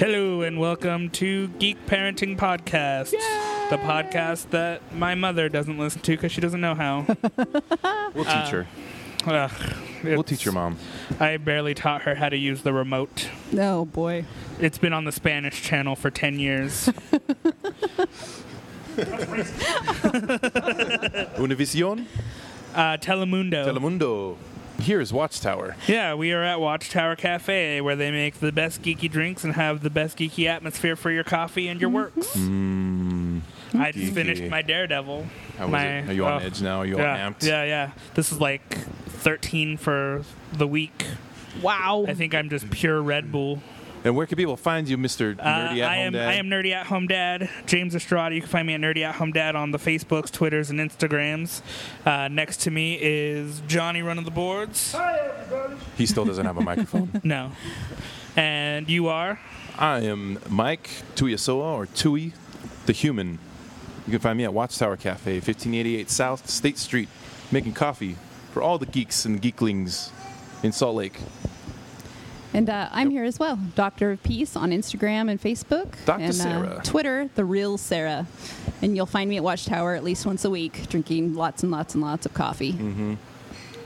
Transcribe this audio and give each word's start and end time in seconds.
Hello 0.00 0.40
and 0.40 0.58
welcome 0.58 1.10
to 1.10 1.48
Geek 1.58 1.84
Parenting 1.86 2.34
Podcast, 2.38 3.10
the 3.68 3.76
podcast 3.76 4.48
that 4.48 4.80
my 4.94 5.14
mother 5.14 5.50
doesn't 5.50 5.76
listen 5.76 6.00
to 6.00 6.12
because 6.12 6.32
she 6.32 6.40
doesn't 6.40 6.62
know 6.62 6.74
how. 6.74 7.06
We'll 8.14 8.24
teach 8.24 8.48
her. 8.48 8.66
Ugh, 9.26 9.50
We'll 10.02 10.22
teach 10.24 10.46
your 10.46 10.54
mom. 10.54 10.78
I 11.20 11.36
barely 11.36 11.74
taught 11.74 12.00
her 12.02 12.14
how 12.14 12.30
to 12.30 12.36
use 12.36 12.62
the 12.62 12.72
remote. 12.72 13.28
Oh 13.56 13.84
boy. 13.84 14.24
It's 14.58 14.78
been 14.78 14.94
on 14.94 15.04
the 15.04 15.12
Spanish 15.12 15.60
channel 15.62 15.94
for 15.96 16.10
10 16.10 16.38
years. 16.40 16.86
Univision, 21.36 22.06
Uh, 22.74 22.96
Telemundo. 22.96 23.66
Telemundo. 23.66 24.36
Here's 24.80 25.12
Watchtower. 25.12 25.76
Yeah, 25.86 26.14
we 26.14 26.32
are 26.32 26.42
at 26.42 26.60
Watchtower 26.60 27.14
Cafe 27.14 27.80
where 27.80 27.96
they 27.96 28.10
make 28.10 28.40
the 28.40 28.50
best 28.50 28.82
geeky 28.82 29.10
drinks 29.10 29.44
and 29.44 29.54
have 29.54 29.82
the 29.82 29.90
best 29.90 30.18
geeky 30.18 30.46
atmosphere 30.46 30.96
for 30.96 31.10
your 31.10 31.24
coffee 31.24 31.68
and 31.68 31.80
your 31.80 31.90
works. 31.90 32.28
Mm, 32.36 33.42
I 33.74 33.92
just 33.92 34.12
geeky. 34.12 34.14
finished 34.14 34.42
my 34.44 34.62
Daredevil. 34.62 35.26
how 35.58 35.64
was 35.64 35.72
my, 35.72 35.86
it? 35.86 36.08
Are 36.08 36.12
you 36.12 36.24
on 36.24 36.42
oh, 36.42 36.46
edge 36.46 36.62
now? 36.62 36.78
Are 36.78 36.86
you 36.86 36.96
yeah, 36.96 37.24
all 37.24 37.30
amped? 37.30 37.42
Yeah, 37.44 37.64
yeah. 37.64 37.90
This 38.14 38.32
is 38.32 38.40
like 38.40 38.74
13 39.08 39.76
for 39.76 40.24
the 40.52 40.66
week. 40.66 41.04
Wow. 41.60 42.06
I 42.08 42.14
think 42.14 42.34
I'm 42.34 42.48
just 42.48 42.70
pure 42.70 43.02
Red 43.02 43.30
Bull. 43.30 43.60
And 44.02 44.16
where 44.16 44.26
can 44.26 44.36
people 44.36 44.56
find 44.56 44.88
you, 44.88 44.96
Mr. 44.96 45.38
Uh, 45.38 45.42
Nerdy 45.44 45.80
at 45.80 45.90
I 45.90 45.96
Home 45.96 46.06
am 46.06 46.12
Dad? 46.14 46.28
I 46.28 46.32
am 46.34 46.46
Nerdy 46.46 46.72
at 46.72 46.86
Home 46.86 47.06
Dad, 47.06 47.50
James 47.66 47.94
Estrada. 47.94 48.34
You 48.34 48.40
can 48.40 48.48
find 48.48 48.66
me 48.66 48.72
at 48.72 48.80
Nerdy 48.80 49.02
at 49.02 49.16
Home 49.16 49.30
Dad 49.30 49.54
on 49.54 49.72
the 49.72 49.78
Facebooks, 49.78 50.30
Twitters, 50.30 50.70
and 50.70 50.80
Instagrams. 50.80 51.60
Uh, 52.06 52.28
next 52.28 52.62
to 52.62 52.70
me 52.70 52.94
is 53.00 53.60
Johnny 53.68 54.00
running 54.02 54.24
the 54.24 54.30
boards. 54.30 54.92
Hi 54.92 55.18
everybody. 55.18 55.76
He 55.98 56.06
still 56.06 56.24
doesn't 56.24 56.46
have 56.46 56.56
a 56.56 56.62
microphone. 56.62 57.10
No, 57.24 57.52
and 58.36 58.88
you 58.88 59.08
are. 59.08 59.38
I 59.78 60.00
am 60.00 60.38
Mike 60.48 60.88
Tuiasoa, 61.14 61.62
or 61.74 61.86
Tui, 61.86 62.32
the 62.86 62.92
human. 62.92 63.38
You 64.06 64.12
can 64.12 64.20
find 64.20 64.38
me 64.38 64.44
at 64.44 64.54
Watchtower 64.54 64.96
Cafe, 64.96 65.34
1588 65.34 66.08
South 66.10 66.48
State 66.48 66.78
Street, 66.78 67.08
making 67.52 67.74
coffee 67.74 68.16
for 68.52 68.62
all 68.62 68.78
the 68.78 68.86
geeks 68.86 69.24
and 69.26 69.40
geeklings 69.42 70.10
in 70.62 70.72
Salt 70.72 70.96
Lake. 70.96 71.18
And 72.52 72.68
uh, 72.68 72.88
I'm 72.90 73.10
here 73.10 73.24
as 73.24 73.38
well, 73.38 73.58
Doctor 73.76 74.10
of 74.10 74.22
Peace 74.22 74.56
on 74.56 74.70
Instagram 74.70 75.30
and 75.30 75.40
Facebook. 75.40 75.94
Dr. 76.04 76.22
And, 76.22 76.34
Sarah. 76.34 76.66
Uh, 76.66 76.82
Twitter, 76.82 77.30
the 77.36 77.44
real 77.44 77.78
Sarah. 77.78 78.26
And 78.82 78.96
you'll 78.96 79.06
find 79.06 79.30
me 79.30 79.36
at 79.36 79.44
Watchtower 79.44 79.94
at 79.94 80.02
least 80.02 80.26
once 80.26 80.44
a 80.44 80.50
week, 80.50 80.88
drinking 80.88 81.34
lots 81.34 81.62
and 81.62 81.70
lots 81.70 81.94
and 81.94 82.02
lots 82.02 82.26
of 82.26 82.34
coffee. 82.34 82.72
Mm-hmm. 82.72 83.14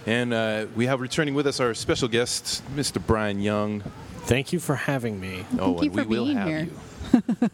And 0.06 0.34
uh, 0.34 0.66
we 0.74 0.86
have 0.86 1.00
returning 1.00 1.34
with 1.34 1.46
us 1.46 1.60
our 1.60 1.74
special 1.74 2.08
guest, 2.08 2.62
Mr. 2.74 3.04
Brian 3.04 3.40
Young. 3.40 3.82
Thank 4.22 4.52
you 4.52 4.60
for 4.60 4.76
having 4.76 5.20
me. 5.20 5.44
Oh, 5.58 5.78
Thank 5.78 5.82
you 5.82 5.90
and 5.90 5.94
we 5.94 6.02
for 6.02 6.08
will 6.08 6.24
being 6.24 6.36
have 6.36 6.48
here. 6.48 6.68
you. 7.12 7.50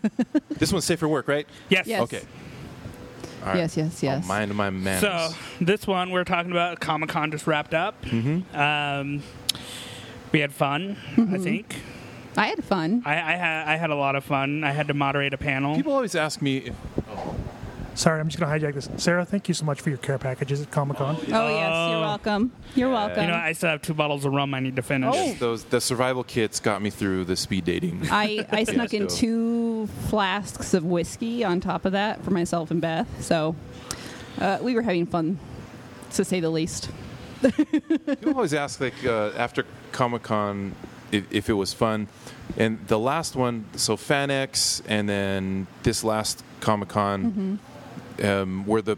this 0.50 0.72
one's 0.72 0.84
safe 0.84 1.00
for 1.00 1.08
work, 1.08 1.26
right? 1.26 1.46
Yes. 1.68 1.86
Yes. 1.86 2.02
Okay. 2.02 2.22
All 3.42 3.48
right. 3.48 3.56
Yes, 3.58 3.76
yes, 3.76 4.02
yes. 4.02 4.22
I'll 4.22 4.28
mind 4.28 4.54
my 4.54 4.70
manners. 4.70 5.00
So 5.00 5.30
this 5.60 5.86
one 5.86 6.10
we're 6.10 6.24
talking 6.24 6.52
about 6.52 6.78
Comic 6.80 7.08
Con 7.08 7.30
just 7.30 7.46
wrapped 7.46 7.74
up. 7.74 8.00
Mm-hmm. 8.02 8.56
Um, 8.56 9.22
we 10.32 10.40
had 10.40 10.52
fun. 10.52 10.96
I 11.16 11.20
Mm-hmm. 11.20 11.42
think 11.42 11.76
I 12.36 12.46
had 12.46 12.62
fun. 12.64 13.02
I, 13.04 13.12
I 13.14 13.36
had 13.36 13.68
I 13.68 13.76
had 13.76 13.90
a 13.90 13.96
lot 13.96 14.14
of 14.16 14.24
fun. 14.24 14.62
I 14.64 14.70
had 14.72 14.88
to 14.88 14.94
moderate 14.94 15.34
a 15.34 15.38
panel. 15.38 15.74
People 15.74 15.92
always 15.92 16.14
ask 16.14 16.40
me, 16.40 16.58
if, 16.58 16.74
Sorry, 17.96 18.18
I'm 18.20 18.28
just 18.28 18.38
going 18.38 18.58
to 18.60 18.66
hijack 18.66 18.74
this. 18.74 18.88
Sarah, 18.96 19.26
thank 19.26 19.48
you 19.48 19.52
so 19.52 19.64
much 19.66 19.80
for 19.82 19.90
your 19.90 19.98
care 19.98 20.16
packages 20.16 20.62
at 20.62 20.70
Comic 20.70 20.96
Con. 20.98 21.16
Oh, 21.16 21.22
yes, 21.48 21.90
you're 21.90 22.00
welcome. 22.00 22.52
You're 22.74 22.88
welcome. 22.88 23.22
You 23.24 23.28
know, 23.28 23.34
I 23.34 23.52
still 23.52 23.68
have 23.70 23.82
two 23.82 23.92
bottles 23.92 24.24
of 24.24 24.32
rum 24.32 24.54
I 24.54 24.60
need 24.60 24.76
to 24.76 24.82
finish. 24.82 25.12
Oh. 25.14 25.34
those 25.34 25.64
the 25.64 25.80
survival 25.82 26.22
kits 26.24 26.60
got 26.60 26.80
me 26.80 26.88
through 26.88 27.24
the 27.24 27.36
speed 27.36 27.64
dating. 27.64 28.06
I, 28.10 28.46
I 28.50 28.64
snuck 28.64 28.94
in 28.94 29.02
Fiasco. 29.08 29.16
two 29.20 29.86
flasks 30.08 30.72
of 30.72 30.84
whiskey 30.84 31.44
on 31.44 31.60
top 31.60 31.84
of 31.84 31.92
that 31.92 32.24
for 32.24 32.30
myself 32.30 32.70
and 32.70 32.80
Beth. 32.80 33.08
So 33.22 33.54
uh, 34.38 34.58
we 34.62 34.74
were 34.76 34.82
having 34.82 35.04
fun, 35.04 35.38
to 36.12 36.24
say 36.24 36.40
the 36.40 36.48
least. 36.50 36.90
People 37.42 38.34
always 38.34 38.54
ask, 38.54 38.80
like, 38.80 38.94
uh, 39.04 39.30
after 39.36 39.64
Comic 39.92 40.22
Con, 40.22 40.74
if, 41.12 41.24
if 41.32 41.48
it 41.48 41.54
was 41.54 41.72
fun. 41.72 42.08
And 42.56 42.86
the 42.88 42.98
last 42.98 43.36
one, 43.36 43.64
so 43.76 43.96
FanX, 43.96 44.82
and 44.88 45.08
then 45.08 45.66
this 45.82 46.04
last 46.04 46.42
Comic 46.60 46.88
Con, 46.90 47.58
um, 48.22 48.66
were 48.66 48.82
the 48.82 48.96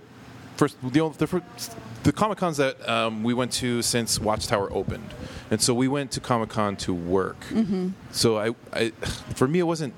first, 0.56 0.76
the, 0.82 1.00
only- 1.00 1.16
the, 1.16 1.26
first, 1.26 1.76
the 2.02 2.12
Comic 2.12 2.38
Cons 2.38 2.56
that 2.56 2.88
um, 2.88 3.22
we 3.22 3.34
went 3.34 3.52
to 3.52 3.82
since 3.82 4.18
Watchtower 4.18 4.72
opened. 4.72 5.08
And 5.50 5.60
so 5.60 5.74
we 5.74 5.86
went 5.86 6.10
to 6.12 6.20
Comic 6.20 6.48
Con 6.48 6.76
to 6.78 6.94
work. 6.94 7.36
So 8.10 8.38
I, 8.38 8.54
I, 8.72 8.90
for 9.34 9.46
me, 9.46 9.58
it 9.60 9.66
wasn't 9.66 9.94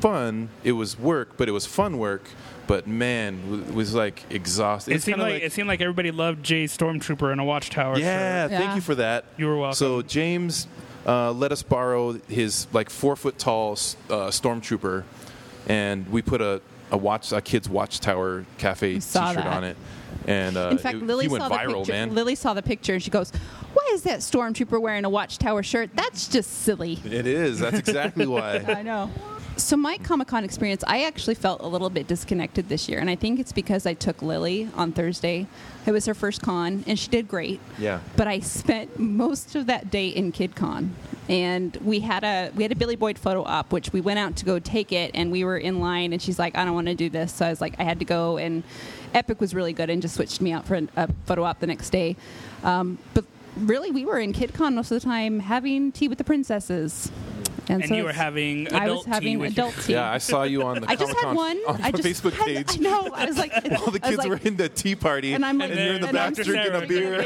fun. 0.00 0.48
It 0.64 0.72
was 0.72 0.98
work, 0.98 1.36
but 1.36 1.48
it 1.48 1.52
was 1.52 1.66
fun 1.66 1.98
work. 1.98 2.24
But 2.66 2.86
man, 2.86 3.64
it 3.68 3.74
was 3.74 3.94
like 3.94 4.22
exhausting. 4.30 4.92
It 4.92 4.96
It's 4.96 5.04
seemed 5.04 5.16
kinda 5.18 5.32
like, 5.32 5.42
it 5.42 5.52
seemed 5.52 5.68
like 5.68 5.80
everybody 5.80 6.10
loved 6.10 6.42
Jay 6.44 6.64
Stormtrooper 6.64 7.32
in 7.32 7.38
a 7.38 7.44
Watchtower. 7.44 7.98
yeah, 7.98 8.44
shirt. 8.44 8.50
thank 8.52 8.62
Yeah. 8.70 8.74
you 8.76 8.80
for 8.80 8.94
that. 8.94 9.24
You 9.36 9.46
were 9.46 9.56
welcome. 9.56 9.74
So 9.74 10.02
James 10.02 10.68
uh, 11.06 11.32
let 11.32 11.50
us 11.52 11.62
borrow 11.62 12.12
his 12.28 12.68
like 12.72 12.88
four 12.88 13.16
foot 13.16 13.36
tall 13.38 13.72
uh, 13.72 14.28
stormtrooper, 14.30 15.02
and 15.68 16.08
we 16.10 16.22
put 16.22 16.40
a 16.40 16.60
a 16.92 16.96
watch 16.96 17.32
a 17.32 17.40
kid's 17.40 17.68
watchtower 17.68 18.44
cafe 18.58 18.94
T-shirt 18.94 19.12
that. 19.12 19.46
on 19.46 19.64
it. 19.64 19.76
And 20.26 20.56
uh, 20.56 20.68
In 20.70 20.78
fact, 20.78 20.98
it- 20.98 21.02
Lily 21.06 21.24
he 21.24 21.28
went 21.32 21.42
saw 21.42 21.48
viral, 21.50 21.68
the 21.70 21.74
picture. 21.78 21.92
man. 21.92 22.14
Lily 22.14 22.34
saw 22.36 22.54
the 22.54 22.62
picture 22.62 22.92
and 22.94 23.02
she 23.02 23.10
goes, 23.10 23.32
"Why 23.72 23.88
is 23.92 24.02
that 24.04 24.20
stormtrooper 24.20 24.80
wearing 24.80 25.04
a 25.04 25.10
Watchtower 25.10 25.62
shirt? 25.64 25.90
That's 25.94 26.28
just 26.28 26.50
silly." 26.62 27.00
It 27.04 27.26
is. 27.26 27.58
That's 27.58 27.78
exactly 27.78 28.26
why. 28.26 28.58
I 28.68 28.82
know. 28.82 29.10
So 29.56 29.76
my 29.76 29.98
Comic 29.98 30.28
Con 30.28 30.44
experience, 30.44 30.82
I 30.86 31.04
actually 31.04 31.34
felt 31.34 31.60
a 31.60 31.66
little 31.66 31.90
bit 31.90 32.06
disconnected 32.06 32.68
this 32.68 32.88
year, 32.88 32.98
and 32.98 33.10
I 33.10 33.16
think 33.16 33.38
it's 33.38 33.52
because 33.52 33.84
I 33.84 33.92
took 33.94 34.22
Lily 34.22 34.68
on 34.74 34.92
Thursday. 34.92 35.46
It 35.84 35.92
was 35.92 36.06
her 36.06 36.14
first 36.14 36.40
con, 36.40 36.84
and 36.86 36.98
she 36.98 37.08
did 37.10 37.28
great. 37.28 37.60
Yeah. 37.78 38.00
But 38.16 38.28
I 38.28 38.40
spent 38.40 38.98
most 38.98 39.54
of 39.54 39.66
that 39.66 39.90
day 39.90 40.08
in 40.08 40.32
KidCon, 40.32 40.90
and 41.28 41.76
we 41.84 42.00
had 42.00 42.24
a 42.24 42.50
we 42.54 42.62
had 42.62 42.72
a 42.72 42.76
Billy 42.76 42.96
Boyd 42.96 43.18
photo 43.18 43.44
op, 43.44 43.72
which 43.72 43.92
we 43.92 44.00
went 44.00 44.18
out 44.18 44.36
to 44.36 44.44
go 44.44 44.58
take 44.58 44.90
it, 44.90 45.10
and 45.14 45.30
we 45.30 45.44
were 45.44 45.58
in 45.58 45.80
line, 45.80 46.12
and 46.12 46.22
she's 46.22 46.38
like, 46.38 46.56
"I 46.56 46.64
don't 46.64 46.74
want 46.74 46.86
to 46.86 46.94
do 46.94 47.10
this," 47.10 47.32
so 47.32 47.46
I 47.46 47.50
was 47.50 47.60
like, 47.60 47.74
I 47.78 47.84
had 47.84 47.98
to 47.98 48.04
go, 48.06 48.38
and 48.38 48.62
Epic 49.14 49.40
was 49.40 49.54
really 49.54 49.72
good 49.72 49.90
and 49.90 50.00
just 50.00 50.14
switched 50.14 50.40
me 50.40 50.52
out 50.52 50.66
for 50.66 50.80
a 50.96 51.08
photo 51.26 51.44
op 51.44 51.60
the 51.60 51.66
next 51.66 51.90
day. 51.90 52.16
Um, 52.64 52.98
but 53.12 53.24
really, 53.56 53.90
we 53.90 54.06
were 54.06 54.18
in 54.18 54.32
KidCon 54.32 54.74
most 54.74 54.90
of 54.90 55.00
the 55.00 55.04
time 55.04 55.40
having 55.40 55.92
tea 55.92 56.08
with 56.08 56.18
the 56.18 56.24
princesses. 56.24 57.12
And 57.68 57.84
so 57.86 57.94
you 57.94 58.04
were 58.04 58.12
having 58.12 58.66
adult 58.68 58.82
I 58.82 58.90
was 58.90 59.04
having 59.06 59.28
tea 59.28 59.36
with 59.36 59.52
adult 59.52 59.74
tea. 59.84 59.92
Yeah, 59.92 60.10
I 60.10 60.18
saw 60.18 60.42
you 60.42 60.62
on 60.64 60.80
the 60.80 60.90
I 60.90 60.96
just 60.96 61.14
had 61.18 61.34
one. 61.34 61.58
on 61.68 61.80
I 61.82 61.90
just 61.92 62.02
Facebook 62.04 62.32
had- 62.32 62.46
page. 62.46 62.66
I 62.70 62.76
know. 62.82 63.10
I 63.14 63.26
was 63.26 63.38
like, 63.38 63.52
All 63.80 63.90
the 63.90 64.00
kids 64.00 64.18
like, 64.18 64.28
were 64.28 64.40
in 64.42 64.56
the 64.56 64.68
tea 64.68 64.94
party, 64.96 65.32
and 65.34 65.44
I'm 65.44 65.58
like, 65.58 65.70
And 65.70 65.78
you're 65.80 65.94
in 65.94 66.00
the 66.02 66.12
back 66.12 66.34
drinking 66.34 66.74
a 66.74 66.86
beer. 66.86 67.22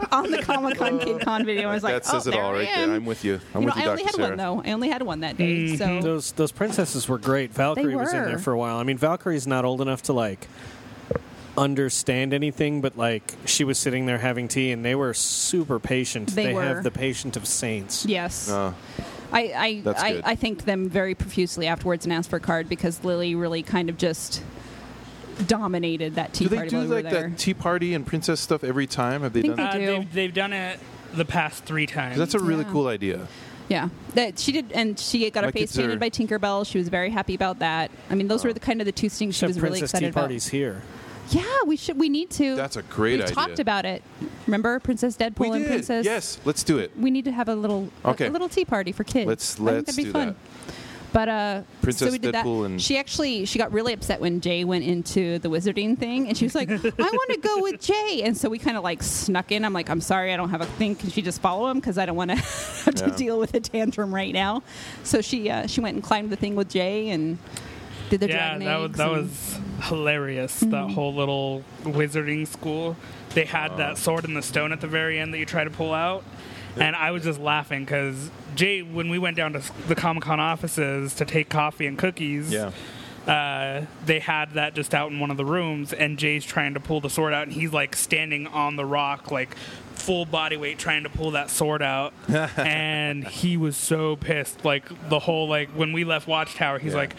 on 0.12 0.30
the 0.30 0.42
Comic 0.42 0.78
Con 0.78 0.98
Kid 0.98 1.20
Con 1.20 1.44
video. 1.44 1.68
I 1.68 1.74
was 1.74 1.82
like, 1.82 1.94
that 1.94 2.04
says 2.06 2.26
oh, 2.26 2.30
it 2.30 2.36
all 2.38 2.52
there 2.52 2.62
I 2.62 2.64
am. 2.64 3.04
with 3.04 3.24
you. 3.24 3.40
I'm 3.54 3.62
you 3.62 3.68
know, 3.68 3.74
you, 3.76 3.82
I 3.82 3.86
only 3.86 4.02
Dr. 4.02 4.06
had 4.06 4.14
Sarah. 4.16 4.28
one 4.30 4.38
though. 4.38 4.62
I 4.64 4.72
only 4.72 4.88
had 4.88 5.02
one 5.02 5.20
that 5.20 5.36
day. 5.36 5.76
So 5.76 6.00
Those 6.00 6.32
those 6.32 6.52
princesses 6.52 7.08
were 7.08 7.18
great. 7.18 7.52
Valkyrie 7.52 7.94
was 7.96 8.12
in 8.12 8.24
there 8.24 8.38
for 8.38 8.52
a 8.52 8.58
while. 8.58 8.76
I 8.78 8.82
mean, 8.84 8.98
Valkyrie's 8.98 9.46
not 9.46 9.64
old 9.64 9.80
enough 9.80 10.02
to 10.04 10.12
like 10.12 10.48
understand 11.58 12.32
anything, 12.32 12.80
but 12.80 12.96
like 12.96 13.34
she 13.44 13.64
was 13.64 13.78
sitting 13.78 14.06
there 14.06 14.18
having 14.18 14.48
tea, 14.48 14.70
and 14.72 14.84
they 14.84 14.94
were 14.94 15.12
super 15.14 15.78
patient. 15.78 16.30
They 16.34 16.54
were. 16.54 16.62
have 16.62 16.82
the 16.84 16.90
patient 16.90 17.36
of 17.36 17.46
saints. 17.46 18.06
yes, 18.06 18.48
Uh, 18.50 18.72
I 19.32 19.40
I, 19.40 19.66
I 19.66 20.12
good. 20.12 20.22
I 20.24 20.34
thanked 20.36 20.66
them 20.66 20.88
very 20.88 21.14
profusely 21.14 21.66
afterwards 21.66 22.04
and 22.04 22.12
asked 22.12 22.30
for 22.30 22.36
a 22.36 22.40
card 22.40 22.68
because 22.68 23.02
Lily 23.04 23.34
really 23.34 23.62
kind 23.62 23.88
of 23.88 23.96
just 23.96 24.42
dominated 25.46 26.16
that 26.16 26.32
tea 26.34 26.44
do 26.44 26.48
they 26.50 26.56
party 26.56 26.70
do 26.70 26.76
while 26.76 26.88
we 26.88 26.94
like 27.02 27.10
that 27.10 27.38
tea 27.38 27.54
party 27.54 27.94
and 27.94 28.06
princess 28.06 28.40
stuff 28.40 28.62
every 28.64 28.86
time? 28.86 29.22
Have 29.22 29.32
they 29.32 29.42
Think 29.42 29.56
done 29.56 29.78
they 29.78 29.86
that? 29.86 29.90
do. 29.90 29.92
Uh, 29.94 29.98
they've, 30.00 30.12
they've 30.12 30.34
done 30.34 30.52
it 30.52 30.78
the 31.14 31.24
past 31.24 31.64
three 31.64 31.86
times. 31.86 32.18
That's 32.18 32.34
a 32.34 32.38
really 32.38 32.64
Yeah. 32.64 32.72
cool 32.72 32.88
idea. 32.88 33.26
Yeah, 33.68 33.88
that 34.14 34.38
she 34.40 34.50
did, 34.50 34.72
and 34.72 34.98
she 34.98 35.30
got 35.30 35.42
My 35.42 35.46
her 35.46 35.52
face 35.52 35.60
kids 35.70 35.78
are- 35.78 35.82
painted 35.82 36.00
by 36.00 36.10
Tinkerbell. 36.10 36.66
She 36.66 36.76
was 36.78 36.88
very 36.88 37.08
happy 37.10 37.36
about 37.36 37.60
that. 37.60 37.92
I 38.10 38.16
mean, 38.16 38.26
those 38.26 38.44
Oh. 38.44 38.48
were 38.48 38.52
the 38.52 38.58
kind 38.58 38.80
of 38.80 38.84
the 38.84 38.90
two 38.92 39.08
things 39.08 39.36
she 39.36 39.46
Except 39.46 39.48
was 39.50 39.56
really 39.60 39.78
princess 39.78 39.90
excited 39.90 40.06
tea 40.06 40.10
about. 40.10 40.20
parties 40.22 40.48
here. 40.48 40.82
Yeah, 41.30 41.44
we 41.66 41.76
should. 41.76 41.98
We 41.98 42.08
need 42.08 42.30
to. 42.32 42.56
That's 42.56 42.76
a 42.76 42.82
great 42.82 43.14
idea. 43.14 43.26
We've 43.26 43.38
idea. 43.38 43.46
talked 43.48 43.58
about 43.60 43.84
it. 43.84 44.02
Remember 44.46 44.80
Princess 44.80 45.16
Deadpool 45.16 45.38
We 45.40 45.46
and 45.56 45.62
did. 45.64 45.68
Princess. 45.68 46.04
Yes, 46.04 46.38
let's 46.44 46.62
do 46.64 46.78
it. 46.78 46.90
We 46.98 47.10
need 47.10 47.24
to 47.26 47.32
have 47.32 47.48
a 47.48 47.54
little 47.54 47.88
a- 48.04 48.08
Okay. 48.10 48.26
a, 48.26 48.30
little 48.30 48.48
tea 48.48 48.64
party 48.64 48.92
for 48.92 49.04
kids. 49.04 49.26
Let's- 49.28 49.54
I 49.54 49.56
think 49.56 49.66
let's 49.70 49.86
that'd 49.86 49.96
be 49.96 50.04
do 50.04 50.12
fun. 50.12 50.26
that. 50.28 50.36
But 51.12 51.28
uh, 51.28 51.62
Princess 51.82 52.06
so 52.08 52.12
we 52.12 52.18
did 52.18 52.34
Deadpool 52.36 52.60
that. 52.62 52.66
and- 52.70 52.82
she 52.82 52.96
actually 52.96 53.44
she 53.44 53.58
got 53.58 53.72
really 53.72 53.92
upset 53.92 54.20
when 54.20 54.40
Jay 54.40 54.62
went 54.64 54.84
into 54.84 55.38
the 55.40 55.48
wizarding 55.48 55.98
thing, 55.98 56.28
and 56.28 56.36
she 56.36 56.44
was 56.44 56.54
like, 56.54 56.70
"I 56.70 56.74
want 56.74 57.30
to 57.30 57.38
go 57.40 57.60
with 57.62 57.80
Jay." 57.80 58.22
And 58.24 58.36
so 58.36 58.48
we 58.48 58.58
kind 58.60 58.76
of 58.76 58.84
like 58.84 59.02
snuck 59.02 59.50
in. 59.50 59.64
I'm 59.64 59.72
like, 59.72 59.90
"I'm 59.90 60.00
sorry, 60.00 60.32
I 60.32 60.36
don't 60.36 60.50
have 60.50 60.60
a 60.60 60.66
thing. 60.66 60.94
Can 60.94 61.10
she 61.10 61.20
just 61.20 61.40
follow 61.40 61.68
him? 61.68 61.80
Because 61.80 61.98
I 61.98 62.06
don't 62.06 62.14
want 62.16 62.30
to 62.30 62.36
have 62.84 62.94
to 62.96 63.08
Yeah. 63.08 63.16
deal 63.16 63.38
with 63.40 63.54
a 63.54 63.60
tantrum 63.60 64.14
right 64.14 64.32
now." 64.32 64.62
So 65.02 65.20
she 65.20 65.50
uh, 65.50 65.66
she 65.66 65.80
went 65.80 65.94
and 65.96 66.02
climbed 66.04 66.30
the 66.30 66.36
thing 66.36 66.54
with 66.54 66.68
Jay 66.68 67.08
and 67.10 67.38
did 68.08 68.20
the 68.20 68.28
yeah, 68.28 68.56
dragon 68.58 68.66
that 68.66 68.76
was 68.80 68.92
that 68.92 69.10
was 69.10 69.59
hilarious. 69.82 70.60
That 70.60 70.90
whole 70.90 71.14
little 71.14 71.62
wizarding 71.82 72.46
school. 72.46 72.96
They 73.34 73.44
had 73.44 73.76
that 73.76 73.96
sword 73.98 74.24
and 74.24 74.36
the 74.36 74.42
stone 74.42 74.72
at 74.72 74.80
the 74.80 74.86
very 74.88 75.18
end 75.18 75.32
that 75.34 75.38
you 75.38 75.46
try 75.46 75.62
to 75.64 75.70
pull 75.70 75.92
out, 75.94 76.24
and 76.76 76.96
I 76.96 77.12
was 77.12 77.22
just 77.24 77.38
laughing 77.38 77.84
because 77.84 78.30
Jay, 78.56 78.82
when 78.82 79.08
we 79.08 79.18
went 79.18 79.36
down 79.36 79.52
to 79.52 79.62
the 79.86 79.94
Comic 79.94 80.24
Con 80.24 80.40
offices 80.40 81.14
to 81.14 81.24
take 81.24 81.48
coffee 81.48 81.86
and 81.86 81.96
cookies, 81.96 82.50
Yeah. 82.52 82.70
uh, 83.28 83.86
they 84.04 84.18
had 84.18 84.54
that 84.54 84.74
just 84.74 84.94
out 84.94 85.12
in 85.12 85.20
one 85.20 85.30
of 85.30 85.36
the 85.36 85.44
rooms, 85.44 85.92
and 85.92 86.18
Jay's 86.18 86.44
trying 86.44 86.74
to 86.74 86.80
pull 86.80 87.00
the 87.00 87.10
sword 87.10 87.32
out, 87.32 87.44
and 87.44 87.52
he's 87.52 87.72
like 87.72 87.94
standing 87.94 88.46
on 88.48 88.74
the 88.74 88.84
rock, 88.84 89.30
like 89.30 89.54
full 89.94 90.24
body 90.24 90.56
weight, 90.56 90.78
trying 90.78 91.04
to 91.04 91.08
pull 91.10 91.30
that 91.32 91.50
sword 91.50 91.82
out, 91.82 92.12
and 92.56 93.24
he 93.28 93.56
was 93.56 93.76
so 93.76 94.16
pissed. 94.16 94.64
Like 94.64 94.86
the 95.08 95.20
whole 95.20 95.46
like 95.48 95.68
when 95.70 95.92
we 95.92 96.02
left 96.02 96.26
Watchtower, 96.26 96.80
he's 96.80 96.92
Yeah. 96.94 96.98
like. 96.98 97.14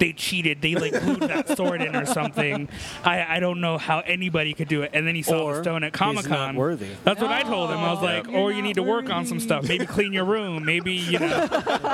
They 0.00 0.12
cheated. 0.14 0.60
They 0.62 0.74
like 0.74 0.92
glued 1.00 1.20
that 1.20 1.56
sword 1.56 1.80
in 1.82 1.94
or 1.94 2.06
something. 2.06 2.68
I, 3.04 3.36
I 3.36 3.38
don't 3.40 3.60
know 3.60 3.78
how 3.78 4.00
anybody 4.00 4.54
could 4.54 4.66
do 4.66 4.82
it. 4.82 4.90
And 4.94 5.06
then 5.06 5.14
he 5.14 5.22
saw 5.22 5.42
Or 5.44 5.56
the 5.56 5.62
stone 5.62 5.84
at 5.84 5.92
he's 5.94 5.98
Comic 5.98 6.28
not 6.28 6.36
Con. 6.38 6.56
worthy. 6.56 6.88
That's 7.04 7.20
what 7.20 7.30
I 7.30 7.42
told 7.42 7.70
him. 7.70 7.78
I 7.78 7.92
was 7.92 8.02
like, 8.02 8.26
you're 8.26 8.36
or 8.40 8.50
you 8.50 8.56
not 8.62 8.64
need 8.66 8.74
to 8.76 8.82
work 8.82 9.10
on 9.10 9.26
some 9.26 9.38
stuff. 9.38 9.68
Maybe 9.68 9.84
clean 9.86 10.12
your 10.12 10.24
room. 10.24 10.64
Maybe 10.64 10.94
you 10.94 11.18
know, 11.18 11.46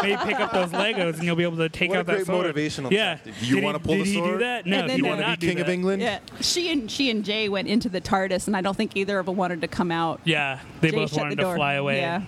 maybe 0.02 0.16
pick 0.24 0.40
up 0.40 0.52
those 0.52 0.70
Legos 0.70 1.14
and 1.16 1.24
you'll 1.24 1.36
be 1.36 1.42
able 1.42 1.56
to 1.58 1.68
take 1.68 1.90
What 1.90 1.96
a 1.96 2.00
out 2.00 2.06
that 2.06 2.12
great 2.14 2.26
sword. 2.26 2.54
motivational 2.54 2.90
Yeah. 2.92 3.14
tactic. 3.16 3.34
Do 3.40 3.46
you 3.46 3.60
wanna 3.60 3.80
pull 3.80 3.96
did 3.96 4.06
the 4.06 4.10
he 4.10 4.16
do 4.16 4.24
sword? 4.24 4.40
that? 4.40 4.64
No, 4.66 4.78
And 4.78 4.88
then 4.90 4.96
he 5.00 5.04
You 5.04 5.10
wanna 5.10 5.36
be 5.40 5.46
king 5.48 5.58
of. 5.60 5.68
England? 5.68 6.00
Yeah, 6.00 6.20
she 6.40 6.70
and 6.70 6.88
she 6.88 7.10
and 7.10 7.24
Jay 7.24 7.48
went 7.48 7.66
into 7.66 7.88
the 7.88 8.00
TARDIS, 8.00 8.46
and 8.46 8.56
I 8.56 8.60
don't 8.60 8.76
think 8.76 8.92
either 8.96 9.18
of 9.18 9.26
them 9.26 9.36
wanted 9.36 9.60
to 9.62 9.68
come 9.68 9.90
out. 9.90 10.20
Yeah, 10.24 10.60
they 10.80 10.90
Jay 10.92 10.96
both 10.96 11.10
shut 11.10 11.18
wanted 11.22 11.32
the 11.32 11.36
to 11.36 11.42
door. 11.42 11.56
fly 11.56 11.74
away. 11.74 11.98
Yeah. 11.98 12.22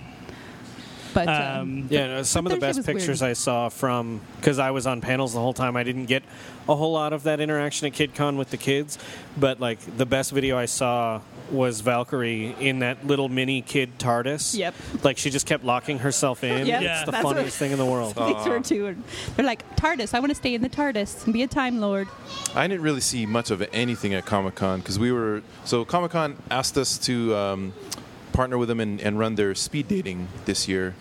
But 1.13 1.27
um, 1.27 1.35
Um, 1.61 1.87
Yeah, 1.89 2.07
no, 2.07 2.23
some 2.23 2.45
of 2.45 2.51
the 2.51 2.59
best 2.59 2.77
was 2.77 2.87
weird. 2.87 2.97
pictures 2.97 3.21
I 3.21 3.33
saw 3.33 3.69
from 3.69 4.21
because 4.37 4.59
I 4.59 4.71
was 4.71 4.85
on 4.87 5.01
panels 5.01 5.33
the 5.33 5.39
whole 5.39 5.53
time. 5.53 5.75
I 5.75 5.83
didn't 5.83 6.05
get 6.05 6.23
a 6.67 6.75
whole 6.75 6.91
lot 6.93 7.13
of 7.13 7.23
that 7.23 7.39
interaction 7.39 7.87
at 7.87 7.93
KidCon 7.93 8.37
with 8.37 8.51
the 8.51 8.57
kids, 8.57 8.97
but 9.37 9.59
like 9.59 9.79
the 9.97 10.05
best 10.05 10.31
video 10.31 10.57
I 10.57 10.65
saw 10.65 11.21
was 11.51 11.81
Valkyrie 11.81 12.55
in 12.59 12.79
that 12.79 13.07
little 13.07 13.27
mini 13.27 13.61
kid 13.63 13.97
TARDIS. 13.97 14.55
Yep. 14.55 14.75
Like 15.03 15.17
she 15.17 15.31
just 15.31 15.47
kept 15.47 15.63
locking 15.63 15.97
herself 15.99 16.43
in. 16.43 16.67
Yep, 16.67 16.81
Yeah. 16.83 16.97
It's 16.97 17.05
the 17.05 17.11
that's 17.11 17.23
what- 17.23 17.35
funniest 17.37 17.57
thing 17.57 17.71
in 17.71 17.79
the 17.79 17.85
world. 17.87 18.13
they 18.17 18.33
threw 18.43 18.61
two. 18.61 18.85
and 18.87 19.03
They're 19.35 19.45
like 19.45 19.75
TARDIS. 19.75 20.13
I 20.13 20.19
want 20.19 20.29
to 20.29 20.35
stay 20.35 20.53
in 20.53 20.61
the 20.61 20.69
TARDIS 20.69 21.23
and 21.25 21.33
be 21.33 21.41
a 21.41 21.47
Time 21.47 21.79
Lord. 21.79 22.07
I 22.53 22.67
didn't 22.67 22.83
really 22.83 23.01
see 23.01 23.25
much 23.25 23.49
of 23.49 23.67
anything 23.73 24.13
at 24.13 24.25
Comic 24.27 24.53
Con 24.55 24.79
because 24.79 24.99
we 24.99 25.11
were 25.11 25.41
so 25.65 25.83
Comic 25.85 26.11
Con 26.11 26.35
asked 26.51 26.77
us 26.77 26.99
to 26.99 27.35
um, 27.35 27.73
partner 28.39 28.57
with 28.57 28.69
them 28.69 28.79
and, 28.79 29.01
and 29.01 29.19
run 29.19 29.35
their 29.35 29.53
speed 29.53 29.85
dating 29.89 30.25
this 30.45 30.65
year. 30.65 30.95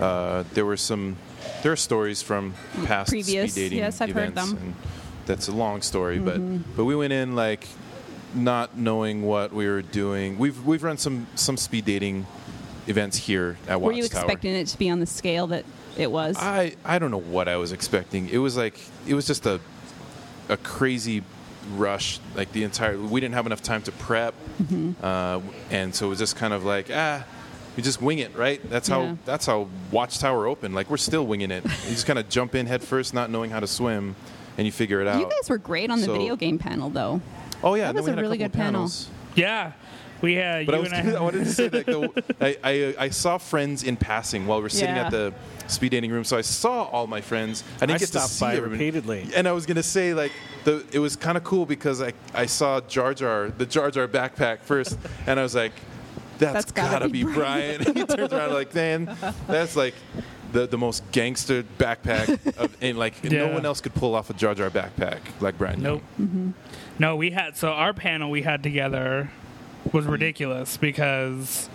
Uh, 0.00 0.42
there 0.54 0.64
were 0.64 0.76
some 0.78 1.18
there 1.62 1.70
are 1.70 1.76
stories 1.76 2.22
from 2.22 2.54
past 2.86 3.10
Previous, 3.10 3.52
speed 3.52 3.64
dating 3.64 3.78
yes, 3.78 4.00
I've 4.00 4.12
heard 4.12 4.30
events, 4.30 4.40
them. 4.40 4.56
Mm-hmm. 4.56 4.66
and 4.68 4.74
that's 5.26 5.48
a 5.48 5.52
long 5.52 5.82
story. 5.82 6.18
But 6.18 6.40
but 6.76 6.86
we 6.86 6.96
went 6.96 7.12
in 7.12 7.36
like 7.36 7.68
not 8.34 8.78
knowing 8.78 9.22
what 9.22 9.52
we 9.52 9.66
were 9.66 9.82
doing. 9.82 10.38
We've 10.38 10.64
we've 10.64 10.82
run 10.82 10.96
some 10.96 11.26
some 11.34 11.58
speed 11.58 11.84
dating 11.84 12.26
events 12.86 13.18
here 13.18 13.58
at 13.68 13.78
Were 13.82 13.92
you 13.92 14.06
expecting 14.06 14.54
it 14.54 14.68
to 14.68 14.78
be 14.78 14.88
on 14.88 14.98
the 14.98 15.06
scale 15.20 15.48
that 15.48 15.66
it 15.98 16.10
was? 16.10 16.38
I 16.38 16.74
I 16.86 16.98
don't 16.98 17.10
know 17.10 17.20
what 17.20 17.48
I 17.48 17.56
was 17.58 17.70
expecting. 17.72 18.30
It 18.30 18.38
was 18.38 18.56
like 18.56 18.80
it 19.06 19.12
was 19.12 19.26
just 19.26 19.44
a 19.44 19.60
a 20.48 20.56
crazy 20.56 21.22
rush. 21.76 22.20
Like 22.34 22.52
the 22.52 22.64
entire 22.64 22.98
we 22.98 23.20
didn't 23.20 23.34
have 23.34 23.46
enough 23.46 23.62
time 23.62 23.82
to 23.82 23.92
prep, 23.92 24.34
Mm-hmm. 24.62 24.92
uh, 25.04 25.40
and 25.70 25.94
so 25.94 26.06
it 26.06 26.08
was 26.10 26.18
just 26.18 26.36
kind 26.36 26.52
of 26.52 26.64
like 26.64 26.88
ah. 26.92 27.24
You 27.76 27.84
just 27.84 28.02
wing 28.02 28.18
it, 28.18 28.34
right? 28.34 28.60
That's 28.68 28.88
how 28.88 29.02
Yeah. 29.02 29.14
that's 29.24 29.46
how 29.46 29.68
Watchtower 29.92 30.48
opened. 30.48 30.74
Like 30.74 30.90
we're 30.90 30.96
still 30.96 31.24
winging 31.24 31.52
it. 31.52 31.62
You 31.64 31.70
just 31.90 32.06
kind 32.06 32.18
of 32.18 32.28
jump 32.28 32.56
in 32.56 32.66
head 32.66 32.82
first, 32.82 33.14
not 33.14 33.30
knowing 33.30 33.50
how 33.52 33.60
to 33.60 33.68
swim, 33.68 34.16
and 34.56 34.66
you 34.66 34.72
figure 34.72 35.00
it 35.00 35.06
out. 35.06 35.20
you 35.20 35.28
guys 35.30 35.48
were 35.48 35.58
great 35.58 35.88
on 35.88 36.00
the 36.00 36.06
So- 36.06 36.12
video 36.14 36.34
game 36.34 36.58
panel, 36.58 36.90
though. 36.90 37.20
oh 37.62 37.76
yeah, 37.76 37.92
that 37.92 37.94
was 38.02 38.08
a 38.08 38.16
really 38.16 38.36
good 38.36 38.52
panel. 38.52 38.80
panels. 38.80 39.08
Yeah, 39.38 39.72
we 40.20 40.34
had. 40.34 40.66
But 40.66 40.74
I 40.74 40.78
was 40.78 40.92
and 40.92 41.16
I 41.16 41.20
wanted 41.20 41.44
to 41.44 41.52
say 41.52 41.68
that 41.68 41.86
the, 41.86 42.24
I, 42.40 42.56
I 42.64 43.04
I 43.06 43.08
saw 43.10 43.38
friends 43.38 43.82
in 43.84 43.96
passing 43.96 44.46
while 44.46 44.60
we're 44.60 44.68
sitting 44.68 44.96
Yeah. 44.96 45.06
at 45.06 45.10
the 45.12 45.32
speed 45.68 45.90
dating 45.90 46.10
room, 46.10 46.24
so 46.24 46.36
I 46.36 46.40
saw 46.42 46.84
all 46.84 47.06
my 47.06 47.20
friends. 47.20 47.62
I 47.76 47.86
didn't 47.86 47.96
I 47.96 47.98
get 47.98 48.08
to 48.12 48.20
see 48.20 48.44
by 48.44 48.54
everybody. 48.56 48.84
repeatedly. 48.84 49.30
And 49.36 49.46
I 49.46 49.52
was 49.52 49.66
gonna 49.66 49.82
say 49.82 50.14
like 50.14 50.32
the 50.64 50.84
it 50.92 50.98
was 50.98 51.14
kind 51.16 51.36
of 51.36 51.44
cool 51.44 51.66
because 51.66 52.02
I 52.02 52.12
I 52.34 52.46
saw 52.46 52.80
Jar 52.80 53.14
Jar 53.14 53.50
the 53.50 53.66
Jar 53.66 53.90
Jar 53.90 54.08
backpack 54.08 54.60
first, 54.60 54.98
and 55.26 55.38
I 55.38 55.42
was 55.42 55.54
like, 55.54 55.72
that's, 56.38 56.52
That's 56.54 56.72
gotta, 56.72 56.90
gotta 57.00 57.08
be 57.08 57.24
be 57.24 57.32
Brian. 57.32 57.80
he 57.94 58.04
turns 58.04 58.32
around 58.32 58.52
like, 58.54 58.74
man, 58.74 59.16
that's 59.46 59.76
like. 59.76 59.94
The, 60.52 60.66
the 60.66 60.78
most 60.78 61.02
gangster 61.12 61.62
backpack 61.62 62.56
of, 62.58 62.74
and 62.80 62.98
like 62.98 63.22
no 63.22 63.48
one 63.48 63.66
else 63.66 63.80
could 63.80 63.94
pull 63.94 64.14
off 64.14 64.30
a 64.30 64.34
Jar 64.34 64.54
Jar 64.54 64.70
backpack 64.70 65.20
like 65.40 65.58
Brian. 65.58 65.82
Nope. 65.82 66.02
No, 66.98 67.16
we 67.16 67.30
had 67.30 67.56
so 67.56 67.68
our 67.68 67.92
panel 67.92 68.30
we 68.30 68.42
had 68.42 68.62
together 68.62 69.30
was 69.92 70.06
ridiculous 70.06 70.76
because 70.76 71.68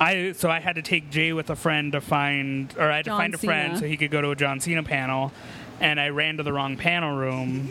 I 0.00 0.32
so 0.32 0.50
I 0.50 0.60
had 0.60 0.76
to 0.76 0.82
take 0.82 1.10
Jay 1.10 1.32
with 1.32 1.50
a 1.50 1.56
friend 1.56 1.92
to 1.92 2.00
find 2.00 2.74
or 2.78 2.90
I 2.90 2.96
had 2.96 3.04
to 3.06 3.10
John 3.10 3.20
find 3.20 3.34
a 3.34 3.38
friend 3.38 3.78
so 3.78 3.86
he 3.86 3.96
could 3.96 4.10
go 4.10 4.20
to 4.20 4.30
a 4.30 4.36
John 4.36 4.60
Cena 4.60 4.82
panel, 4.82 5.32
and 5.80 6.00
I 6.00 6.08
ran 6.08 6.36
to 6.38 6.42
the 6.42 6.52
wrong 6.52 6.76
panel 6.76 7.16
room 7.16 7.70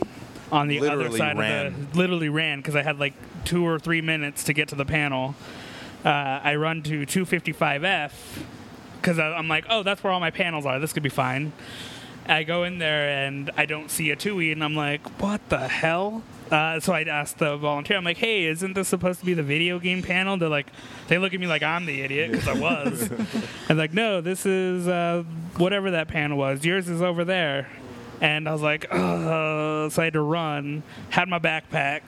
on 0.51 0.67
the 0.67 0.87
other 0.87 1.09
side 1.11 1.37
ran. 1.37 1.65
of 1.67 1.91
the 1.91 1.97
literally 1.97 2.29
ran 2.29 2.59
because 2.59 2.75
I 2.75 2.83
had 2.83 2.99
like 2.99 3.13
two 3.43 3.65
or 3.65 3.79
three 3.79 4.01
minutes 4.01 4.43
to 4.45 4.53
get 4.53 4.69
to 4.69 4.75
the 4.75 4.85
panel. 4.85 5.35
Uh, 6.05 6.09
I 6.43 6.55
run 6.55 6.83
to 6.83 7.05
255F 7.05 8.11
because 9.03 9.19
I'm 9.19 9.49
like, 9.49 9.65
oh, 9.69 9.83
that's 9.83 10.01
where 10.01 10.13
all 10.13 10.21
my 10.21 10.31
panels 10.31 10.65
are. 10.65 10.79
This 10.79 10.93
could 10.93 11.03
be 11.03 11.09
fine. 11.09 11.51
I 12.25 12.43
go 12.43 12.63
in 12.63 12.77
there 12.77 13.09
and 13.09 13.51
I 13.57 13.65
don't 13.65 13.91
see 13.91 14.09
a 14.11 14.15
TUI, 14.15 14.53
and 14.53 14.63
I'm 14.63 14.75
like, 14.75 15.21
what 15.21 15.49
the 15.49 15.67
hell? 15.67 16.23
Uh, 16.49 16.79
so 16.79 16.93
I 16.93 17.01
asked 17.03 17.39
the 17.39 17.57
volunteer, 17.57 17.97
I'm 17.97 18.05
like, 18.05 18.17
hey, 18.17 18.45
isn't 18.45 18.73
this 18.73 18.87
supposed 18.87 19.19
to 19.19 19.25
be 19.25 19.33
the 19.33 19.43
video 19.43 19.77
game 19.77 20.01
panel? 20.01 20.37
They're 20.37 20.47
like, 20.47 20.67
they 21.09 21.17
look 21.17 21.33
at 21.33 21.39
me 21.39 21.47
like 21.47 21.63
I'm 21.63 21.85
the 21.85 22.01
idiot 22.01 22.31
because 22.31 22.47
I 22.47 22.59
was. 22.59 23.09
I'm 23.69 23.77
like, 23.77 23.93
no, 23.93 24.21
this 24.21 24.45
is 24.45 24.87
uh, 24.87 25.23
whatever 25.57 25.91
that 25.91 26.07
panel 26.07 26.37
was. 26.37 26.63
Yours 26.63 26.87
is 26.87 27.01
over 27.01 27.25
there. 27.25 27.69
And 28.21 28.47
I 28.47 28.53
was 28.53 28.61
like, 28.61 28.85
oh, 28.89 29.89
so 29.89 30.01
I 30.01 30.05
had 30.05 30.13
to 30.13 30.21
run, 30.21 30.83
had 31.09 31.27
my 31.27 31.39
backpack, 31.39 32.01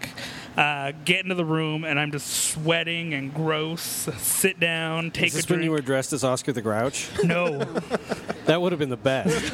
uh, 0.57 0.91
get 1.03 1.23
into 1.23 1.35
the 1.35 1.45
room, 1.45 1.83
and 1.83 1.99
I'm 1.99 2.11
just 2.11 2.27
sweating 2.51 3.13
and 3.13 3.33
gross. 3.33 3.81
Sit 4.17 4.59
down, 4.59 5.11
take 5.11 5.27
Is 5.27 5.33
a 5.33 5.35
this 5.37 5.45
drink. 5.45 5.59
when 5.59 5.63
you 5.65 5.71
were 5.71 5.81
dressed 5.81 6.13
as 6.13 6.23
Oscar 6.23 6.53
the 6.53 6.61
Grouch? 6.61 7.09
no, 7.23 7.59
That 8.45 8.61
would 8.61 8.71
have 8.71 8.79
been 8.79 8.89
the 8.89 8.95
best. 8.97 9.51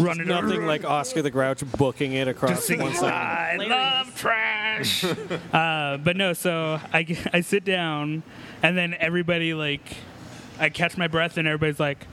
running 0.00 0.26
Nothing 0.26 0.66
like 0.66 0.84
Oscar 0.84 1.22
the 1.22 1.30
Grouch 1.30 1.62
booking 1.78 2.12
it 2.12 2.24
just 2.26 2.36
across 2.36 2.64
singing, 2.64 2.86
one 2.86 2.94
side. 2.96 3.60
I 3.60 3.64
love 3.64 4.14
trash. 4.16 5.04
uh, 5.52 5.96
but 5.98 6.16
no, 6.16 6.32
so 6.32 6.80
I, 6.92 7.16
I 7.32 7.40
sit 7.40 7.64
down, 7.64 8.24
and 8.62 8.76
then 8.76 8.94
everybody 8.98 9.54
like, 9.54 9.96
I 10.58 10.68
catch 10.70 10.96
my 10.96 11.06
breath, 11.08 11.36
and 11.36 11.46
everybody's 11.46 11.78
like, 11.80 12.06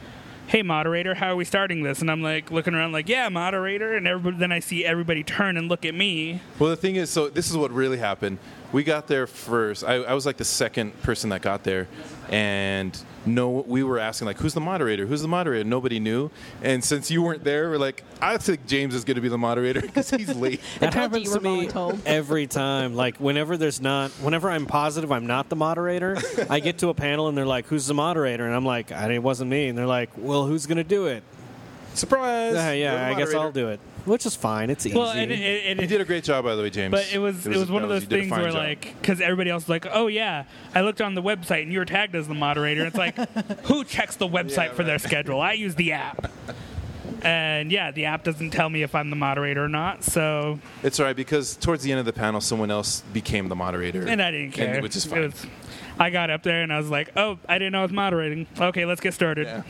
"Hey, 0.49 0.63
moderator, 0.63 1.13
how 1.13 1.31
are 1.31 1.35
we 1.35 1.45
starting 1.45 1.83
this?" 1.83 2.01
And 2.01 2.09
I'm 2.09 2.23
like 2.23 2.49
looking 2.49 2.73
around, 2.73 2.91
like, 2.91 3.07
"Yeah, 3.07 3.29
moderator." 3.29 3.95
And 3.95 4.07
everybody, 4.07 4.37
then 4.37 4.51
I 4.51 4.59
see 4.59 4.83
everybody 4.83 5.23
turn 5.23 5.57
and 5.57 5.69
look 5.69 5.85
at 5.85 5.93
me. 5.93 6.41
Well, 6.57 6.71
the 6.71 6.75
thing 6.75 6.95
is, 6.95 7.09
so 7.09 7.29
this 7.29 7.49
is 7.49 7.55
what 7.55 7.71
really 7.71 7.97
happened. 7.97 8.39
We 8.71 8.83
got 8.83 9.07
there 9.07 9.25
first. 9.25 9.83
I, 9.83 9.95
I 9.95 10.13
was 10.13 10.25
like 10.25 10.37
the 10.37 10.45
second 10.45 10.99
person 11.01 11.31
that 11.31 11.41
got 11.41 11.63
there, 11.63 11.87
and 12.29 12.97
no, 13.25 13.49
we 13.67 13.83
were 13.83 13.97
asking 13.97 14.27
like, 14.27 14.37
"Who's 14.37 14.53
the 14.53 14.61
moderator? 14.61 15.07
Who's 15.07 15.21
the 15.23 15.27
moderator?" 15.27 15.63
Nobody 15.63 15.99
knew. 15.99 16.29
And 16.61 16.83
since 16.83 17.09
you 17.09 17.21
weren't 17.23 17.43
there, 17.43 17.69
we're 17.69 17.77
like, 17.77 18.03
"I 18.21 18.37
think 18.37 18.67
James 18.67 18.93
is 18.93 19.03
going 19.03 19.15
to 19.15 19.21
be 19.21 19.29
the 19.29 19.37
moderator 19.37 19.81
because 19.81 20.11
he's 20.11 20.35
late." 20.35 20.61
That 20.79 20.93
happens 20.93 21.31
to 21.33 21.39
me 21.39 21.69
every 22.05 22.45
time. 22.47 22.95
Like 22.95 23.17
whenever 23.17 23.57
there's 23.57 23.81
not, 23.81 24.11
whenever 24.21 24.49
I'm 24.51 24.65
positive 24.67 25.11
I'm 25.11 25.25
not 25.27 25.49
the 25.49 25.55
moderator, 25.55 26.17
I 26.49 26.59
get 26.59 26.77
to 26.79 26.89
a 26.89 26.93
panel 26.93 27.27
and 27.27 27.37
they're 27.37 27.45
like, 27.45 27.65
"Who's 27.67 27.87
the 27.87 27.93
moderator?" 27.95 28.45
And 28.45 28.55
I'm 28.55 28.65
like, 28.65 28.91
"It 28.91 29.23
wasn't 29.23 29.49
me." 29.49 29.67
And 29.67 29.77
they're 29.77 29.87
like, 29.87 30.11
"Well, 30.15 30.45
who's 30.45 30.67
gonna 30.67 30.83
do 30.83 31.07
it?" 31.07 31.23
Surprise! 31.95 32.55
Uh, 32.55 32.59
yeah, 32.59 32.71
yeah, 32.73 33.09
I 33.09 33.13
guess 33.15 33.33
I'll 33.33 33.51
do 33.51 33.69
it, 33.69 33.79
which 34.05 34.25
is 34.25 34.35
fine. 34.35 34.69
It's 34.69 34.85
easy. 34.85 34.97
Well, 34.97 35.09
and, 35.11 35.31
it, 35.31 35.35
and 35.65 35.79
You 35.79 35.85
it, 35.85 35.87
did 35.87 36.01
a 36.01 36.05
great 36.05 36.23
job, 36.23 36.45
by 36.45 36.55
the 36.55 36.61
way, 36.61 36.69
James. 36.69 36.91
But 36.91 37.11
it 37.13 37.19
was 37.19 37.45
it 37.45 37.55
was, 37.55 37.69
one 37.69 37.83
of 37.83 37.89
those 37.89 38.03
you 38.03 38.07
things 38.07 38.31
where 38.31 38.45
job. 38.47 38.55
like 38.55 38.95
because 39.01 39.21
everybody 39.21 39.49
else 39.49 39.63
was 39.63 39.69
like, 39.69 39.87
oh 39.91 40.07
yeah, 40.07 40.43
I 40.73 40.81
looked 40.81 41.01
on 41.01 41.15
the 41.15 41.21
website 41.23 41.63
and 41.63 41.71
you 41.73 41.79
were 41.79 41.85
tagged 41.85 42.15
as 42.15 42.27
the 42.27 42.33
moderator. 42.33 42.85
It's 42.85 42.95
like, 42.97 43.15
who 43.65 43.83
checks 43.83 44.15
the 44.15 44.27
website 44.27 44.73
for 44.73 44.83
their 44.83 44.99
schedule? 44.99 45.41
I 45.41 45.53
use 45.53 45.75
the 45.75 45.93
app. 45.93 46.31
And 47.21 47.71
yeah, 47.71 47.91
the 47.91 48.05
app 48.05 48.23
doesn't 48.23 48.51
tell 48.51 48.69
me 48.69 48.81
if 48.81 48.95
I'm 48.95 49.09
the 49.09 49.15
moderator 49.15 49.65
or 49.65 49.67
not. 49.69 50.03
So, 50.05 50.59
It's 50.83 50.99
all 51.01 51.05
right 51.05 51.15
because 51.15 51.57
towards 51.57 51.83
the 51.83 51.91
end 51.91 51.99
of 51.99 52.05
the 52.05 52.13
panel, 52.13 52.39
someone 52.39 52.71
else 52.71 53.01
became 53.13 53.49
the 53.49 53.55
moderator, 53.57 54.07
and 54.07 54.21
I 54.21 54.31
didn't 54.31 54.51
care. 54.53 54.81
which 54.81 54.95
is 54.95 55.05
It 55.05 55.09
fine. 55.09 55.21
was- 55.23 55.45
I 55.99 56.11
got 56.11 56.29
up 56.29 56.43
there 56.43 56.61
and 56.61 56.71
I 56.71 56.77
was 56.77 56.89
like, 56.89 57.11
"Oh, 57.17 57.37
I 57.49 57.57
didn't 57.57 57.73
know 57.73 57.79
I 57.79 57.83
was 57.83 57.91
moderating. 57.91 58.47
Okay, 58.57 58.85
let's 58.85 59.01
get 59.01 59.13
started." 59.13 59.47
Yeah. 59.47 59.63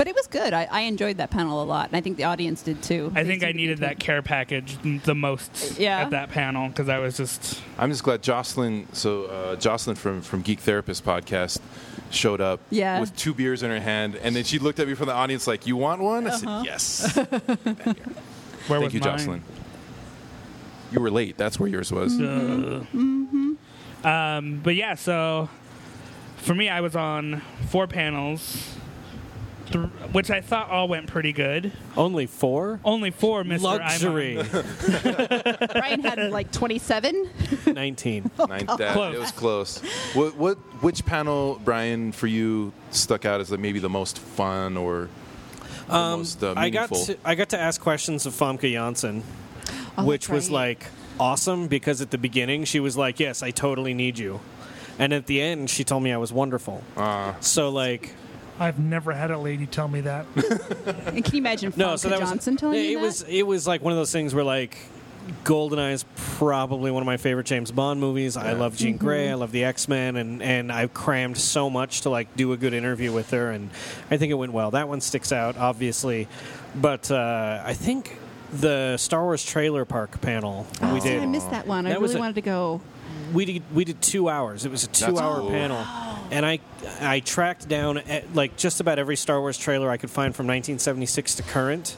But 0.00 0.08
it 0.08 0.14
was 0.14 0.28
good. 0.28 0.54
I, 0.54 0.66
I 0.70 0.80
enjoyed 0.82 1.18
that 1.18 1.30
panel 1.30 1.62
a 1.62 1.64
lot, 1.64 1.88
and 1.88 1.94
I 1.94 2.00
think 2.00 2.16
the 2.16 2.24
audience 2.24 2.62
did 2.62 2.82
too. 2.82 3.12
I 3.14 3.22
They 3.22 3.28
think 3.28 3.42
I 3.42 3.48
seemed 3.48 3.52
to 3.52 3.56
be 3.58 3.62
needed 3.64 3.78
that 3.80 3.98
care 3.98 4.22
package 4.22 4.78
the 5.04 5.14
most 5.14 5.78
Yeah. 5.78 5.98
at 6.00 6.10
that 6.12 6.30
panel 6.30 6.68
because 6.68 6.88
I 6.88 6.98
was 7.00 7.18
just 7.18 7.60
I'm 7.76 7.90
just 7.90 8.02
glad 8.02 8.22
Jocelyn. 8.22 8.88
So 8.94 9.26
uh, 9.26 9.56
Jocelyn 9.56 9.96
from 9.96 10.22
from 10.22 10.40
Geek 10.40 10.60
Therapist 10.60 11.04
podcast 11.04 11.58
showed 12.10 12.40
up 12.40 12.60
Yeah. 12.70 12.98
with 12.98 13.14
two 13.14 13.34
beers 13.34 13.62
in 13.62 13.70
her 13.70 13.78
hand, 13.78 14.16
and 14.16 14.34
then 14.34 14.44
she 14.44 14.58
looked 14.58 14.80
at 14.80 14.88
me 14.88 14.94
from 14.94 15.04
the 15.08 15.12
audience 15.12 15.46
like, 15.46 15.66
"You 15.66 15.76
want 15.76 16.00
one?" 16.00 16.26
I 16.26 16.30
Uh-huh. 16.30 16.38
said, 16.38 16.64
"Yes." 16.64 17.16
where 17.16 17.34
Thank 18.80 18.84
was 18.84 18.94
you, 18.94 19.00
mine? 19.00 19.18
Jocelyn. 19.18 19.42
You 20.92 21.00
were 21.00 21.10
late. 21.10 21.36
That's 21.36 21.60
where 21.60 21.68
yours 21.68 21.92
was. 21.92 22.14
Mm-hmm. 22.14 23.52
Um, 24.06 24.60
but 24.64 24.74
yeah, 24.76 24.94
so 24.94 25.50
for 26.38 26.54
me, 26.54 26.70
I 26.70 26.80
was 26.80 26.96
on 26.96 27.42
four 27.68 27.86
panels, 27.86 28.76
th- 29.72 29.84
which 30.12 30.30
I 30.30 30.40
thought 30.40 30.70
all 30.70 30.88
went 30.88 31.06
pretty 31.06 31.32
good. 31.32 31.72
Only 31.96 32.26
four? 32.26 32.80
Only 32.84 33.10
four, 33.10 33.44
Mister 33.44 33.66
Luxury. 33.66 34.34
Brian 35.72 36.00
had 36.02 36.30
like 36.30 36.50
27. 36.52 37.30
19. 37.66 38.30
Nine, 38.48 38.66
that, 38.66 38.92
Close. 38.92 39.14
It 39.14 39.18
was 39.18 39.32
close. 39.32 39.78
What, 40.14 40.36
what? 40.36 40.56
Which 40.82 41.04
panel, 41.04 41.60
Brian, 41.64 42.12
for 42.12 42.26
you 42.26 42.72
stuck 42.90 43.24
out 43.24 43.40
as 43.40 43.50
like 43.50 43.60
maybe 43.60 43.78
the 43.78 43.88
most 43.88 44.18
fun 44.18 44.76
or 44.76 45.08
the 45.86 45.92
most 45.92 46.42
uh, 46.42 46.54
I 46.56 46.70
got 46.70 46.92
to, 46.92 47.16
I 47.24 47.34
got 47.34 47.50
to 47.50 47.58
ask 47.58 47.80
questions 47.80 48.26
of 48.26 48.32
Famke 48.32 48.70
Janssen, 48.72 49.22
Oh, 49.98 50.04
which 50.04 50.28
was 50.28 50.48
right. 50.48 50.54
like 50.80 50.86
awesome 51.18 51.66
because 51.68 52.00
at 52.00 52.10
the 52.10 52.18
beginning 52.18 52.64
she 52.64 52.80
was 52.80 52.96
like, 52.96 53.20
"Yes, 53.20 53.42
I 53.42 53.50
totally 53.50 53.92
need 53.92 54.18
you," 54.18 54.40
and 54.98 55.12
at 55.12 55.26
the 55.26 55.40
end 55.42 55.68
she 55.68 55.84
told 55.84 56.02
me 56.02 56.12
I 56.12 56.16
was 56.16 56.32
wonderful. 56.32 56.82
Uh, 56.96 57.34
So 57.40 57.68
like, 57.70 58.14
I've 58.60 58.78
never 58.78 59.12
had 59.12 59.30
a 59.30 59.38
lady 59.38 59.66
tell 59.66 59.88
me 59.88 60.02
that. 60.02 60.26
And 61.06 61.24
can 61.24 61.34
you 61.34 61.40
imagine 61.40 61.72
no, 61.76 61.94
Famke 61.94 61.98
so 61.98 62.08
that 62.10 62.18
Janssen 62.20 62.52
was 62.54 62.60
telling 62.60 62.78
it, 62.78 62.82
you 62.90 62.98
that? 62.98 63.04
was 63.04 63.22
it 63.22 63.42
was 63.42 63.66
like 63.66 63.82
one 63.82 63.92
of 63.92 63.98
those 63.98 64.12
things 64.12 64.34
where 64.34 64.44
like. 64.44 64.76
Goldeneye 65.44 65.92
is 65.92 66.04
probably 66.16 66.90
one 66.90 67.02
of 67.02 67.06
my 67.06 67.16
favorite 67.18 67.46
James 67.46 67.70
Bond 67.70 68.00
movies. 68.00 68.36
I 68.36 68.52
love 68.52 68.76
Jean 68.76 68.94
Mm-hmm. 68.94 69.04
Grey. 69.04 69.30
I 69.30 69.34
love 69.34 69.52
the 69.52 69.62
X 69.64 69.86
Men, 69.86 70.16
and 70.16 70.42
and 70.42 70.72
I 70.72 70.88
crammed 70.88 71.38
so 71.38 71.70
much 71.70 72.00
to 72.00 72.10
like 72.10 72.34
do 72.36 72.52
a 72.52 72.56
good 72.56 72.74
interview 72.74 73.12
with 73.12 73.30
her, 73.30 73.50
and 73.52 73.70
I 74.10 74.16
think 74.16 74.32
it 74.32 74.34
went 74.34 74.52
well. 74.52 74.72
That 74.72 74.88
one 74.88 75.00
sticks 75.00 75.30
out, 75.30 75.56
obviously, 75.56 76.26
but 76.74 77.10
uh, 77.12 77.62
I 77.64 77.74
think 77.74 78.16
the 78.52 78.96
Star 78.96 79.22
Wars 79.22 79.44
trailer 79.44 79.84
park 79.84 80.20
panel 80.20 80.66
we 80.82 80.88
Oh, 80.88 81.00
did 81.00 81.22
I 81.22 81.26
missed 81.26 81.50
that 81.50 81.66
one. 81.66 81.86
I 81.86 81.90
That 81.90 82.00
was 82.00 82.12
really 82.12 82.18
a- 82.18 82.22
wanted 82.22 82.34
to 82.36 82.40
go. 82.42 82.80
we 83.32 83.44
did 83.44 83.62
we 83.72 83.84
did 83.84 84.02
two 84.02 84.28
hours. 84.28 84.64
It 84.64 84.70
was 84.72 84.82
a 84.84 84.88
two 84.88 85.16
hour 85.18 85.40
cool. 85.40 85.50
panel, 85.50 85.84
and 86.30 86.46
I 86.46 86.60
I 87.00 87.20
tracked 87.20 87.68
down 87.68 87.98
at, 87.98 88.34
like 88.34 88.56
just 88.56 88.80
about 88.80 88.98
every 88.98 89.16
Star 89.16 89.40
Wars 89.40 89.58
trailer 89.58 89.90
I 89.90 89.96
could 89.96 90.10
find 90.10 90.34
from 90.34 90.46
1976 90.46 91.36
to 91.36 91.42
current, 91.42 91.96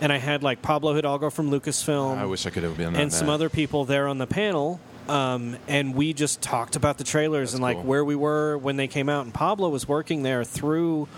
and 0.00 0.12
I 0.12 0.18
had 0.18 0.42
like 0.42 0.62
Pablo 0.62 0.94
Hidalgo 0.94 1.30
from 1.30 1.50
Lucasfilm. 1.50 2.18
I 2.18 2.26
wish 2.26 2.46
I 2.46 2.50
could 2.50 2.62
have 2.62 2.76
been 2.76 2.96
and 2.96 3.12
some 3.12 3.26
that. 3.26 3.34
other 3.34 3.48
people 3.48 3.84
there 3.84 4.08
on 4.08 4.18
the 4.18 4.26
panel. 4.26 4.80
Um, 5.08 5.56
and 5.66 5.96
we 5.96 6.12
just 6.12 6.40
talked 6.40 6.76
about 6.76 6.98
the 6.98 7.04
trailers 7.04 7.48
That's 7.50 7.54
and 7.54 7.62
like 7.62 7.78
cool. 7.78 7.84
where 7.84 8.04
we 8.04 8.14
were 8.14 8.56
when 8.58 8.76
they 8.76 8.86
came 8.86 9.08
out. 9.08 9.24
And 9.24 9.34
Pablo 9.34 9.68
was 9.68 9.88
working 9.88 10.22
there 10.22 10.44
through 10.44 11.08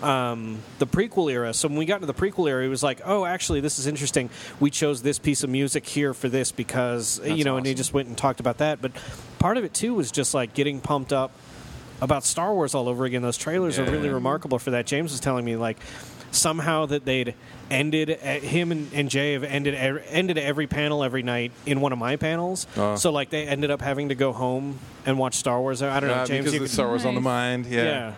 um, 0.00 0.58
the 0.78 0.86
prequel 0.86 1.32
era. 1.32 1.52
So 1.52 1.66
when 1.66 1.76
we 1.76 1.84
got 1.84 2.00
to 2.00 2.06
the 2.06 2.14
prequel 2.14 2.48
era, 2.48 2.62
he 2.62 2.68
was 2.68 2.82
like, 2.82 3.00
"Oh, 3.04 3.24
actually, 3.24 3.60
this 3.60 3.78
is 3.80 3.86
interesting. 3.86 4.30
We 4.60 4.70
chose 4.70 5.02
this 5.02 5.18
piece 5.18 5.42
of 5.42 5.50
music 5.50 5.86
here 5.86 6.14
for 6.14 6.28
this 6.28 6.52
because 6.52 7.20
you 7.24 7.42
know." 7.44 7.56
And 7.56 7.66
he 7.66 7.74
just 7.74 7.92
went 7.92 8.08
and 8.08 8.16
talked 8.16 8.38
about 8.38 8.58
that. 8.58 8.80
But 8.80 8.92
part 9.38 9.56
of 9.56 9.64
it 9.64 9.74
too 9.74 9.94
was 9.94 10.12
just 10.12 10.34
like 10.34 10.54
getting 10.54 10.80
pumped 10.80 11.12
up 11.12 11.32
about 12.02 12.24
Star 12.24 12.52
Wars 12.52 12.74
all 12.74 12.88
over 12.88 13.04
again. 13.06 13.22
Those 13.22 13.38
trailers 13.38 13.78
are 13.78 13.84
really 13.84 14.10
remarkable 14.10 14.58
for 14.58 14.72
that. 14.72 14.84
James 14.86 15.12
was 15.12 15.20
telling 15.20 15.44
me 15.44 15.56
like 15.56 15.78
somehow 16.32 16.86
that 16.86 17.04
they'd 17.04 17.34
ended 17.70 18.10
uh, 18.10 18.14
him 18.40 18.72
and, 18.72 18.90
and 18.92 19.08
Jay 19.08 19.34
have 19.34 19.44
ended 19.44 19.74
ended 19.74 20.36
every 20.38 20.66
panel 20.66 21.04
every 21.04 21.22
night 21.22 21.52
in 21.64 21.80
one 21.80 21.92
of 21.92 21.98
my 21.98 22.16
panels. 22.16 22.66
Uh. 22.76 22.96
so 22.96 23.10
like 23.12 23.30
they 23.30 23.46
ended 23.46 23.70
up 23.70 23.80
having 23.80 24.08
to 24.08 24.14
go 24.14 24.32
home 24.32 24.78
and 25.06 25.18
watch 25.18 25.34
Star 25.34 25.60
Wars. 25.60 25.80
I 25.82 26.00
don't 26.00 26.08
know, 26.10 26.16
Uh, 26.16 26.26
James. 26.26 26.40
because 26.40 26.52
you 26.54 26.58
the 26.60 26.64
could- 26.66 26.72
Star 26.72 26.88
Wars 26.88 27.04
on 27.06 27.14
the 27.14 27.20
mind. 27.20 27.66
Yeah. 27.66 27.84
yeah, 27.84 28.14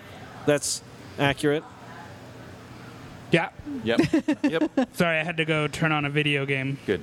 that's 0.46 0.82
accurate. 1.18 1.62
yeah. 3.30 3.50
Yep. 3.84 4.00
yep. 4.44 4.70
Sorry, 4.94 5.18
I 5.18 5.24
had 5.24 5.36
to 5.38 5.44
go 5.44 5.66
turn 5.68 5.92
on 5.92 6.04
a 6.04 6.10
video 6.10 6.46
game. 6.46 6.78
Good. 6.86 7.02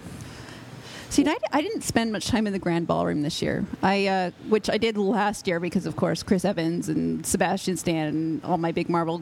See, 1.12 1.28
I, 1.28 1.36
I 1.52 1.62
didn't 1.62 1.82
spend 1.82 2.12
much 2.14 2.28
time 2.28 2.48
in 2.48 2.54
the 2.54 2.60
Grand 2.60 2.88
Ballroom 2.88 3.22
this 3.22 3.42
year. 3.42 3.66
I, 3.84 4.08
uh, 4.08 4.32
which 4.48 4.70
I 4.70 4.78
did 4.78 4.98
last 4.98 5.46
year 5.46 5.60
because, 5.60 5.86
of 5.86 5.98
course, 5.98 6.24
Chris 6.24 6.46
Evans 6.46 6.88
and 6.88 7.26
Sebastian 7.26 7.76
Stan 7.76 8.08
and 8.08 8.46
all 8.46 8.58
my 8.58 8.72
big 8.72 8.88
Marvel 8.88 9.22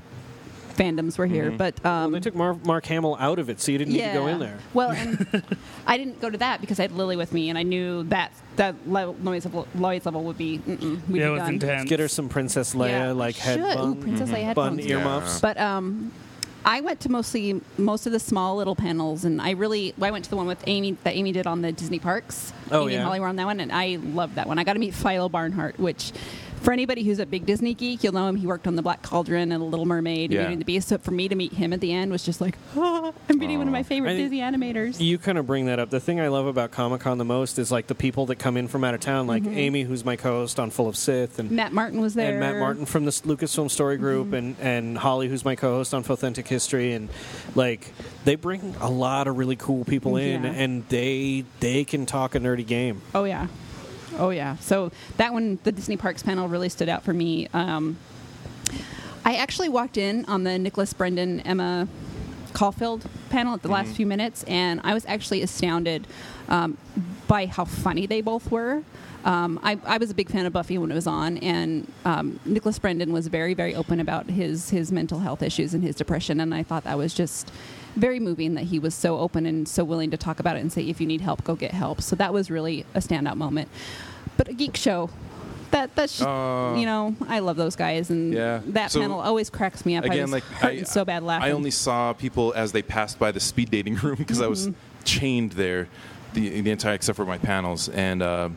fandoms 0.76 1.18
were 1.18 1.26
here. 1.26 1.50
But 1.50 1.84
um, 1.84 2.12
they 2.12 2.20
took 2.20 2.36
Mar- 2.36 2.54
Mark 2.64 2.86
Hamill 2.86 3.18
out 3.20 3.40
of 3.40 3.50
it, 3.50 3.60
so 3.60 3.72
you 3.72 3.80
didn't 3.80 3.94
need 3.96 4.04
to 4.04 4.14
go 4.14 4.28
in 4.28 4.38
there. 4.40 4.60
Well, 4.76 4.92
and 4.96 5.44
I 5.88 5.98
didn't 5.98 6.22
go 6.22 6.30
to 6.30 6.38
that 6.38 6.62
because 6.62 6.80
I 6.80 6.84
had 6.84 6.92
Lily 6.92 7.16
with 7.18 7.34
me, 7.34 7.50
and 7.50 7.58
I 7.58 7.64
knew 7.64 8.04
that 8.04 8.32
that 8.58 8.76
le- 8.88 9.16
noise 9.16 9.46
level, 9.46 9.68
noise 9.74 10.06
level 10.06 10.24
would 10.26 10.38
be. 10.38 10.60
We'd 10.60 10.70
Yeah, 10.80 10.86
it 10.86 11.08
be 11.10 11.30
was 11.30 11.40
done. 11.40 11.54
intense. 11.56 11.90
Get 11.90 12.00
her 12.00 12.08
some 12.08 12.30
Princess 12.30 12.76
Leia 12.76 12.90
Yeah, 12.90 13.12
like 13.14 13.36
I 13.40 13.42
head 13.42 13.60
should. 13.60 13.76
bun, 13.78 13.90
Ooh, 13.90 13.96
Princess 13.96 14.30
Leia 14.30 14.54
bun 14.54 14.78
headphones. 14.78 14.86
earmuffs. 14.92 15.42
But 15.42 15.58
um, 15.60 16.12
I 16.70 16.82
went 16.82 17.00
to 17.00 17.10
mostly 17.10 17.60
most 17.80 18.06
of 18.06 18.12
the 18.12 18.20
small 18.20 18.56
little 18.58 18.76
panels, 18.76 19.26
and 19.26 19.42
I 19.42 19.52
really 19.52 19.96
I 20.00 20.12
went 20.12 20.24
to 20.26 20.30
the 20.30 20.36
one 20.36 20.46
with 20.46 20.64
Amy 20.68 20.92
that 21.04 21.16
Amy 21.16 21.32
did 21.32 21.48
on 21.48 21.64
the 21.64 21.72
Disney 21.72 21.98
parks. 21.98 22.54
Oh, 22.70 22.84
Amy 22.84 22.94
yeah. 22.94 23.00
and 23.00 23.06
Holly 23.08 23.20
were 23.20 23.28
on 23.28 23.38
that 23.38 23.48
one, 23.48 23.60
and 23.60 23.72
I 23.72 23.98
loved 24.00 24.36
that 24.36 24.48
one. 24.48 24.60
I 24.60 24.64
got 24.64 24.74
to 24.74 24.80
meet 24.80 24.94
Philo 24.94 25.30
Barnhart, 25.30 25.80
which. 25.80 26.12
For 26.62 26.74
anybody 26.74 27.04
who's 27.04 27.20
a 27.20 27.26
big 27.26 27.46
Disney 27.46 27.74
geek, 27.74 28.04
you'll 28.04 28.14
know 28.14 28.28
him. 28.28 28.36
He 28.36 28.46
worked 28.46 28.68
on 28.68 28.76
The 28.76 28.82
Black 28.82 29.02
Cauldron 29.02 29.52
and 29.52 29.62
The 29.62 29.66
Little 29.66 29.86
Mermaid 29.86 30.32
Yeah. 30.32 30.40
and 30.40 30.44
Beauty 30.44 30.54
and 30.54 30.62
the 30.62 30.66
Beast. 30.66 30.90
So 30.90 30.98
for 30.98 31.12
me 31.12 31.28
to 31.30 31.36
meet 31.36 31.54
him 31.54 31.72
at 31.74 31.80
the 31.80 31.94
end 31.94 32.12
was 32.12 32.24
just 32.24 32.42
like, 32.42 32.58
oh, 32.76 33.14
I'm 33.30 33.40
meeting 33.40 33.58
one 33.58 33.68
of 33.68 33.72
my 33.72 33.84
favorite 33.84 34.12
I 34.12 34.18
Disney 34.18 34.40
animators. 34.40 35.00
You 35.00 35.18
kind 35.18 35.38
of 35.38 35.48
bring 35.48 35.68
that 35.68 35.80
up. 35.80 35.90
The 35.90 36.00
thing 36.02 36.20
I 36.20 36.28
love 36.28 36.48
about 36.48 36.72
Comic 36.72 37.02
Con 37.02 37.18
the 37.18 37.26
most 37.26 37.60
is 37.60 37.72
like 37.72 37.88
the 37.88 37.96
people 37.96 38.26
that 38.28 38.36
come 38.36 38.58
in 38.58 38.68
from 38.68 38.84
out 38.84 38.94
of 38.94 39.00
town, 39.00 39.26
like 39.26 39.44
mm-hmm. 39.44 39.58
Amy, 39.58 39.84
who's 39.84 40.04
my 40.04 40.16
co-host 40.18 40.60
on 40.60 40.70
Full 40.70 40.88
of 40.90 40.98
Sith, 40.98 41.40
and 41.40 41.50
Matt 41.52 41.72
Martin 41.72 42.02
was 42.02 42.14
there. 42.14 42.32
and 42.32 42.40
Matt 42.40 42.58
Martin 42.58 42.86
from 42.86 43.06
the 43.06 43.12
Lucasfilm 43.12 43.72
Story 43.72 43.96
mm-hmm. 43.96 44.04
Group, 44.04 44.34
and 44.34 44.56
and 44.60 44.98
Holly, 44.98 45.30
who's 45.30 45.46
my 45.46 45.56
co-host 45.56 45.94
on 45.94 46.04
Authentic 46.04 46.48
History, 46.48 46.92
and 46.94 47.10
like 47.56 47.94
they 48.26 48.36
bring 48.36 48.76
a 48.82 48.90
lot 48.90 49.28
of 49.28 49.38
really 49.38 49.56
cool 49.56 49.86
people 49.86 50.18
in, 50.18 50.44
Yeah. 50.44 50.52
and 50.52 50.88
they 50.90 51.46
they 51.62 51.86
can 51.86 52.06
talk 52.06 52.36
a 52.36 52.40
nerdy 52.40 52.68
game. 52.68 53.02
Oh 53.16 53.24
yeah, 53.24 53.48
oh 54.20 54.30
yeah. 54.30 54.58
So 54.58 54.92
that 55.18 55.34
one, 55.34 55.58
the 55.64 55.72
Disney 55.72 55.98
Parks 55.98 56.22
panel, 56.22 56.48
really 56.48 56.70
stood 56.70 56.90
out 56.90 57.04
for 57.04 57.14
me. 57.14 57.48
Um, 57.54 57.98
I 59.26 59.36
actually 59.36 59.70
walked 59.70 59.98
in 59.98 60.26
on 60.26 60.44
the 60.44 60.60
Nicholas 60.60 60.94
Brendon 60.94 61.40
Emma 61.42 61.88
Caulfield 62.54 63.06
panel 63.30 63.54
at 63.54 63.62
the 63.62 63.68
last 63.68 63.96
few 63.96 64.06
minutes, 64.06 64.44
and 64.44 64.82
I 64.84 64.94
was 64.94 65.06
actually 65.06 65.42
astounded 65.42 66.08
um, 66.48 66.78
by 67.28 67.46
how 67.46 67.66
funny 67.66 68.06
they 68.06 68.22
both 68.22 68.52
were. 68.52 68.84
Um, 69.26 69.60
I, 69.62 69.78
I 69.86 69.98
was 69.98 70.10
a 70.10 70.14
big 70.14 70.30
fan 70.30 70.46
of 70.46 70.54
Buffy 70.54 70.78
when 70.78 70.92
it 70.92 70.96
was 70.96 71.08
on, 71.08 71.38
and 71.40 71.92
um, 72.06 72.40
Nicholas 72.46 72.80
Brendon 72.80 73.12
was 73.12 73.28
very, 73.28 73.54
very 73.54 73.76
open 73.76 74.00
about 74.00 74.30
his 74.30 74.70
his 74.70 74.92
mental 74.92 75.20
health 75.20 75.44
issues 75.44 75.74
and 75.74 75.84
his 75.84 75.96
depression, 75.96 76.40
and 76.40 76.54
I 76.54 76.64
thought 76.64 76.86
that 76.86 76.98
was 76.98 77.14
just 77.14 77.52
very 77.96 78.20
moving 78.20 78.54
that 78.56 78.66
he 78.66 78.80
was 78.80 78.94
so 78.96 79.18
open 79.20 79.46
and 79.46 79.68
so 79.68 79.84
willing 79.84 80.12
to 80.12 80.18
talk 80.18 80.40
about 80.40 80.56
it 80.56 80.60
and 80.62 80.72
say, 80.72 80.84
if 80.84 81.00
you 81.02 81.08
need 81.08 81.22
help, 81.22 81.44
go 81.44 81.56
get 81.56 81.72
help. 81.72 82.02
So 82.02 82.16
that 82.16 82.34
was 82.34 82.50
really 82.52 82.86
a 82.94 83.00
standout 83.00 83.36
moment. 83.36 83.70
But 84.38 84.48
a 84.48 84.54
geek 84.54 84.78
show. 84.78 85.10
That 85.72 85.96
that's 85.96 86.20
Uh, 86.20 86.74
you 86.78 86.86
know 86.88 87.16
I 87.28 87.40
love 87.40 87.56
those 87.56 87.76
guys 87.76 88.10
and 88.10 88.34
Yeah. 88.34 88.62
that 88.68 88.90
So, 88.92 89.02
panel 89.02 89.20
always 89.20 89.52
cracks 89.52 89.86
me 89.86 89.96
up. 89.98 90.04
I 90.04 90.08
Again, 90.08 90.24
was 90.24 90.32
like 90.32 90.44
hurting 90.46 90.80
I, 90.80 90.84
so 90.84 91.06
bad 91.06 91.22
laughing. 91.22 91.48
I 91.48 91.52
only 91.52 91.70
saw 91.72 92.14
people 92.14 92.54
as 92.56 92.72
they 92.72 92.82
passed 92.82 93.20
by 93.20 93.32
the 93.32 93.40
speed 93.40 93.70
dating 93.70 93.96
room 94.04 94.16
because 94.16 94.42
I 94.42 94.48
was 94.48 94.68
Mm-hmm. 94.70 95.04
chained 95.04 95.52
there, 95.54 95.88
the 96.34 96.62
the 96.62 96.72
entire 96.72 96.96
except 96.96 97.16
for 97.18 97.26
my 97.26 97.38
panels, 97.38 97.88
and 97.90 98.24
uh, 98.24 98.50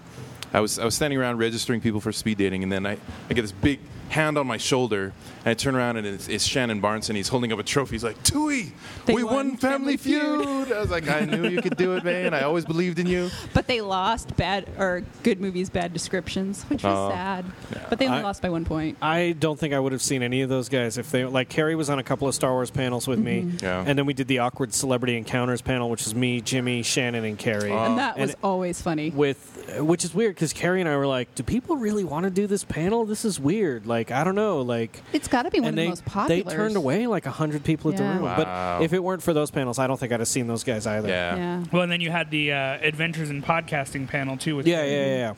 I 0.55 0.61
was 0.61 0.79
I 0.79 0.85
was 0.87 0.95
standing 0.95 1.19
around 1.19 1.37
registering 1.37 1.83
people 1.83 2.01
for 2.01 2.13
speed 2.13 2.39
dating, 2.39 2.63
and 2.63 2.73
then 2.73 2.87
I, 2.87 2.97
I 3.29 3.35
get 3.35 3.43
this 3.43 3.53
big 3.53 3.81
hand 4.09 4.39
on 4.39 4.47
my 4.47 4.57
shoulder, 4.57 5.13
and 5.45 5.51
I 5.51 5.55
turn 5.55 5.75
around 5.75 5.97
and 5.97 6.07
it's, 6.07 6.29
it's 6.29 6.45
Shannon 6.45 6.81
Barnes, 6.81 7.09
and 7.11 7.17
he's 7.17 7.29
holding 7.29 7.53
up 7.53 7.59
a 7.59 7.63
trophy. 7.63 7.93
He's 7.97 8.05
like, 8.05 8.23
"Tui, 8.23 8.73
They 9.07 9.15
we 9.15 9.25
won 9.25 9.35
won 9.35 9.57
Family 9.57 9.97
Family 9.97 9.97
Feud." 9.97 10.45
Feud." 10.45 10.73
I 10.73 10.81
was 10.81 10.91
like, 10.91 11.09
"I 11.09 11.21
knew 11.25 11.49
you 11.49 11.61
could 11.63 11.77
do 11.77 11.97
it, 11.97 12.05
man. 12.05 12.35
I 12.35 12.43
always 12.43 12.65
believed 12.65 12.99
in 12.99 13.07
you." 13.07 13.31
But 13.55 13.67
they 13.67 13.81
lost 13.81 14.37
bad 14.37 14.69
or 14.79 15.03
good 15.23 15.41
movies, 15.41 15.69
bad 15.71 15.93
descriptions, 15.93 16.63
which 16.65 16.83
was 16.83 16.97
Oh. 16.97 17.11
sad. 17.11 17.45
But 17.91 17.99
they 17.99 18.07
only 18.07 18.19
I- 18.21 18.23
lost 18.23 18.43
by 18.43 18.51
one 18.51 18.65
point. 18.65 18.97
I 19.03 19.35
don't 19.39 19.59
think 19.59 19.75
I 19.75 19.79
would 19.81 19.93
have 19.93 20.03
seen 20.03 20.23
any 20.23 20.43
of 20.43 20.49
those 20.49 20.69
guys 20.69 20.99
if 20.99 21.11
they 21.11 21.25
like. 21.25 21.49
Carrie 21.49 21.75
was 21.77 21.91
on 21.91 21.99
a 21.99 22.03
couple 22.03 22.29
of 22.29 22.35
Star 22.35 22.53
Wars 22.53 22.71
panels 22.71 23.07
with 23.09 23.19
me, 23.19 23.43
mm-hmm. 23.43 23.65
Yeah. 23.65 23.85
and 23.87 23.99
then 23.99 24.07
we 24.07 24.15
did 24.15 24.29
the 24.29 24.39
awkward 24.41 24.73
celebrity 24.75 25.17
encounters 25.17 25.61
panel, 25.63 25.91
which 25.91 26.07
is 26.07 26.15
me, 26.15 26.41
Jimmy, 26.41 26.83
Shannon, 26.83 27.25
and 27.25 27.39
Carrie. 27.39 27.73
and 27.73 27.99
that 27.99 28.19
was 28.19 28.31
and- 28.31 28.39
always 28.43 28.81
funny. 28.81 29.11
with 29.11 29.49
which 29.79 30.05
is 30.05 30.13
weird 30.15 30.35
because 30.35 30.53
Carrie 30.53 30.81
and 30.81 30.89
I 30.89 30.97
were 30.97 31.07
like, 31.07 31.35
"Do 31.35 31.43
people 31.43 31.77
really 31.77 32.05
want 32.05 32.25
to 32.25 32.31
do 32.31 32.47
this 32.47 32.65
panel? 32.65 33.05
This 33.05 33.25
is 33.25 33.39
weird." 33.41 33.87
Like, 33.87 33.93
like 33.93 34.11
I 34.11 34.25
don't 34.25 34.35
know, 34.35 34.63
like 34.63 35.03
It's 35.13 35.29
got 35.33 35.43
to 35.45 35.51
be 35.51 35.59
one 35.61 35.69
and 35.71 35.75
of 35.75 35.77
they 35.77 35.85
the 35.85 35.89
most 35.89 36.05
popular. 36.05 36.43
they 36.45 36.55
turned 36.55 36.77
away 36.77 37.07
like 37.09 37.25
hundred 37.25 37.65
people 37.65 37.91
at 37.93 37.99
Yeah. 37.99 38.07
the 38.07 38.15
room. 38.15 38.23
Wow. 38.25 38.37
But 38.79 38.85
if 38.85 38.93
it 38.93 39.03
weren't 39.03 39.23
for 39.23 39.33
those 39.33 39.51
panels, 39.51 39.79
I 39.79 39.87
don't 39.87 39.99
think 39.99 40.13
I'd 40.13 40.21
have 40.21 40.29
seen 40.29 40.47
those 40.47 40.63
guys 40.65 40.87
either. 40.87 41.09
Yeah. 41.09 41.37
Yeah. 41.37 41.65
Well, 41.73 41.83
and 41.83 41.91
then 41.91 42.01
you 42.01 42.11
had 42.11 42.31
the 42.31 42.53
uh, 42.53 42.79
Adventures 42.83 43.31
in 43.31 43.43
Podcasting 43.43 44.07
panel 44.09 44.37
too. 44.37 44.55
With 44.57 44.67
Yeah, 44.67 44.85
yeah, 44.85 44.91
yeah. 44.91 45.17
yeah. 45.17 45.35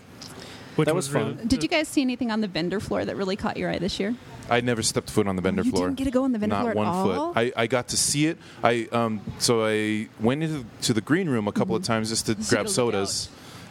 which 0.77 0.87
That 0.87 0.95
was 0.95 1.09
fun. 1.09 1.37
really- 1.37 1.47
Did 1.47 1.63
you 1.63 1.69
guys 1.69 1.87
see 1.89 2.03
anything 2.03 2.31
on 2.33 2.41
the 2.41 2.49
vendor 2.49 2.81
floor 2.81 3.05
that 3.05 3.17
really 3.17 3.37
caught 3.37 3.57
your 3.57 3.71
eye 3.71 3.79
this 3.79 3.99
year? 4.01 4.15
I 4.51 4.61
never 4.61 4.83
stepped 4.83 5.09
foot 5.09 5.27
on 5.27 5.37
the 5.37 5.43
vendor 5.43 5.63
You 5.63 5.71
floor. 5.71 5.87
didn't 5.87 5.97
get 5.99 6.05
to 6.05 6.11
go 6.11 6.25
on 6.25 6.33
the 6.33 6.39
vendor 6.39 6.57
Not 6.57 6.61
floor 6.63 6.71
at 6.73 6.77
one 6.77 6.87
all? 6.87 7.33
foot. 7.33 7.39
I, 7.39 7.53
I 7.63 7.67
got 7.67 7.89
to 7.89 7.97
see 7.97 8.27
it. 8.27 8.37
I 8.63 8.89
um 8.93 9.21
so 9.39 9.65
I 9.65 10.09
went 10.21 10.43
into 10.43 10.67
to 10.83 10.93
the 10.93 11.01
green 11.01 11.29
room 11.31 11.47
a 11.49 11.53
couple 11.53 11.75
of 11.77 11.83
times 11.83 12.11
just 12.11 12.27
to 12.27 12.33
Mm-hmm. 12.33 12.43
So 12.43 12.51
you 12.51 12.57
grab 12.57 12.67
could 12.67 12.77
look 12.77 12.93
sodas, 12.93 13.29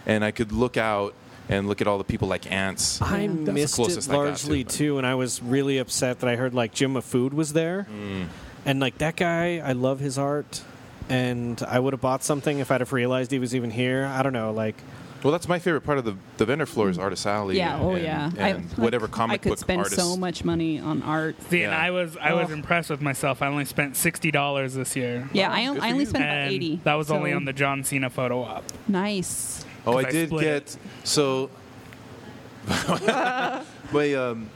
and 0.07 0.23
I 0.25 0.31
could 0.31 0.51
look 0.51 0.77
out 0.77 1.13
and 1.49 1.67
look 1.67 1.81
at 1.81 1.87
all 1.87 1.97
the 1.97 2.03
people 2.03 2.27
like 2.27 2.51
ants. 2.51 3.01
I 3.01 3.27
That's 3.27 3.45
the 3.45 3.51
missed 3.53 3.75
closest 3.75 4.09
it 4.09 4.11
I 4.11 4.15
got 4.15 4.21
to, 4.21 4.27
largely 4.29 4.63
but- 4.63 4.73
too, 4.73 4.97
and 4.97 5.05
I 5.07 5.15
was 5.15 5.41
really 5.41 5.77
upset 5.77 6.19
that 6.21 6.29
I 6.29 6.35
heard 6.35 6.53
like 6.53 6.73
Jim 6.73 6.93
Mahfood 6.93 7.33
was 7.33 7.53
there, 7.53 7.87
Mm. 7.91 8.27
and 8.65 8.79
like 8.79 8.97
that 8.99 9.15
guy, 9.15 9.59
I 9.59 9.73
love 9.73 9.99
his 9.99 10.17
art, 10.17 10.61
and 11.09 11.61
I 11.67 11.79
would 11.79 11.93
have 11.93 12.01
bought 12.01 12.23
something 12.23 12.59
if 12.59 12.71
I'd 12.71 12.81
have 12.81 12.93
realized 12.93 13.31
he 13.31 13.39
was 13.39 13.53
even 13.55 13.71
here. 13.71 14.05
I 14.05 14.23
don't 14.23 14.33
know, 14.33 14.51
like 14.51 14.75
Well, 15.21 15.31
that's 15.31 15.47
my 15.47 15.57
favorite 15.59 15.81
part 15.85 15.97
of 15.97 16.03
the, 16.03 16.15
the 16.35 16.43
vendor 16.45 16.65
floor 16.65 16.89
is 16.89 16.97
Artist 16.99 17.25
Alley. 17.25 17.55
Yeah. 17.57 17.79
Oh, 17.81 17.91
and, 17.91 18.03
yeah. 18.03 18.31
And 18.37 18.69
I, 18.77 18.81
whatever 18.81 19.05
like, 19.05 19.13
comic 19.13 19.33
I 19.35 19.37
could 19.37 19.49
book 19.51 19.59
spend 19.59 19.79
artists. 19.79 19.97
so 19.97 20.17
much 20.17 20.43
money 20.43 20.79
on 20.79 21.01
art. 21.01 21.41
See, 21.49 21.63
and 21.63 21.71
Yeah. 21.71 21.79
I 21.81 21.91
was 21.91 22.17
I 22.17 22.33
was 22.33 22.49
Oh. 22.49 22.53
impressed 22.53 22.89
with 22.89 22.99
myself. 22.99 23.41
I 23.41 23.47
only 23.47 23.63
spent 23.63 23.95
sixty 23.95 24.31
dollars 24.31 24.73
this 24.73 24.97
year. 24.97 25.29
Yeah, 25.31 25.49
I, 25.49 25.63
good 25.65 25.77
I 25.77 25.79
for 25.79 25.85
only 25.87 25.99
you. 25.99 26.05
spent 26.07 26.23
about 26.25 26.37
and 26.39 26.51
eighty. 26.51 26.81
that 26.83 26.95
was 26.95 27.09
only 27.09 27.31
so- 27.31 27.37
on 27.37 27.45
the 27.45 27.53
John 27.53 27.85
Cena 27.85 28.09
photo 28.09 28.41
op. 28.43 28.63
nice. 28.89 29.63
Oh, 29.85 29.97
I 29.97 30.03
'Cause 30.03 30.05
I 30.05 30.11
did 30.11 30.29
split 30.29 30.43
get 30.43 30.77
so. 31.03 31.49
my 33.91 34.13
um, 34.15 34.49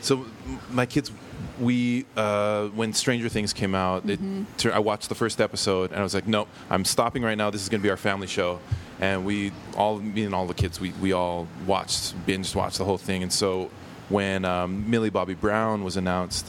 so 0.00 0.24
my 0.70 0.86
kids, 0.86 1.12
we 1.60 2.06
uh, 2.16 2.68
when 2.68 2.92
Stranger 2.92 3.28
Things 3.28 3.52
came 3.52 3.74
out, 3.74 4.08
it, 4.08 4.18
tur- 4.56 4.72
I 4.72 4.78
watched 4.78 5.08
the 5.08 5.14
first 5.14 5.40
episode 5.40 5.90
and 5.90 6.00
I 6.00 6.02
was 6.02 6.14
like, 6.14 6.26
nope, 6.26 6.48
I'm 6.70 6.84
stopping 6.84 7.22
right 7.22 7.36
now. 7.36 7.50
This 7.50 7.62
is 7.62 7.68
going 7.68 7.80
to 7.80 7.82
be 7.82 7.90
our 7.90 7.96
family 7.98 8.26
show, 8.26 8.60
and 8.98 9.24
we 9.26 9.52
all, 9.76 9.98
me 9.98 10.24
and 10.24 10.34
all 10.34 10.46
the 10.46 10.54
kids, 10.54 10.80
we 10.80 10.92
we 11.02 11.12
all 11.12 11.46
watched, 11.66 12.14
binge 12.26 12.54
watched 12.54 12.78
the 12.78 12.84
whole 12.84 12.98
thing. 12.98 13.22
And 13.22 13.32
so 13.32 13.70
when 14.08 14.44
um, 14.44 14.88
Millie 14.90 15.10
Bobby 15.10 15.34
Brown 15.34 15.84
was 15.84 15.96
announced, 15.96 16.46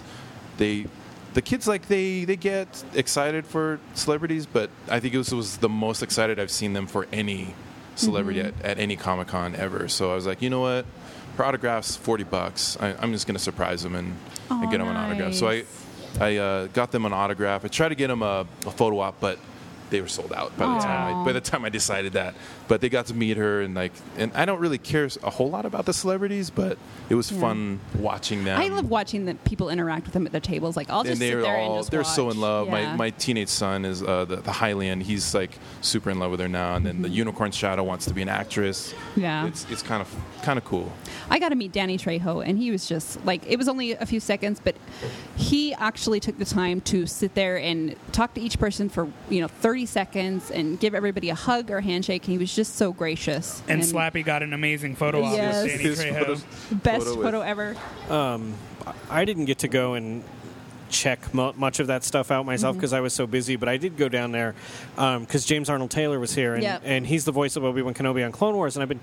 they. 0.58 0.86
The 1.34 1.42
kids 1.42 1.66
like 1.66 1.88
they, 1.88 2.26
they 2.26 2.36
get 2.36 2.84
excited 2.94 3.46
for 3.46 3.80
celebrities, 3.94 4.46
but 4.46 4.70
I 4.90 5.00
think 5.00 5.14
it 5.14 5.18
was, 5.18 5.34
was 5.34 5.56
the 5.58 5.70
most 5.70 6.04
excited 6.04 6.42
I've 6.42 6.52
seen 6.52 6.74
them 6.74 6.88
for 6.88 7.08
any 7.14 7.54
celebrity 7.96 8.42
at, 8.42 8.54
at 8.64 8.80
any 8.80 8.96
Comic 8.96 9.28
Con 9.28 9.56
ever. 9.56 9.88
So 9.88 10.12
I 10.12 10.16
was 10.16 10.26
like, 10.26 10.42
you 10.42 10.50
know 10.50 10.62
what? 10.62 10.86
Her 11.38 11.46
autographs, 11.46 11.96
forty 11.96 12.24
bucks. 12.24 12.78
I, 12.80 12.94
I'm 12.94 13.12
just 13.12 13.28
gonna 13.28 13.40
surprise 13.40 13.84
them 13.84 13.96
and, 13.96 14.16
and 14.50 14.70
get 14.70 14.80
them 14.80 14.88
an 14.88 14.98
autograph. 14.98 15.34
So 15.34 15.50
I. 15.50 15.64
I 16.20 16.36
uh, 16.36 16.68
got 16.68 16.92
them 16.92 17.06
an 17.06 17.14
autograph. 17.14 17.64
I 17.64 17.70
tried 17.70 17.88
to 17.90 17.96
get 17.96 18.08
them 18.08 18.22
a, 18.22 18.46
a 18.66 18.72
photo 18.72 19.00
op, 19.00 19.22
but 19.22 19.40
they 19.92 20.02
were 20.02 20.08
sold 20.08 20.34
out 20.34 20.58
by 20.58 20.66
the 20.66 20.80
time. 20.80 21.18
I, 21.18 21.26
by 21.26 21.32
the 21.34 21.42
time 21.42 21.64
I 21.66 21.70
decided 21.70 22.14
that, 22.14 22.34
but 22.68 22.82
they 22.82 22.90
got 22.90 23.06
to 23.08 23.14
meet 23.14 23.38
her 23.38 23.62
and 23.62 23.76
like, 23.76 23.92
and 24.18 24.32
I 24.34 24.46
don't 24.46 24.60
really 24.60 24.78
care 24.80 25.08
a 25.24 25.30
whole 25.30 25.50
lot 25.50 25.66
about 25.66 25.86
the 25.86 25.94
celebrities, 25.94 26.50
but 26.50 26.78
it 27.10 27.16
was 27.16 27.32
Yeah. 27.32 27.40
fun 27.42 27.80
watching 28.00 28.44
them. 28.44 28.60
I 28.60 28.70
love 28.70 28.90
watching 28.90 29.26
the 29.26 29.36
people 29.36 29.70
interact 29.70 30.06
with 30.06 30.14
them 30.14 30.26
at 30.26 30.32
their 30.32 30.42
tables. 30.42 30.76
Like 30.76 30.90
I'll 30.90 31.04
just 31.04 31.12
and 31.12 31.20
sit 31.20 31.28
they're 31.30 31.42
there 31.44 31.58
all 31.58 31.74
and 31.76 31.80
just 31.82 31.92
they're 31.92 32.04
so 32.04 32.30
in 32.32 32.40
love. 32.40 32.68
Yeah. 32.68 32.92
My 32.92 32.96
my 32.96 33.10
teenage 33.12 33.50
son 33.50 33.86
is 33.86 34.02
uh, 34.02 34.26
the, 34.26 34.38
the 34.38 34.52
Hylian. 34.52 35.02
He's 35.04 35.36
like 35.36 35.52
super 35.82 36.10
in 36.10 36.20
love 36.20 36.32
with 36.32 36.40
her 36.40 36.48
now, 36.50 36.76
and 36.76 36.86
then 36.86 37.02
the 37.02 37.10
Unicorn 37.10 37.52
Shadow 37.52 37.84
wants 37.84 38.06
to 38.06 38.14
be 38.14 38.22
an 38.22 38.30
actress. 38.30 38.94
Mm-hmm. 38.94 39.22
Yeah. 39.22 39.48
it's 39.48 39.66
it's 39.70 39.84
kind 39.84 40.02
of 40.02 40.16
kind 40.42 40.58
of 40.58 40.66
cool. 40.66 40.92
I 41.30 41.38
got 41.38 41.50
to 41.50 41.56
meet 41.56 41.72
Danny 41.72 41.98
Trejo, 41.98 42.44
and 42.48 42.58
he 42.58 42.72
was 42.72 42.88
just 42.88 43.24
like 43.26 43.46
it 43.48 43.58
was 43.58 43.68
only 43.68 43.92
a 43.92 44.06
few 44.06 44.20
seconds, 44.20 44.62
but 44.64 44.76
he 45.36 45.74
actually 45.74 46.20
took 46.20 46.38
the 46.38 46.46
time 46.46 46.82
to 46.82 47.06
sit 47.06 47.36
there 47.36 47.58
and 47.58 47.96
talk 48.12 48.34
to 48.36 48.42
each 48.42 48.58
person 48.60 48.90
for 48.90 49.08
you 49.30 49.42
know 49.42 49.48
30 49.82 49.86
seconds 49.88 50.52
and 50.52 50.80
give 50.80 50.94
everybody 50.94 51.30
a 51.30 51.36
hug 51.36 51.72
or 51.72 51.82
handshake. 51.82 52.24
And 52.26 52.32
he 52.34 52.38
was 52.38 52.54
just 52.54 52.76
so 52.76 52.92
gracious. 52.94 53.62
And, 53.68 53.82
Slappy 53.82 54.24
got 54.24 54.44
an 54.44 54.54
amazing 54.54 54.96
photo 54.96 55.24
op 55.24 55.34
Yes. 55.36 55.64
with 55.64 55.72
Danny 55.72 55.84
His 55.84 56.00
Trejo. 56.00 56.20
photos- 56.20 56.44
best 56.72 57.06
photo 57.08 57.22
photo, 57.22 57.40
with- 57.40 57.48
ever. 57.48 57.76
I 59.10 59.26
didn't 59.26 59.46
get 59.46 59.60
to 59.60 59.68
go 59.68 59.94
and 59.96 60.24
check 60.90 61.34
mu 61.34 61.52
much 61.56 61.80
of 61.80 61.88
that 61.88 62.04
stuff 62.04 62.32
out 62.32 62.46
myself 62.46 62.74
Mm-hmm. 62.74 62.80
because 62.80 62.94
I 62.94 63.00
was 63.00 63.14
so 63.14 63.26
busy. 63.26 63.56
But 63.56 63.70
I 63.70 63.78
did 63.78 63.98
go 63.98 64.10
down 64.10 64.32
there 64.32 64.54
because 64.96 65.46
James 65.46 65.70
Arnold 65.70 65.90
Taylor 65.92 66.20
was 66.20 66.36
here, 66.36 66.54
and, 66.54 66.64
Yep. 66.64 66.82
and 66.86 67.08
he's 67.08 67.26
the 67.26 67.32
voice 67.32 67.56
of 67.56 67.64
Obi 67.64 67.82
Wan 67.82 67.94
Kenobi 67.94 68.24
on 68.26 68.32
Clone 68.32 68.56
Wars, 68.56 68.76
and 68.76 68.84
I've 68.84 68.90
been 68.90 69.00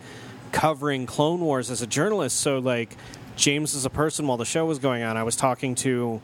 covering 0.53 1.07
Clone 1.07 1.41
Wars 1.41 1.71
as 1.71 1.83
a 1.83 1.87
journalist. 1.87 2.39
So 2.41 2.59
like 2.59 2.97
James 3.37 3.75
as 3.75 3.85
a 3.85 3.91
person 3.91 4.27
while 4.27 4.37
the 4.37 4.45
show 4.45 4.65
was 4.67 4.79
going 4.79 5.03
on, 5.03 5.17
I 5.17 5.23
was 5.23 5.35
talking 5.37 5.75
to 5.77 6.21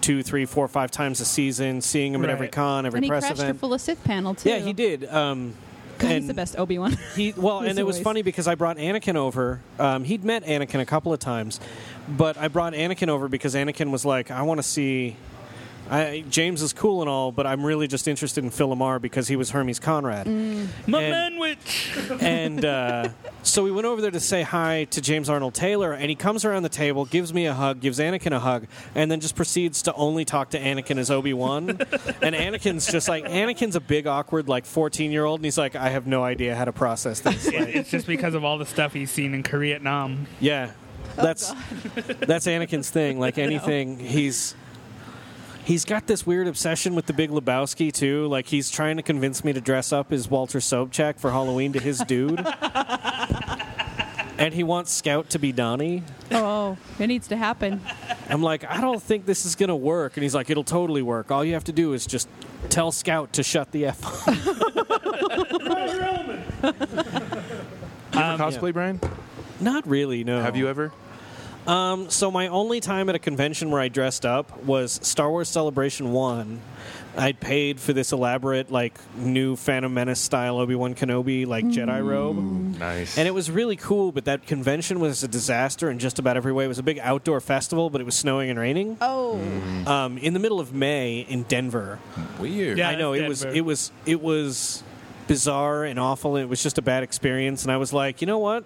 two, 0.00 0.22
three, 0.22 0.44
four, 0.44 0.68
five 0.68 0.90
times 0.90 1.20
a 1.20 1.24
season, 1.24 1.80
seeing 1.80 2.14
him 2.14 2.24
at 2.24 2.30
every 2.30 2.48
con, 2.48 2.86
every 2.86 2.98
And 2.98 3.04
he 3.04 3.10
press 3.10 3.24
crashed 3.24 3.38
your 3.38 3.46
event. 3.46 3.60
full 3.60 3.74
of 3.74 3.80
Sith 3.80 4.02
panel 4.04 4.34
too. 4.34 4.48
Yeah, 4.48 4.58
he 4.58 4.72
did. 4.72 5.04
Um, 5.08 5.54
God, 5.98 6.12
he's 6.12 6.26
the 6.26 6.34
best 6.34 6.58
Obi 6.58 6.78
Wan. 6.78 6.96
he 7.14 7.34
well, 7.36 7.60
and 7.66 7.78
it 7.78 7.84
was 7.84 8.00
funny 8.00 8.22
because 8.22 8.48
I 8.48 8.54
brought 8.54 8.78
Anakin 8.78 9.16
over. 9.16 9.60
Um, 9.78 10.04
he'd 10.04 10.24
met 10.24 10.44
Anakin 10.44 10.80
a 10.80 10.86
couple 10.86 11.12
of 11.12 11.18
times, 11.18 11.60
but 12.08 12.38
I 12.38 12.48
brought 12.48 12.72
Anakin 12.72 13.08
over 13.08 13.28
because 13.28 13.54
Anakin 13.54 13.90
was 13.90 14.04
like, 14.04 14.30
"I 14.30 14.42
want 14.42 14.58
to 14.58 14.62
see." 14.62 15.16
I, 15.90 16.24
James 16.30 16.62
is 16.62 16.72
cool 16.72 17.00
and 17.00 17.10
all, 17.10 17.32
but 17.32 17.46
I'm 17.48 17.66
really 17.66 17.88
just 17.88 18.06
interested 18.06 18.44
in 18.44 18.50
Phil 18.50 18.68
LaMarr 18.68 19.00
because 19.02 19.26
he 19.26 19.34
was 19.34 19.50
Hermes 19.50 19.80
Conrad. 19.80 20.26
My 20.28 20.32
And- 20.32 20.86
man 20.86 21.38
witch. 21.38 21.90
And 22.20 22.64
uh, 22.64 23.08
so 23.42 23.64
we 23.64 23.72
went 23.72 23.86
over 23.86 24.00
there 24.00 24.10
to 24.10 24.20
say 24.20 24.42
hi 24.42 24.84
to 24.90 25.00
James 25.00 25.28
Arnold 25.28 25.54
Taylor, 25.54 25.92
and 25.92 26.08
he 26.10 26.14
comes 26.14 26.44
around 26.44 26.62
the 26.64 26.68
table, 26.68 27.06
gives 27.06 27.32
me 27.34 27.46
a 27.46 27.54
hug, 27.54 27.80
gives 27.80 27.98
Anakin 27.98 28.32
a 28.32 28.38
hug, 28.40 28.66
and 28.94 29.10
then 29.10 29.20
just 29.20 29.34
proceeds 29.34 29.82
to 29.82 29.94
only 29.94 30.24
talk 30.24 30.50
to 30.50 30.60
Anakin 30.60 30.98
as 30.98 31.10
Obi 31.10 31.32
Wan. 31.32 31.70
and 31.70 32.34
Anakin's 32.36 32.86
just 32.92 33.08
like 33.08 33.24
Anakin's 33.24 33.74
a 33.76 33.80
big, 33.80 34.06
awkward, 34.06 34.48
like 34.48 34.66
14 34.66 35.10
year 35.10 35.24
old, 35.24 35.40
and 35.40 35.44
he's 35.44 35.58
like, 35.58 35.74
I 35.74 35.88
have 35.88 36.06
no 36.06 36.22
idea 36.22 36.54
how 36.54 36.66
to 36.66 36.72
process 36.72 37.20
this. 37.20 37.46
Like, 37.50 37.74
it's 37.74 37.90
just 37.90 38.06
because 38.06 38.34
of 38.34 38.44
all 38.44 38.58
the 38.58 38.66
stuff 38.66 38.92
he's 38.92 39.10
seen 39.10 39.34
in 39.34 39.42
Korea, 39.42 39.70
Vietnam. 39.74 40.26
yeah, 40.40 40.72
that's 41.16 41.52
that's 42.20 42.46
Anakin's 42.46 42.90
thing. 42.90 43.18
Like 43.18 43.38
anything, 43.38 43.98
he's. 43.98 44.54
He's 45.70 45.84
got 45.84 46.08
this 46.08 46.26
weird 46.26 46.48
obsession 46.48 46.96
with 46.96 47.06
the 47.06 47.12
Big 47.12 47.30
Lebowski 47.30 47.92
too. 47.92 48.26
Like 48.26 48.48
he's 48.48 48.72
trying 48.72 48.96
to 48.96 49.04
convince 49.04 49.44
me 49.44 49.52
to 49.52 49.60
dress 49.60 49.92
up 49.92 50.12
as 50.12 50.28
Walter 50.28 50.58
Sobchak 50.58 51.20
for 51.20 51.30
Halloween 51.30 51.72
to 51.74 51.78
his 51.78 51.98
dude. 52.08 52.44
and 54.36 54.52
he 54.52 54.64
wants 54.64 54.90
Scout 54.90 55.30
to 55.30 55.38
be 55.38 55.52
Donnie. 55.52 56.02
oh, 56.32 56.76
it 56.98 57.06
needs 57.06 57.28
to 57.28 57.36
happen. 57.36 57.80
I'm 58.28 58.42
like, 58.42 58.64
I 58.68 58.80
don't 58.80 59.00
think 59.00 59.26
this 59.26 59.46
is 59.46 59.54
gonna 59.54 59.76
work. 59.76 60.16
And 60.16 60.24
he's 60.24 60.34
like, 60.34 60.50
It'll 60.50 60.64
totally 60.64 61.02
work. 61.02 61.30
All 61.30 61.44
you 61.44 61.54
have 61.54 61.62
to 61.64 61.72
do 61.72 61.92
is 61.92 62.04
just 62.04 62.28
tell 62.68 62.90
Scout 62.90 63.32
to 63.34 63.44
shut 63.44 63.70
the 63.70 63.86
f. 63.86 64.28
up. 64.28 64.36
You 68.12 68.18
ever 68.18 68.42
um, 68.42 68.50
cosplay, 68.50 68.72
Brian? 68.72 69.00
Not 69.60 69.86
really. 69.86 70.24
No. 70.24 70.42
Have 70.42 70.56
you 70.56 70.68
ever? 70.68 70.90
Um, 71.66 72.10
so 72.10 72.30
my 72.30 72.48
only 72.48 72.80
time 72.80 73.08
at 73.08 73.14
a 73.14 73.18
convention 73.18 73.70
where 73.70 73.80
I 73.80 73.88
dressed 73.88 74.24
up 74.24 74.64
was 74.64 74.98
Star 75.02 75.30
Wars 75.30 75.48
Celebration 75.48 76.12
One. 76.12 76.60
I'd 77.16 77.40
paid 77.40 77.80
for 77.80 77.92
this 77.92 78.12
elaborate, 78.12 78.70
like 78.70 78.98
new 79.16 79.56
Phantom 79.56 79.92
Menace 79.92 80.20
style 80.20 80.58
Obi 80.58 80.74
Wan 80.74 80.94
Kenobi 80.94 81.46
like 81.46 81.64
Jedi 81.64 82.00
mm. 82.00 82.08
robe, 82.08 82.36
Nice. 82.78 83.18
and 83.18 83.26
it 83.26 83.32
was 83.32 83.50
really 83.50 83.76
cool. 83.76 84.12
But 84.12 84.26
that 84.26 84.46
convention 84.46 85.00
was 85.00 85.24
a 85.24 85.28
disaster 85.28 85.90
in 85.90 85.98
just 85.98 86.18
about 86.18 86.36
every 86.36 86.52
way. 86.52 86.64
It 86.64 86.68
was 86.68 86.78
a 86.78 86.84
big 86.84 87.00
outdoor 87.00 87.40
festival, 87.40 87.90
but 87.90 88.00
it 88.00 88.04
was 88.04 88.14
snowing 88.14 88.48
and 88.48 88.58
raining. 88.58 88.96
Oh, 89.00 89.40
mm. 89.42 89.86
Um, 89.86 90.18
in 90.18 90.34
the 90.34 90.38
middle 90.38 90.60
of 90.60 90.72
May 90.72 91.20
in 91.20 91.42
Denver. 91.44 91.98
weird. 92.38 92.78
Yeah. 92.78 92.88
I 92.88 92.94
know 92.94 93.12
it 93.12 93.20
that's 93.20 93.28
was 93.28 93.44
it 93.44 93.62
was 93.62 93.92
it 94.06 94.20
was 94.20 94.82
bizarre 95.26 95.84
and 95.84 95.98
awful. 95.98 96.36
And 96.36 96.44
it 96.44 96.48
was 96.48 96.62
just 96.62 96.78
a 96.78 96.82
bad 96.82 97.02
experience, 97.02 97.64
and 97.64 97.72
I 97.72 97.76
was 97.76 97.92
like, 97.92 98.20
you 98.20 98.26
know 98.26 98.38
what? 98.38 98.64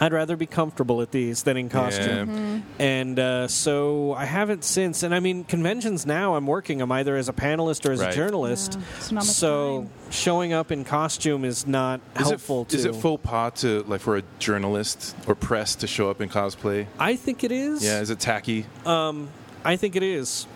I'd 0.00 0.12
rather 0.12 0.36
be 0.36 0.46
comfortable 0.46 1.02
at 1.02 1.12
these 1.12 1.44
than 1.44 1.56
in 1.56 1.68
costume. 1.68 2.64
And 2.80 3.18
uh, 3.18 3.46
so 3.48 4.12
I 4.14 4.24
haven't 4.24 4.64
since. 4.64 5.02
And 5.04 5.14
I 5.14 5.20
mean, 5.20 5.44
conventions 5.44 6.04
now. 6.04 6.34
I'm 6.34 6.46
working. 6.46 6.82
I'm 6.82 6.90
either 6.92 7.16
as 7.16 7.28
a 7.28 7.32
panelist 7.32 7.88
or 7.88 7.92
as 7.92 8.00
Right. 8.00 8.12
a 8.12 8.16
journalist. 8.16 8.74
Yeah, 8.74 8.84
it's 8.96 9.12
not 9.12 9.20
much 9.20 9.26
so 9.28 9.80
time. 9.82 9.90
showing 10.10 10.52
up 10.52 10.72
in 10.72 10.84
costume 10.84 11.44
is 11.44 11.66
not 11.66 12.00
Is 12.18 12.28
helpful 12.28 12.62
it, 12.62 12.68
to. 12.70 12.76
is 12.76 12.84
it 12.86 12.94
faux 12.96 13.22
pas 13.22 13.52
to 13.60 13.84
like 13.84 14.00
for 14.00 14.16
a 14.16 14.22
journalist 14.40 15.14
or 15.28 15.34
press 15.36 15.76
to 15.76 15.86
show 15.86 16.10
up 16.10 16.20
in 16.20 16.28
cosplay? 16.28 16.86
I 16.98 17.14
think 17.16 17.44
it 17.44 17.52
is. 17.52 17.84
Yeah, 17.84 18.00
is 18.00 18.10
it 18.10 18.18
tacky? 18.18 18.66
I 18.86 19.76
think 19.76 19.96
it 19.96 20.02
is. 20.02 20.46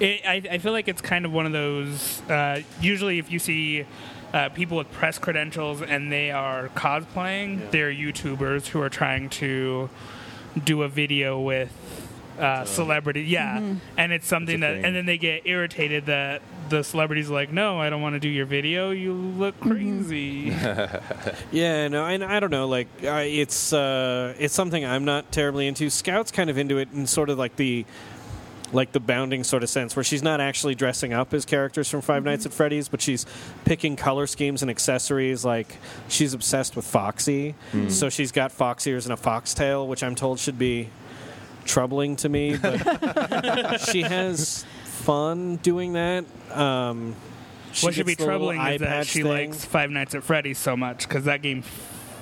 It, 0.00 0.22
I, 0.26 0.42
I 0.52 0.58
feel 0.58 0.72
like 0.72 0.88
it's 0.88 1.00
kind 1.00 1.24
of 1.24 1.32
one 1.32 1.46
of 1.46 1.52
those. 1.52 2.20
Uh, 2.28 2.62
usually, 2.80 3.18
if 3.18 3.30
you 3.30 3.38
see 3.38 3.84
uh, 4.32 4.48
people 4.50 4.76
with 4.78 4.90
press 4.92 5.18
credentials 5.18 5.82
and 5.82 6.10
they 6.12 6.30
are 6.30 6.68
cosplaying, 6.70 7.70
they're 7.70 7.92
YouTubers 7.92 8.66
who 8.68 8.80
are 8.80 8.88
trying 8.90 9.28
to 9.30 9.90
do 10.64 10.82
a 10.82 10.88
video 10.88 11.40
with 11.40 11.72
uh, 12.38 12.64
celebrity. 12.64 13.22
Yeah, 13.22 13.74
and 13.98 14.12
it's 14.12 14.26
something 14.26 14.54
It's 14.54 14.60
that, 14.62 14.74
thing. 14.76 14.84
and 14.86 14.96
then 14.96 15.04
they 15.06 15.18
get 15.18 15.42
irritated 15.46 16.06
that 16.06 16.40
the 16.70 16.82
celebrity's 16.82 17.28
like, 17.28 17.52
"No, 17.52 17.78
I 17.78 17.90
don't 17.90 18.00
want 18.00 18.14
to 18.14 18.20
do 18.20 18.28
your 18.28 18.46
video. 18.46 18.90
You 18.92 19.12
look 19.12 19.58
crazy." 19.60 20.50
Yeah, 21.52 21.88
no, 21.88 22.06
and 22.06 22.22
I 22.24 22.38
don't 22.40 22.50
know. 22.50 22.66
Like, 22.68 22.86
I, 23.04 23.22
it's 23.22 23.72
uh, 23.72 24.34
it's 24.38 24.54
something 24.54 24.84
I'm 24.86 25.04
not 25.04 25.30
terribly 25.32 25.66
into. 25.66 25.90
Scout's 25.90 26.30
kind 26.30 26.48
of 26.48 26.56
into 26.56 26.78
it 26.78 26.90
and 26.92 27.08
sort 27.08 27.28
of 27.28 27.36
like 27.38 27.56
the 27.56 27.84
like 28.72 28.92
the 28.92 29.00
bounding 29.00 29.42
sort 29.44 29.62
of 29.62 29.68
sense, 29.68 29.96
where 29.96 30.04
she's 30.04 30.22
not 30.22 30.40
actually 30.40 30.74
dressing 30.74 31.12
up 31.12 31.34
as 31.34 31.44
characters 31.44 31.88
from 31.88 32.00
5 32.00 32.24
Nights 32.24 32.46
at 32.46 32.52
Freddy's, 32.52 32.88
but 32.88 33.00
she's 33.00 33.26
picking 33.64 33.96
color 33.96 34.26
schemes 34.26 34.62
and 34.62 34.70
accessories. 34.70 35.44
Like, 35.44 35.76
she's 36.08 36.34
obsessed 36.34 36.76
with 36.76 36.84
Foxy, 36.84 37.54
so 37.88 38.08
she's 38.08 38.32
got 38.32 38.52
fox 38.52 38.86
ears 38.86 39.06
and 39.06 39.12
a 39.12 39.16
foxtail, 39.16 39.86
which 39.88 40.02
I'm 40.02 40.14
told 40.14 40.38
should 40.38 40.58
be 40.58 40.88
troubling 41.64 42.16
to 42.16 42.28
me, 42.28 42.56
but 42.56 43.78
she 43.90 44.02
has 44.02 44.64
fun 44.84 45.56
doing 45.56 45.94
that. 45.94 46.24
Um, 46.50 47.14
she 47.72 47.86
what 47.86 47.94
should 47.94 48.06
be 48.06 48.12
gets 48.14 48.24
the 48.24 48.30
little 48.30 48.48
troubling 48.52 48.72
is 48.74 48.80
that 48.80 49.06
she 49.06 49.22
thing. 49.22 49.50
likes 49.50 49.64
Five 49.64 49.90
Nights 49.90 50.14
at 50.14 50.24
Freddy's 50.24 50.58
so 50.58 50.76
much 50.76 51.06
because 51.08 51.24
that 51.24 51.42
game 51.42 51.62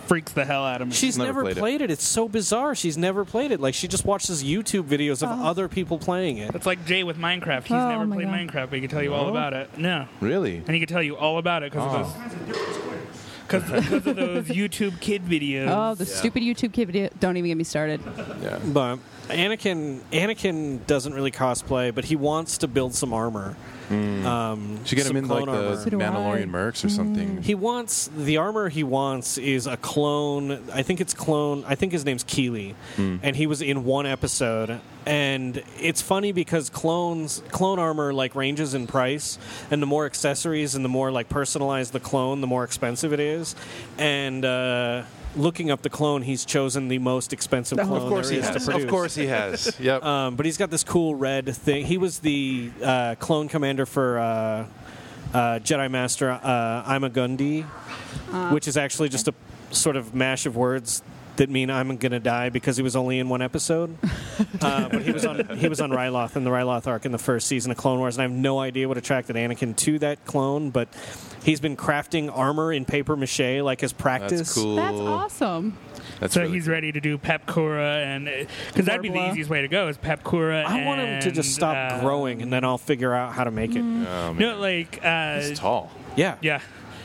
freaks 0.08 0.32
the 0.32 0.44
hell 0.44 0.64
out 0.64 0.80
of 0.82 0.88
me. 0.88 0.94
She's 0.94 1.16
Never 1.18 1.28
never, 1.28 1.42
played 1.42 1.56
played, 1.58 1.80
it. 1.82 1.84
it. 1.84 1.90
It's 1.92 2.04
so 2.04 2.28
bizarre. 2.28 2.74
She's 2.74 2.96
never 2.98 3.24
played 3.24 3.52
it. 3.52 3.60
Like 3.60 3.74
she 3.74 3.86
just 3.86 4.04
watches 4.04 4.42
YouTube 4.42 4.84
videos 4.84 5.22
of 5.22 5.28
oh. 5.30 5.44
other 5.44 5.68
people 5.68 5.98
playing 5.98 6.38
it. 6.38 6.54
It's 6.54 6.66
like 6.66 6.84
Jay 6.86 7.04
with 7.04 7.18
Minecraft. 7.18 7.62
He's 7.64 7.72
Oh 7.72 7.88
never 7.88 8.06
played 8.06 8.26
God. 8.26 8.34
Minecraft, 8.34 8.70
but 8.70 8.72
he 8.72 8.80
can 8.80 8.90
tell 8.90 9.02
you 9.02 9.14
all 9.14 9.28
about 9.28 9.52
it. 9.52 9.78
No, 9.78 10.06
Really? 10.20 10.56
and 10.56 10.70
he 10.70 10.78
can 10.80 10.88
tell 10.88 11.02
you 11.02 11.16
all 11.16 11.38
about 11.38 11.62
it 11.62 11.70
because 11.72 11.92
Oh. 11.94 11.98
of 12.00 12.48
those. 12.48 12.87
Because 13.48 13.70
of 13.70 14.04
those 14.04 14.46
YouTube 14.46 15.00
kid 15.00 15.24
videos. 15.24 15.68
Oh, 15.70 15.94
the 15.94 16.04
stupid 16.04 16.42
YouTube 16.42 16.72
kid 16.72 16.86
video. 16.86 17.08
Don't 17.18 17.36
even 17.36 17.48
get 17.48 17.56
me 17.56 17.64
started. 17.64 18.00
Yeah. 18.42 18.58
But 18.64 18.98
Anakin, 19.28 20.00
Anakin 20.12 20.86
doesn't 20.86 21.14
really 21.14 21.30
cosplay, 21.30 21.94
but 21.94 22.04
he 22.04 22.16
wants 22.16 22.58
to 22.58 22.68
build 22.68 22.94
some 22.94 23.12
armor. 23.12 23.56
Hmm. 23.88 24.26
Um, 24.26 24.84
Should 24.84 24.96
get 24.96 25.06
him 25.06 25.08
some 25.08 25.16
in 25.16 25.28
like 25.28 25.44
clone 25.44 25.48
armor. 25.48 25.76
the 25.76 25.82
So 25.82 25.90
do 25.90 26.00
I. 26.00 26.04
Mandalorian 26.04 26.50
mercs 26.50 26.84
or 26.84 26.90
something. 26.90 27.36
Hmm. 27.36 27.42
He 27.42 27.54
wants 27.54 28.10
the 28.14 28.36
armor 28.36 28.68
he 28.68 28.84
wants 28.84 29.38
is 29.38 29.66
a 29.66 29.78
clone. 29.78 30.62
I 30.72 30.82
think 30.82 31.00
it's 31.00 31.14
clone. 31.14 31.64
I 31.66 31.74
think 31.74 31.92
his 31.92 32.04
name's 32.04 32.24
Keeli, 32.24 32.74
hmm. 32.96 33.16
and 33.22 33.34
he 33.34 33.46
was 33.46 33.62
in 33.62 33.84
one 33.84 34.04
episode. 34.04 34.80
And 35.08 35.62
it's 35.80 36.02
funny 36.02 36.32
because 36.32 36.68
clones, 36.68 37.42
clone 37.50 37.78
armor, 37.78 38.12
like 38.12 38.34
ranges 38.34 38.74
in 38.74 38.86
price, 38.86 39.38
and 39.70 39.80
the 39.80 39.86
more 39.86 40.04
accessories 40.04 40.74
and 40.74 40.84
the 40.84 40.88
more 40.90 41.10
like 41.10 41.30
personalized 41.30 41.94
the 41.94 42.00
clone, 42.00 42.42
the 42.42 42.46
more 42.46 42.62
expensive 42.62 43.14
it 43.14 43.18
is. 43.18 43.56
And 43.96 44.44
uh, 44.44 45.04
looking 45.34 45.70
up 45.70 45.80
the 45.80 45.88
clone, 45.88 46.20
he's 46.20 46.44
chosen 46.44 46.88
the 46.88 46.98
most 46.98 47.32
expensive 47.32 47.78
clone 47.78 48.02
Of 48.02 48.08
course 48.10 48.28
there 48.28 48.34
he 48.34 48.40
is 48.40 48.46
to 48.48 48.52
has. 48.52 48.64
produce. 48.66 48.84
Of 48.84 48.90
course 48.90 49.14
he 49.14 49.26
has. 49.28 49.74
Yep. 49.80 50.04
Um, 50.04 50.36
but 50.36 50.44
he's 50.44 50.58
got 50.58 50.68
this 50.68 50.84
cool 50.84 51.14
red 51.14 51.56
thing. 51.56 51.86
He 51.86 51.96
was 51.96 52.18
the 52.18 52.70
uh, 52.84 53.14
clone 53.14 53.48
commander 53.48 53.86
for 53.86 54.18
uh, 54.18 54.66
uh, 55.32 55.58
Jedi 55.60 55.90
Master 55.90 56.32
uh, 56.32 56.96
Ima-Gun 56.96 57.36
Di, 57.36 57.62
which 58.52 58.68
is 58.68 58.76
actually 58.76 59.08
just 59.08 59.26
a 59.26 59.34
sort 59.70 59.96
of 59.96 60.14
mash 60.14 60.44
of 60.44 60.54
words 60.54 61.02
that 61.38 61.50
mean 61.50 61.70
I'm 61.70 61.96
gonna 61.96 62.20
die 62.20 62.50
because 62.50 62.76
he 62.76 62.82
was 62.82 62.94
only 62.94 63.18
in 63.18 63.28
one 63.28 63.42
episode. 63.42 63.96
uh, 64.60 64.88
but 64.88 65.02
he 65.02 65.10
was 65.10 65.24
on 65.24 65.56
he 65.56 65.68
was 65.68 65.80
on 65.80 65.90
Ryloth 65.90 66.36
in 66.36 66.44
the 66.44 66.50
Ryloth 66.50 66.86
arc 66.86 67.04
in 67.06 67.12
the 67.12 67.18
first 67.18 67.48
season 67.48 67.72
of 67.72 67.76
Clone 67.76 67.98
Wars, 67.98 68.16
and 68.16 68.22
I 68.22 68.24
have 68.24 68.36
no 68.36 68.58
idea 68.60 68.86
what 68.86 68.98
attracted 68.98 69.36
Anakin 69.36 69.74
to 69.76 69.98
that 70.00 70.24
clone, 70.24 70.70
but. 70.70 70.88
He's 71.44 71.60
been 71.60 71.76
crafting 71.76 72.36
armor 72.36 72.72
in 72.72 72.84
paper 72.84 73.16
mache 73.16 73.62
like 73.62 73.80
his 73.80 73.92
practice. 73.92 74.40
That's 74.40 74.54
cool. 74.54 74.76
That's 74.76 74.98
awesome. 74.98 75.78
That's 76.20 76.34
so 76.34 76.42
really 76.42 76.54
he's 76.54 76.64
cool. 76.64 76.72
ready 76.72 76.92
to 76.92 77.00
do 77.00 77.16
Pepakura, 77.16 78.02
and 78.04 78.48
because 78.66 78.86
that'd 78.86 79.02
be 79.02 79.08
the 79.08 79.30
easiest 79.30 79.48
way 79.48 79.62
to 79.62 79.68
go 79.68 79.88
is 79.88 79.96
Pepakura. 79.96 80.64
I 80.64 80.84
want 80.84 81.00
him 81.00 81.22
to 81.22 81.30
just 81.30 81.54
stop 81.54 81.76
uh, 81.76 82.00
growing, 82.00 82.42
and 82.42 82.52
then 82.52 82.64
I'll 82.64 82.76
figure 82.76 83.14
out 83.14 83.32
how 83.32 83.44
to 83.44 83.50
make 83.50 83.74
it. 83.74 83.80
Oh, 83.80 83.82
man. 83.82 84.36
No, 84.36 84.58
like 84.58 85.00
uh, 85.02 85.40
he's 85.40 85.58
tall. 85.58 85.90
Yeah, 86.16 86.36
Yeah. 86.40 86.60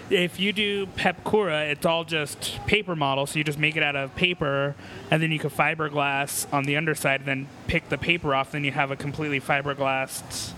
If 0.09 0.39
you 0.39 0.53
do 0.53 0.85
Pepakura, 0.87 1.71
it's 1.71 1.85
all 1.85 2.03
just 2.03 2.59
paper 2.67 2.95
model, 2.95 3.25
so 3.25 3.37
you 3.37 3.43
just 3.43 3.57
make 3.57 3.75
it 3.75 3.83
out 3.83 3.95
of 3.95 4.15
paper, 4.15 4.75
and 5.09 5.23
then 5.23 5.31
you 5.31 5.39
can 5.39 5.49
fiberglass 5.49 6.51
on 6.53 6.65
the 6.65 6.75
underside, 6.77 7.21
and 7.21 7.27
then 7.27 7.47
pick 7.67 7.89
the 7.89 7.97
paper 7.97 8.35
off, 8.35 8.51
then 8.51 8.63
you 8.63 8.71
have 8.71 8.91
a 8.91 8.95
completely 8.95 9.39
fiberglassed 9.39 10.51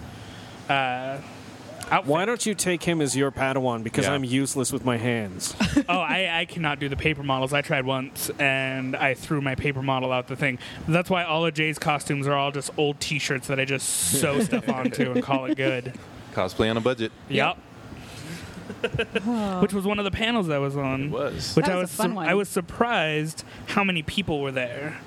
uh, 0.69 1.19
outfit. 1.91 2.09
Why 2.09 2.25
don't 2.25 2.43
you 2.45 2.55
take 2.55 2.83
him 2.83 3.01
as 3.01 3.15
your 3.15 3.31
Padawan? 3.31 3.83
Because 3.83 4.05
Yeah. 4.05 4.13
I'm 4.13 4.23
useless 4.23 4.73
with 4.73 4.83
my 4.83 4.97
hands. 4.97 5.55
oh, 5.89 5.99
I, 5.99 6.39
I 6.39 6.45
cannot 6.45 6.79
do 6.79 6.89
the 6.89 6.95
paper 6.97 7.21
models. 7.23 7.53
I 7.53 7.61
tried 7.61 7.85
once, 7.85 8.31
and 8.39 8.95
I 8.95 9.13
threw 9.13 9.41
my 9.41 9.55
paper 9.55 9.81
model 9.83 10.11
out 10.11 10.27
the 10.27 10.35
thing. 10.35 10.57
That's 10.87 11.09
why 11.09 11.23
all 11.23 11.45
of 11.45 11.53
Jay's 11.53 11.77
costumes 11.77 12.27
are 12.27 12.33
all 12.33 12.51
just 12.51 12.71
old 12.77 12.99
T-shirts 12.99 13.47
that 13.47 13.59
I 13.59 13.65
just 13.65 13.87
sew 13.87 14.39
stuff 14.43 14.67
onto 14.67 15.11
and 15.11 15.23
call 15.23 15.45
it 15.45 15.55
good. 15.55 15.93
Cosplay 16.33 16.69
on 16.69 16.77
a 16.77 16.81
budget. 16.81 17.11
Yep. 17.29 17.57
Which 19.61 19.73
was 19.73 19.85
one 19.85 19.99
of 19.99 20.05
the 20.05 20.11
panels 20.11 20.49
I 20.49 20.57
was 20.57 20.75
on. 20.75 21.11
Was. 21.11 21.55
Which 21.55 21.65
That 21.65 21.73
I 21.75 21.77
was 21.77 21.81
a 21.81 21.91
was 21.91 21.95
fun 21.95 22.09
sur- 22.11 22.15
one. 22.15 22.27
I 22.27 22.33
was 22.33 22.49
surprised 22.49 23.43
how 23.67 23.83
many 23.83 24.01
people 24.03 24.41
were 24.41 24.51
there 24.51 24.97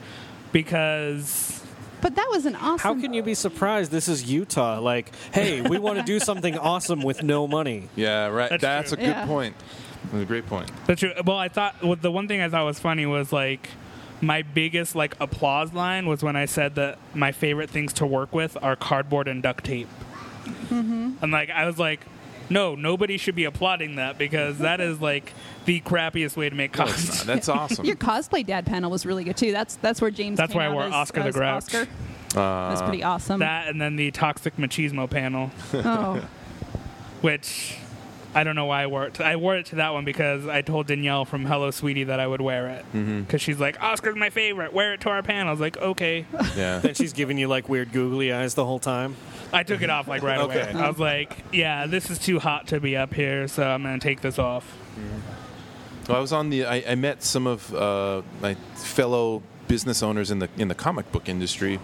because 0.53 1.63
But 2.01 2.15
that 2.17 2.29
was 2.31 2.47
an 2.47 2.55
awesome. 2.57 2.79
How 2.79 3.01
can 3.01 3.13
you 3.13 3.23
be 3.23 3.35
surprised? 3.35 3.91
This 3.91 4.09
is 4.09 4.31
Utah. 4.31 4.81
Like, 4.81 5.13
hey, 5.33 5.61
we 5.61 5.79
want 5.79 5.99
to 5.99 6.05
do 6.05 6.19
something 6.31 6.57
awesome 6.59 7.03
with 7.03 7.23
no 7.23 7.47
money. 7.49 7.89
Yeah, 7.97 8.27
right. 8.29 8.51
That's 8.51 8.63
That's, 8.63 8.93
a 8.93 8.97
good 8.97 9.07
Yeah. 9.07 9.27
point. 9.27 9.55
That's 10.13 10.23
a 10.23 10.27
great 10.27 10.47
point. 10.47 10.71
that's 10.87 11.01
true. 11.01 11.13
Well, 11.25 11.37
I 11.39 11.49
thought 11.49 11.83
well, 11.83 11.97
the 11.97 12.11
one 12.13 12.29
thing 12.29 12.41
I 12.41 12.49
thought 12.49 12.65
was 12.65 12.79
funny 12.79 13.05
was 13.07 13.33
like 13.33 13.69
my 14.21 14.43
biggest 14.43 14.95
like 14.95 15.17
applause 15.21 15.73
line 15.73 16.07
was 16.07 16.23
when 16.23 16.35
I 16.37 16.45
said 16.47 16.75
that 16.77 16.99
my 17.15 17.33
favorite 17.33 17.71
things 17.71 17.93
to 17.95 18.07
work 18.07 18.33
with 18.35 18.57
are 18.63 18.75
cardboard 18.77 19.29
and 19.29 19.43
duct 19.43 19.65
tape. 19.65 19.89
Mm-hmm. 20.47 21.11
And 21.21 21.33
like 21.33 21.51
I 21.51 21.67
was 21.67 21.79
like, 21.79 22.01
no, 22.51 22.75
nobody 22.75 23.17
should 23.19 23.35
be 23.35 23.45
applauding 23.45 23.97
that 23.97 24.19
because 24.19 24.59
that 24.59 24.81
is 24.81 25.01
like 25.01 25.33
the 25.65 25.81
crappiest 25.81 26.37
way 26.37 26.49
to 26.49 26.55
make 26.57 26.77
No, 26.77 26.85
it's 26.85 26.93
costumes. 26.95 27.19
not. 27.19 27.27
That's 27.27 27.49
awesome. 27.49 27.85
Your 27.87 27.97
cosplay 27.97 28.47
dad 28.47 28.67
panel 28.67 28.91
was 28.91 29.05
really 29.07 29.25
good 29.25 29.37
too. 29.37 29.53
That's 29.53 29.77
that's 29.77 30.01
where 30.01 30.11
James. 30.11 30.37
That's 30.39 30.53
came 30.53 30.61
why 30.61 30.67
I 30.67 30.73
wore 30.73 30.85
as- 30.85 30.93
Oscar 30.93 31.23
the 31.23 31.29
as 31.29 31.35
Grouch. 31.35 31.55
Oscar. 31.75 31.89
Uh, 32.37 32.69
That's 32.69 32.83
pretty 32.83 33.03
awesome. 33.03 33.41
that 33.41 33.69
and 33.69 33.81
then 33.81 33.97
the 33.97 34.11
toxic 34.11 34.57
machismo 34.59 35.09
panel. 35.09 35.51
oh, 35.73 36.23
which 37.23 37.77
I 38.35 38.45
don't 38.45 38.55
know 38.55 38.67
why 38.67 38.83
I 38.83 38.87
wore 38.87 39.07
it. 39.07 39.15
To, 39.15 39.25
I 39.25 39.37
wore 39.37 39.57
it 39.57 39.67
to 39.67 39.77
that 39.77 39.95
one 39.95 40.05
because 40.05 40.47
I 40.47 40.61
told 40.63 40.87
Danielle 40.87 41.25
from 41.25 41.47
Hello 41.47 41.71
Sweetie 41.71 42.05
that 42.05 42.21
I 42.21 42.27
would 42.27 42.43
wear 42.43 42.69
it 42.69 42.85
because 42.93 43.03
Mm-hmm. 43.03 43.37
she's 43.39 43.59
like, 43.59 43.83
"Oscar's 43.83 44.15
my 44.17 44.29
favorite. 44.31 44.73
Wear 44.73 44.93
it 44.93 45.01
to 45.01 45.09
our 45.11 45.23
panel." 45.23 45.49
I 45.49 45.51
was 45.53 45.61
like, 45.61 45.79
"Okay." 45.79 46.27
yeah. 46.57 46.79
Then 46.83 46.95
she's 46.95 47.13
giving 47.15 47.39
you 47.39 47.49
like 47.49 47.69
weird 47.69 47.93
googly 47.93 48.33
eyes 48.33 48.55
the 48.55 48.65
whole 48.65 48.79
time. 48.79 49.17
I 49.53 49.63
took 49.63 49.83
it 49.83 49.91
off 49.91 50.09
like 50.09 50.23
right 50.23 50.41
away. 50.41 50.63
I 50.75 50.89
was 50.89 50.99
like, 50.99 51.37
"Yeah, 51.53 51.87
this 51.87 52.11
is 52.11 52.19
too 52.19 52.39
hot 52.39 52.69
to 52.69 52.81
be 52.81 52.97
up 52.97 53.15
here, 53.15 53.49
so 53.49 53.63
I'm 53.67 53.83
gonna 53.83 53.99
take 53.99 54.21
this 54.21 54.39
off." 54.39 54.65
Well, 56.09 56.17
I 56.17 56.21
was 56.21 56.33
on 56.33 56.51
the. 56.51 56.65
I, 56.65 56.83
I 56.89 56.95
met 56.95 57.23
some 57.23 57.47
of 57.47 57.73
uh, 57.75 58.23
my 58.41 58.55
fellow 58.75 59.43
business 59.69 60.03
owners 60.03 60.31
in 60.31 60.39
the 60.39 60.49
in 60.57 60.69
the 60.69 60.75
comic 60.75 61.11
book 61.13 61.29
industry 61.29 61.79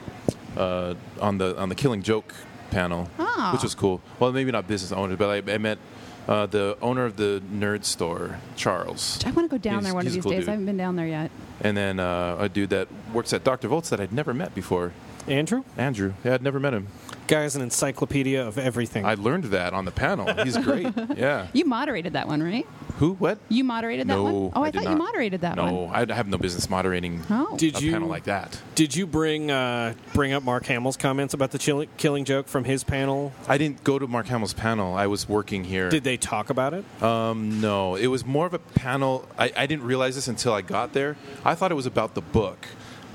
uh, 0.56 0.94
on 1.20 1.38
the 1.38 1.56
on 1.58 1.68
the 1.68 1.74
Killing 1.74 2.02
Joke 2.02 2.34
panel, 2.70 3.08
Ah. 3.18 3.50
which 3.52 3.62
was 3.62 3.74
cool. 3.74 4.00
Well, 4.18 4.32
maybe 4.32 4.50
not 4.50 4.66
business 4.66 4.92
owners, 4.92 5.18
but 5.18 5.28
I, 5.48 5.52
I 5.52 5.58
met 5.58 5.78
uh, 6.26 6.46
the 6.46 6.76
owner 6.80 7.04
of 7.04 7.16
the 7.16 7.42
nerd 7.52 7.84
store, 7.84 8.38
Charles, 8.56 9.20
I 9.26 9.30
want 9.32 9.50
to 9.50 9.54
go 9.54 9.58
down 9.58 9.74
He's- 9.74 9.84
there 9.84 9.94
one 9.94 10.06
of 10.06 10.12
these 10.12 10.22
cool 10.22 10.32
days. 10.32 10.40
dude. 10.40 10.48
I 10.48 10.52
haven't 10.52 10.66
been 10.66 10.78
down 10.78 10.96
there 10.96 11.06
yet. 11.06 11.30
and 11.60 11.76
then 11.76 12.00
uh, 12.00 12.36
a 12.40 12.48
dude 12.48 12.70
that 12.70 12.88
works 13.12 13.32
at 13.34 13.44
Dr. 13.44 13.68
Volt's 13.68 13.90
that 13.90 14.00
I'd 14.00 14.12
never 14.12 14.32
met 14.32 14.54
before, 14.54 14.92
Andrew, 15.28 15.64
Andrew. 15.76 16.14
Yeah, 16.24 16.34
I'd 16.34 16.42
never 16.42 16.58
met 16.58 16.72
him. 16.72 16.88
Guy's 17.26 17.56
an 17.56 17.62
encyclopedia 17.62 18.46
of 18.46 18.58
everything. 18.58 19.04
I 19.04 19.14
learned 19.14 19.44
that 19.44 19.72
on 19.72 19.84
the 19.84 19.90
panel. 19.90 20.32
He's 20.44 20.56
great. 20.58 20.84
Yeah. 21.14 21.46
You 21.52 21.64
moderated 21.64 22.14
that 22.14 22.26
one, 22.26 22.42
right? 22.42 22.66
Who? 22.98 23.14
What? 23.14 23.38
You 23.48 23.62
moderated 23.62 24.08
that 24.08 24.14
no, 24.14 24.22
one. 24.24 24.34
Oh, 24.54 24.62
I, 24.62 24.70
did 24.70 24.82
thought 24.82 24.90
you 24.90 24.96
moderated 24.96 25.40
that 25.42 25.56
no, 25.56 25.62
one. 25.64 25.74
No, 25.74 25.86
I 25.88 26.14
have 26.14 26.28
no 26.28 26.38
business 26.38 26.68
moderating 26.68 27.22
Oh, 27.30 27.56
Did 27.56 27.76
a 27.76 27.80
you 27.80 27.92
panel 27.92 28.08
like 28.08 28.24
that. 28.24 28.60
Did 28.74 28.94
you 28.94 29.06
bring 29.06 29.50
uh, 29.50 29.94
bring 30.12 30.32
up 30.32 30.42
Mark 30.42 30.66
Hamill's 30.66 30.96
comments 30.96 31.34
about 31.34 31.50
the 31.50 31.58
chill- 31.58 31.86
killing 31.96 32.24
joke 32.24 32.48
from 32.48 32.64
his 32.64 32.84
panel? 32.84 33.32
I 33.48 33.58
didn't 33.58 33.84
go 33.84 33.98
to 33.98 34.06
Mark 34.06 34.26
Hamill's 34.26 34.54
panel. 34.54 34.94
I 34.94 35.06
was 35.06 35.28
working 35.28 35.64
here. 35.64 35.88
Did 35.88 36.04
they 36.04 36.16
talk 36.16 36.50
about 36.50 36.74
it? 36.74 36.84
Um, 37.02 37.60
no, 37.60 37.96
it 37.96 38.06
was 38.08 38.24
more 38.24 38.46
of 38.46 38.54
a 38.54 38.58
panel. 38.58 39.26
I, 39.38 39.52
I 39.56 39.66
didn't 39.66 39.84
realize 39.84 40.14
this 40.14 40.28
until 40.28 40.52
I 40.52 40.62
got 40.62 40.92
there. 40.92 41.16
I 41.44 41.54
thought 41.54 41.70
it 41.70 41.76
was 41.76 41.86
about 41.86 42.14
the 42.14 42.22
book, 42.22 42.66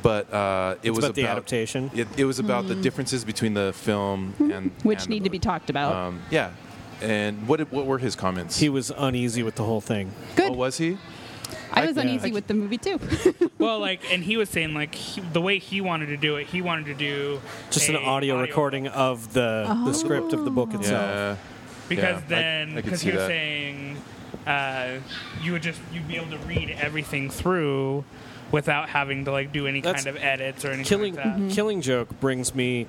but 0.02 0.32
uh, 0.34 0.76
it 0.84 0.90
It's 0.90 0.96
was 0.96 1.06
about 1.06 1.16
the 1.16 1.26
adaptation? 1.28 1.92
It, 1.94 2.08
it 2.18 2.26
was 2.26 2.40
about 2.40 2.68
the 2.68 2.76
differences 2.76 3.24
between 3.26 3.54
the 3.54 3.74
film 3.74 4.34
and 4.40 4.72
Hmm. 4.72 4.88
which 4.88 5.02
and 5.02 5.10
need 5.10 5.24
the 5.24 5.30
to 5.30 5.32
be 5.32 5.40
talked 5.40 5.70
about. 5.70 5.94
Um, 5.96 6.22
yeah, 6.32 6.52
and 7.02 7.48
what 7.48 7.58
did- 7.58 7.72
what 7.72 7.86
were 7.86 7.98
his 8.00 8.16
comments? 8.16 8.60
He 8.60 8.70
was 8.70 8.92
uneasy 8.96 9.44
with 9.44 9.56
the 9.56 9.64
whole 9.64 9.82
thing. 9.82 10.12
Good. 10.36 10.52
Oh, 10.52 10.54
was 10.56 10.78
he? 10.78 10.98
I 11.72 11.86
was 11.86 11.98
I- 11.98 12.02
yeah. 12.04 12.10
uneasy 12.10 12.32
with 12.32 12.48
the 12.48 12.54
movie 12.54 12.78
too. 12.78 13.00
well, 13.60 13.80
like, 13.80 14.02
and 14.12 14.24
he 14.24 14.38
was 14.38 14.50
saying 14.50 14.74
like 14.74 14.96
he, 14.96 15.22
the 15.22 15.42
way 15.42 15.60
he 15.60 15.82
wanted 15.82 16.08
to 16.08 16.18
do 16.18 16.36
it, 16.38 16.48
he 16.48 16.62
wanted 16.62 16.86
to 16.86 16.94
do 16.96 17.40
Just 17.72 17.90
an 17.90 17.96
a 17.96 18.00
audio, 18.00 18.40
recording 18.42 18.88
of 18.88 19.34
the 19.34 19.66
the 19.86 19.94
script 19.94 20.34
of 20.34 20.46
the 20.46 20.52
book 20.52 20.74
itself. 20.74 21.10
Yeah. 21.10 21.36
because 21.88 22.22
Yeah, 22.22 22.28
then 22.28 22.76
because 22.76 23.02
he 23.02 23.12
was 23.12 23.20
that. 23.20 23.28
saying 23.28 23.98
uh, 24.48 25.00
you 25.44 25.52
would 25.54 25.62
just 25.64 25.80
you'd 25.94 26.08
be 26.08 26.16
able 26.18 26.32
to 26.32 26.38
read 26.40 26.70
everything 26.80 27.30
through 27.30 28.04
without 28.52 28.90
having 28.90 29.26
to 29.26 29.32
like 29.32 29.52
do 29.52 29.68
any 29.68 29.82
That's- 29.82 30.04
kind 30.04 30.16
of 30.16 30.22
edits 30.24 30.66
or 30.66 30.70
anything 30.70 30.86
Killing 30.86 31.16
like 31.16 31.24
that. 31.24 31.36
Mm-hmm. 31.36 31.50
Killing 31.50 31.82
Joke 31.82 32.20
brings 32.20 32.54
me 32.56 32.88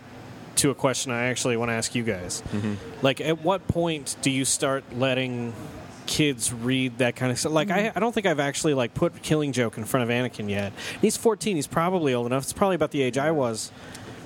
to 0.56 0.70
a 0.70 0.74
question 0.74 1.12
I 1.12 1.24
actually 1.24 1.56
want 1.56 1.70
to 1.70 1.74
ask 1.74 1.94
you 1.94 2.02
guys. 2.02 2.42
Mm-hmm. 2.52 2.74
Like, 3.02 3.20
at 3.20 3.42
what 3.42 3.66
point 3.68 4.16
do 4.20 4.30
you 4.30 4.44
start 4.44 4.84
letting 4.94 5.54
kids 6.06 6.52
read 6.52 6.98
that 6.98 7.16
kind 7.16 7.32
of 7.32 7.38
stuff? 7.38 7.52
Like, 7.52 7.70
I, 7.70 7.84
mm-hmm. 7.84 7.96
I 7.96 8.00
don't 8.00 8.12
think 8.12 8.26
I've 8.26 8.40
actually 8.40 8.74
like 8.74 8.92
put 8.94 9.22
Killing 9.22 9.52
Joke 9.52 9.78
in 9.78 9.84
front 9.84 10.10
of 10.10 10.14
Anakin 10.14 10.50
yet. 10.50 10.72
He's 11.00 11.16
14. 11.16 11.56
He's 11.56 11.66
probably 11.66 12.14
old 12.14 12.26
enough. 12.26 12.42
It's 12.42 12.52
probably 12.52 12.76
about 12.76 12.90
the 12.90 13.02
age 13.02 13.16
I 13.16 13.30
was. 13.30 13.72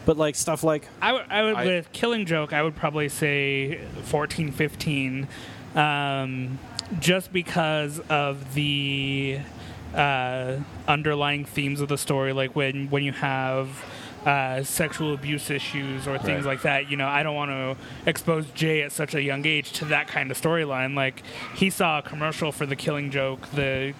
But 0.06 0.18
like 0.18 0.34
stuff 0.34 0.62
like 0.62 0.86
I 1.00 1.12
would, 1.12 1.24
I 1.30 1.42
would 1.42 1.54
I- 1.54 1.64
with 1.64 1.92
Killing 1.92 2.26
Joke, 2.26 2.52
I 2.52 2.62
would 2.62 2.76
probably 2.76 3.08
say 3.08 3.80
14, 4.04 4.52
15, 4.52 5.28
um, 5.74 6.58
just 7.00 7.32
because 7.32 8.00
of 8.10 8.54
the 8.54 9.38
uh, 9.94 10.58
underlying 10.88 11.44
themes 11.44 11.80
of 11.80 11.88
the 11.88 11.98
story. 11.98 12.32
Like 12.32 12.54
when 12.56 12.88
when 12.90 13.02
you 13.02 13.12
have 13.12 13.84
uh, 14.26 14.62
sexual 14.62 15.12
abuse 15.12 15.50
issues 15.50 16.08
or 16.08 16.16
things 16.18 16.44
Right. 16.46 16.52
like 16.54 16.62
that. 16.62 16.90
You 16.90 16.96
know, 16.96 17.06
I 17.08 17.22
don't 17.22 17.34
want 17.36 17.50
to 17.50 17.76
expose 18.08 18.46
Jay 18.54 18.80
at 18.82 18.90
such 18.90 19.14
a 19.14 19.22
young 19.22 19.44
age 19.46 19.72
to 19.72 19.84
that 19.86 20.08
kind 20.08 20.30
of 20.30 20.40
storyline. 20.40 20.94
Like 20.96 21.22
he 21.54 21.68
saw 21.68 21.98
a 21.98 22.02
commercial 22.02 22.50
for 22.50 22.64
the 22.64 22.74
Killing 22.76 23.10
Joke, 23.10 23.46
the 23.50 23.92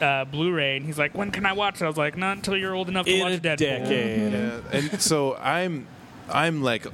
uh, 0.00 0.24
Blu-ray, 0.26 0.76
and 0.76 0.86
he's 0.86 0.98
like, 0.98 1.16
"When 1.16 1.30
can 1.32 1.44
I 1.46 1.52
watch 1.52 1.80
it?" 1.80 1.84
I 1.84 1.88
was 1.88 1.96
like, 1.96 2.16
"Not 2.16 2.36
until 2.36 2.56
you're 2.56 2.74
old 2.74 2.88
enough 2.88 3.06
to 3.06 3.12
in 3.12 3.20
watch 3.20 3.32
a 3.34 3.38
Deadpool." 3.40 3.58
decade. 3.58 4.32
Yeah, 4.32 4.60
and 4.72 5.00
so 5.02 5.34
I'm, 5.36 5.86
I'm 6.32 6.62
like 6.62 6.86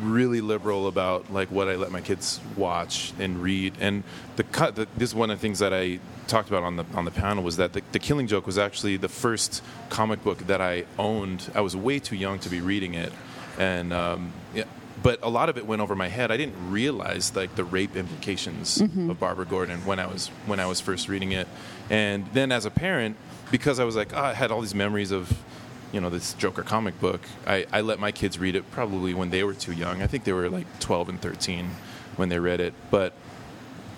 really 0.00 0.40
liberal 0.40 0.86
about 0.86 1.32
like 1.32 1.50
what 1.50 1.68
I 1.68 1.76
let 1.76 1.90
my 1.90 2.00
kids 2.00 2.40
watch 2.56 3.12
and 3.18 3.42
read. 3.42 3.74
And 3.80 4.02
the 4.36 4.44
cut. 4.44 4.76
The, 4.76 4.88
this 4.96 5.10
is 5.10 5.14
one 5.14 5.30
of 5.30 5.38
the 5.38 5.42
things 5.42 5.58
that 5.58 5.72
I 5.72 6.00
talked 6.26 6.48
about 6.48 6.62
on 6.62 6.76
the 6.76 6.84
on 6.94 7.04
the 7.04 7.10
panel 7.10 7.44
was 7.44 7.56
that 7.56 7.72
the, 7.72 7.82
the 7.92 7.98
Killing 7.98 8.26
Joke 8.26 8.46
was 8.46 8.58
actually 8.58 8.96
the 8.96 9.08
first 9.08 9.62
comic 9.88 10.22
book 10.24 10.38
that 10.46 10.60
I 10.60 10.84
owned. 10.98 11.50
I 11.54 11.60
was 11.60 11.76
way 11.76 11.98
too 11.98 12.16
young 12.16 12.38
to 12.40 12.48
be 12.48 12.60
reading 12.60 12.94
it, 12.94 13.12
and 13.58 13.92
um, 13.92 14.32
yeah. 14.54 14.64
But 15.02 15.18
a 15.22 15.28
lot 15.28 15.50
of 15.50 15.58
it 15.58 15.66
went 15.66 15.82
over 15.82 15.94
my 15.94 16.08
head. 16.08 16.30
I 16.30 16.38
didn't 16.38 16.70
realize 16.70 17.36
like 17.36 17.56
the 17.56 17.64
rape 17.64 17.94
implications 17.94 18.80
of 19.10 19.20
Barbara 19.20 19.44
Gordon 19.44 19.84
when 19.84 19.98
I 19.98 20.06
was 20.06 20.28
when 20.46 20.60
I 20.60 20.66
was 20.66 20.80
first 20.80 21.08
reading 21.08 21.32
it, 21.32 21.46
and 21.90 22.26
then 22.32 22.50
as 22.50 22.64
a 22.64 22.70
parent, 22.70 23.16
because 23.50 23.78
I 23.78 23.84
was 23.84 23.96
like, 23.96 24.14
oh, 24.14 24.22
I 24.22 24.32
had 24.32 24.50
all 24.50 24.62
these 24.62 24.74
memories 24.74 25.10
of 25.10 25.30
you 25.94 26.00
know 26.00 26.10
this 26.10 26.34
Joker 26.34 26.64
comic 26.64 27.00
book. 27.00 27.20
I, 27.46 27.66
I 27.72 27.80
let 27.80 28.00
my 28.00 28.10
kids 28.10 28.36
read 28.38 28.56
it 28.56 28.68
probably 28.72 29.14
when 29.14 29.30
they 29.30 29.44
were 29.44 29.54
too 29.54 29.72
young. 29.72 30.02
I 30.02 30.08
think 30.08 30.24
they 30.24 30.32
were 30.32 30.50
like 30.50 30.66
12 30.80 31.08
and 31.08 31.22
13 31.22 31.70
when 32.16 32.28
they 32.28 32.40
read 32.40 32.60
it. 32.60 32.74
But 32.90 33.12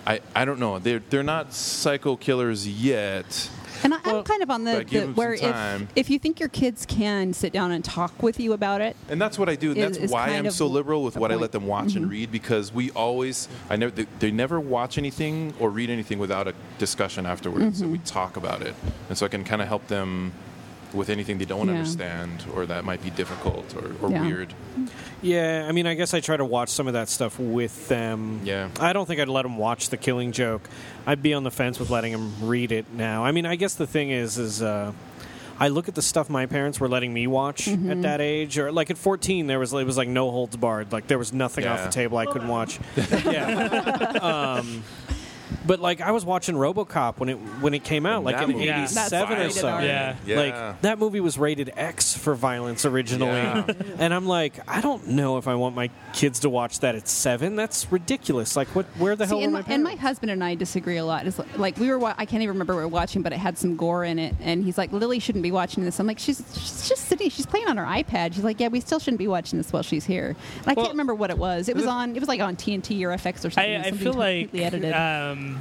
I, 0.06 0.20
I 0.34 0.44
don't 0.44 0.60
know. 0.60 0.78
They're 0.78 0.98
they're 0.98 1.22
not 1.22 1.54
psycho 1.54 2.16
killers 2.16 2.68
yet. 2.68 3.50
And 3.82 3.92
I, 3.92 3.98
I'm 4.04 4.24
kind 4.24 4.42
of 4.42 4.50
on 4.50 4.64
the, 4.64 4.84
the 4.88 5.06
where 5.08 5.34
if, 5.34 5.88
if 5.96 6.10
you 6.10 6.18
think 6.18 6.40
your 6.40 6.48
kids 6.48 6.86
can 6.86 7.34
sit 7.34 7.52
down 7.52 7.72
and 7.72 7.84
talk 7.84 8.22
with 8.22 8.40
you 8.40 8.54
about 8.54 8.80
it, 8.80 8.96
And 9.10 9.20
that's 9.20 9.38
what 9.38 9.50
I 9.50 9.54
do. 9.54 9.70
And 9.70 9.78
Is- 9.78 9.84
that's 9.84 9.98
is 9.98 10.10
why 10.10 10.28
I'm 10.28 10.50
so 10.50 10.66
liberal 10.66 11.02
with 11.02 11.16
what 11.16 11.32
I 11.32 11.34
let 11.34 11.52
them 11.52 11.66
watch 11.66 11.94
and 11.94 12.04
mm-hmm. 12.04 12.10
read 12.10 12.32
because 12.32 12.72
we 12.72 12.90
always 12.92 13.48
I 13.70 13.76
never 13.76 13.94
they, 13.94 14.06
they 14.18 14.30
never 14.30 14.60
watch 14.60 14.98
anything 14.98 15.54
or 15.58 15.70
read 15.70 15.88
anything 15.88 16.18
without 16.18 16.46
a 16.46 16.54
discussion 16.78 17.24
afterwards. 17.24 17.80
And 17.80 17.90
mm-hmm. 17.90 17.92
we 17.92 17.98
talk 17.98 18.36
about 18.36 18.60
it. 18.62 18.74
And 19.08 19.16
so 19.16 19.24
I 19.24 19.30
can 19.30 19.44
kind 19.44 19.62
of 19.62 19.68
help 19.68 19.86
them 19.88 20.32
with 20.96 21.10
anything 21.10 21.38
they 21.38 21.44
don't 21.44 21.68
Yeah. 21.68 21.74
understand 21.74 22.44
or 22.54 22.66
that 22.66 22.84
might 22.84 23.02
be 23.02 23.10
difficult 23.10 23.74
or, 23.76 23.92
or 24.06 24.10
Yeah. 24.10 24.22
weird. 24.22 24.54
Yeah, 25.22 25.66
I 25.68 25.72
mean, 25.72 25.86
I 25.86 25.94
guess 25.94 26.12
I 26.14 26.20
try 26.20 26.36
to 26.36 26.44
watch 26.44 26.68
some 26.70 26.86
of 26.86 26.92
that 26.94 27.08
stuff 27.08 27.38
with 27.38 27.88
them. 27.88 28.40
Yeah. 28.44 28.68
I 28.80 28.92
don't 28.92 29.06
think 29.06 29.20
I'd 29.20 29.28
let 29.28 29.42
them 29.42 29.56
watch 29.58 29.88
The 29.90 29.96
Killing 29.96 30.32
Joke. 30.32 30.68
I'd 31.06 31.22
be 31.22 31.32
on 31.34 31.44
the 31.44 31.50
fence 31.50 31.78
with 31.78 31.90
letting 31.90 32.12
them 32.12 32.32
read 32.42 32.72
it 32.72 32.86
now. 32.92 33.24
I 33.24 33.32
mean, 33.32 33.46
I 33.46 33.56
guess 33.56 33.74
the 33.74 33.86
thing 33.86 34.10
is, 34.10 34.38
is 34.38 34.62
uh, 34.62 34.92
I 35.58 35.68
look 35.68 35.88
at 35.88 35.94
the 35.94 36.02
stuff 36.02 36.28
my 36.28 36.44
parents 36.44 36.78
were 36.80 36.88
letting 36.88 37.14
me 37.14 37.26
watch 37.26 37.66
at 37.66 38.02
that 38.02 38.20
age, 38.20 38.58
or 38.58 38.70
like 38.70 38.90
at 38.90 38.98
14, 38.98 39.46
there 39.46 39.58
was 39.58 39.72
it 39.72 39.86
was 39.86 39.96
like 39.96 40.08
no 40.08 40.30
holds 40.30 40.54
barred. 40.56 40.92
Like 40.92 41.06
there 41.06 41.18
was 41.18 41.32
nothing 41.32 41.66
off 41.66 41.82
the 41.82 41.90
table 41.90 42.18
I 42.18 42.26
couldn't 42.26 42.48
watch. 42.48 42.78
yeah. 43.24 44.18
Um, 44.20 44.84
but 45.66 45.80
like 45.80 46.00
I 46.00 46.12
was 46.12 46.24
watching 46.24 46.54
RoboCop 46.54 47.18
when 47.18 47.28
it 47.28 47.34
when 47.60 47.74
it 47.74 47.84
came 47.84 48.06
out, 48.06 48.16
And 48.16 48.24
like 48.24 48.36
that 48.36 48.44
in 48.48 48.52
movie 48.56 48.68
is 48.68 48.96
'87 48.96 49.32
or 49.32 49.40
rated 49.40 49.52
so. 49.52 49.66
Yeah. 49.78 50.16
Yeah. 50.26 50.36
Like 50.40 50.80
that 50.82 50.98
movie 50.98 51.20
was 51.20 51.38
rated 51.38 51.72
X 51.76 52.16
for 52.16 52.34
violence 52.34 52.84
originally, 52.84 53.32
Yeah. 53.32 53.64
and 53.98 54.14
I'm 54.14 54.26
like, 54.26 54.54
I 54.68 54.80
don't 54.80 55.08
know 55.08 55.38
if 55.38 55.48
I 55.48 55.54
want 55.54 55.74
my 55.74 55.90
kids 56.12 56.40
to 56.40 56.48
watch 56.50 56.80
that 56.80 56.94
at 56.94 57.08
seven. 57.08 57.56
That's 57.56 57.90
ridiculous. 57.92 58.56
Like, 58.56 58.68
what? 58.68 58.86
Where 58.98 59.16
the 59.16 59.26
hell 59.26 59.36
See, 59.38 59.40
were 59.40 59.44
and, 59.44 59.52
my 59.52 59.60
my, 59.62 59.66
and 59.74 59.82
my 59.82 59.90
parents? 59.90 60.02
husband 60.02 60.30
and 60.32 60.42
I 60.44 60.54
disagree 60.54 60.96
a 60.96 61.04
lot. 61.04 61.26
It's 61.26 61.40
like 61.56 61.76
we 61.78 61.88
were, 61.90 61.98
wa- 61.98 62.14
I 62.16 62.24
can't 62.26 62.42
even 62.42 62.54
remember 62.54 62.74
what 62.74 62.78
we 62.80 62.84
were 62.84 62.88
watching, 62.88 63.22
but 63.22 63.32
it 63.32 63.38
had 63.38 63.58
some 63.58 63.76
gore 63.76 64.04
in 64.04 64.18
it. 64.18 64.34
And 64.40 64.64
he's 64.64 64.78
like, 64.78 64.92
Lily 64.92 65.18
shouldn't 65.18 65.42
be 65.42 65.52
watching 65.52 65.84
this. 65.84 65.98
I'm 66.00 66.06
like, 66.06 66.18
she's, 66.18 66.38
she's 66.54 66.88
just 66.88 67.06
sitting, 67.06 67.28
she's 67.30 67.46
playing 67.46 67.66
on 67.68 67.76
her 67.76 67.84
iPad. 67.84 68.34
She's 68.34 68.44
like, 68.44 68.60
yeah, 68.60 68.68
we 68.68 68.80
still 68.80 68.98
shouldn't 68.98 69.18
be 69.18 69.28
watching 69.28 69.58
this 69.58 69.72
while 69.72 69.82
she's 69.82 70.04
here. 70.04 70.36
And 70.58 70.68
I 70.68 70.72
Well- 70.74 70.86
can't 70.86 70.94
remember 70.94 71.14
what 71.14 71.30
it 71.30 71.38
was. 71.38 71.68
It 71.68 71.76
was 71.76 71.86
on, 71.86 72.14
it 72.16 72.20
was 72.20 72.28
like 72.28 72.40
on 72.40 72.56
TNT 72.56 73.02
or 73.04 73.10
FX 73.10 73.38
or 73.44 73.50
something. 73.50 73.58
I, 73.58 73.78
I 73.80 73.82
something 73.84 73.98
feel 73.98 74.12
like 74.14 74.50
completely 74.52 74.64
edited. 74.64 74.92
um, 74.92 75.55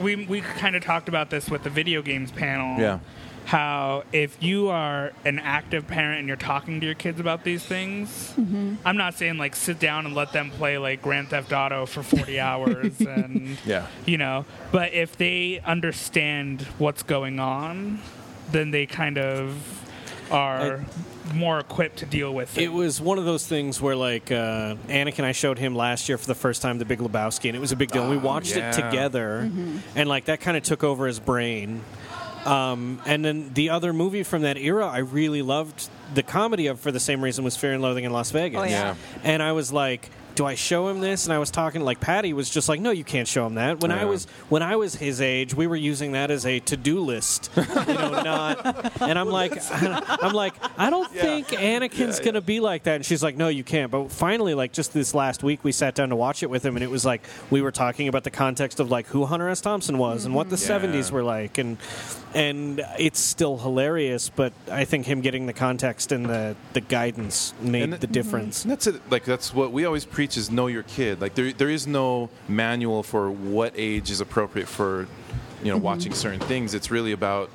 we 0.00 0.26
we 0.26 0.40
kind 0.40 0.76
of 0.76 0.82
talked 0.84 1.08
about 1.08 1.30
this 1.30 1.48
with 1.50 1.62
the 1.62 1.70
video 1.70 2.02
games 2.02 2.30
panel. 2.30 2.78
Yeah. 2.80 2.98
How 3.46 4.02
if 4.12 4.42
you 4.42 4.68
are 4.70 5.12
an 5.24 5.38
active 5.38 5.86
parent 5.86 6.18
and 6.18 6.26
you're 6.26 6.36
talking 6.36 6.80
to 6.80 6.86
your 6.86 6.96
kids 6.96 7.20
about 7.20 7.44
these 7.44 7.64
things, 7.64 8.32
Mm-hmm. 8.36 8.74
I'm 8.84 8.96
not 8.96 9.14
saying 9.14 9.38
like 9.38 9.54
sit 9.54 9.78
down 9.78 10.04
and 10.04 10.14
let 10.16 10.32
them 10.32 10.50
play 10.50 10.78
like 10.78 11.00
Grand 11.00 11.28
Theft 11.28 11.52
Auto 11.52 11.86
for 11.86 12.02
40 12.02 12.40
hours 12.50 13.00
and 13.00 13.56
Yeah. 13.64 13.86
you 14.04 14.18
know, 14.18 14.44
but 14.72 14.92
if 14.92 15.16
they 15.16 15.60
understand 15.64 16.62
what's 16.78 17.04
going 17.04 17.38
on, 17.38 18.00
then 18.50 18.72
they 18.72 18.84
kind 18.86 19.16
of 19.16 19.54
are 20.32 20.84
more 21.34 21.58
equipped 21.58 21.98
to 21.98 22.06
deal 22.06 22.32
with 22.34 22.56
it. 22.56 22.64
It 22.64 22.72
was 22.72 23.00
one 23.00 23.18
of 23.18 23.24
those 23.24 23.46
things 23.46 23.80
where, 23.80 23.96
like, 23.96 24.30
uh, 24.30 24.76
Anakin, 24.88 25.24
I 25.24 25.32
showed 25.32 25.58
him 25.58 25.74
last 25.74 26.08
year 26.08 26.18
for 26.18 26.26
the 26.26 26.34
first 26.34 26.62
time 26.62 26.78
The 26.78 26.84
Big 26.84 27.00
Lebowski, 27.00 27.48
and 27.48 27.56
it 27.56 27.60
was 27.60 27.72
a 27.72 27.76
big 27.76 27.90
deal. 27.90 28.02
and 28.02 28.10
we 28.10 28.16
watched 28.16 28.56
yeah. 28.56 28.70
it 28.70 28.74
together, 28.74 29.50
and 29.94 30.08
like 30.08 30.26
that 30.26 30.40
kind 30.40 30.56
of 30.56 30.62
took 30.62 30.84
over 30.84 31.06
his 31.06 31.20
brain. 31.20 31.82
Um, 32.44 33.00
and 33.04 33.24
then 33.24 33.52
the 33.54 33.70
other 33.70 33.92
movie 33.92 34.22
from 34.22 34.42
that 34.42 34.56
era, 34.56 34.86
I 34.86 34.98
really 34.98 35.42
loved 35.42 35.88
the 36.14 36.22
comedy 36.22 36.68
of 36.68 36.78
for 36.78 36.92
the 36.92 37.00
same 37.00 37.22
reason 37.22 37.44
was 37.44 37.56
Fear 37.56 37.72
and 37.72 37.82
Loathing 37.82 38.04
in 38.04 38.12
Las 38.12 38.30
Vegas. 38.30 38.60
Oh, 38.60 38.64
yeah. 38.64 38.70
Yeah. 38.70 38.94
And 39.24 39.42
I 39.42 39.50
was 39.52 39.72
like, 39.72 40.08
do 40.36 40.46
I 40.46 40.54
show 40.54 40.86
him 40.88 41.00
this? 41.00 41.24
And 41.26 41.32
I 41.32 41.38
was 41.38 41.50
talking 41.50 41.80
like 41.80 41.98
Patty 41.98 42.32
was 42.32 42.48
just 42.48 42.68
like, 42.68 42.78
no, 42.80 42.90
you 42.92 43.02
can't 43.04 43.26
show 43.26 43.44
him 43.46 43.54
that. 43.56 43.80
When 43.80 43.90
I 43.90 44.04
was 44.04 44.26
when 44.48 44.62
I 44.62 44.76
was 44.76 44.94
his 44.94 45.20
age, 45.20 45.54
we 45.54 45.66
were 45.66 45.74
using 45.76 46.12
that 46.12 46.30
as 46.30 46.46
a 46.46 46.60
to 46.60 46.76
do 46.76 47.00
list, 47.00 47.50
you 47.56 47.62
know, 47.64 48.10
not. 48.22 49.00
And 49.02 49.18
I'm 49.18 49.28
like, 49.30 49.58
I'm 49.72 50.32
like, 50.34 50.54
I 50.78 50.90
don't 50.90 51.10
think 51.10 51.48
Anakin's 51.48 52.20
gonna 52.20 52.40
be 52.40 52.60
like 52.60 52.84
that. 52.84 52.96
And 52.96 53.04
she's 53.04 53.22
like, 53.22 53.36
no, 53.36 53.48
you 53.48 53.64
can't. 53.64 53.90
But 53.90 54.12
finally, 54.12 54.54
like 54.54 54.72
just 54.72 54.92
this 54.92 55.14
last 55.14 55.42
week, 55.42 55.64
we 55.64 55.72
sat 55.72 55.94
down 55.94 56.10
to 56.10 56.16
watch 56.16 56.42
it 56.42 56.50
with 56.50 56.64
him, 56.64 56.76
and 56.76 56.84
it 56.84 56.90
was 56.90 57.04
like 57.04 57.22
we 57.50 57.62
were 57.62 57.72
talking 57.72 58.06
about 58.08 58.22
the 58.24 58.30
context 58.30 58.78
of 58.78 58.90
like 58.90 59.06
who 59.06 59.24
Hunter 59.24 59.48
S. 59.48 59.60
Thompson 59.60 59.98
was 59.98 60.24
and 60.26 60.34
what 60.34 60.50
the 60.50 60.56
Yeah. 60.56 60.78
'70s 60.78 61.10
were 61.10 61.22
like, 61.24 61.58
and 61.58 61.78
and 62.34 62.84
it's 62.98 63.18
still 63.20 63.56
hilarious. 63.56 64.28
But 64.28 64.52
I 64.70 64.84
think 64.84 65.06
him 65.06 65.22
getting 65.22 65.46
the 65.46 65.52
context 65.54 66.12
and 66.12 66.26
the 66.26 66.54
the 66.74 66.82
guidance 66.82 67.54
made 67.60 67.84
And 67.84 67.92
the 67.94 67.98
th- 67.98 68.12
difference. 68.12 68.64
And 68.64 68.70
that's 68.72 68.86
it. 68.86 69.00
Like 69.10 69.24
that's 69.24 69.54
what 69.54 69.72
we 69.72 69.84
always 69.86 70.04
preach 70.04 70.25
is 70.34 70.50
know 70.50 70.66
your 70.66 70.82
kid. 70.82 71.20
Like 71.20 71.34
there, 71.34 71.52
there 71.52 71.68
is 71.70 71.86
no 71.86 72.30
manual 72.48 73.02
for 73.02 73.30
what 73.30 73.74
age 73.76 74.10
is 74.10 74.20
appropriate 74.20 74.66
for, 74.66 75.06
you 75.62 75.70
know, 75.70 75.76
mm-hmm. 75.76 75.84
watching 75.84 76.14
certain 76.14 76.40
things. 76.40 76.74
It's 76.74 76.90
really 76.90 77.12
about 77.12 77.50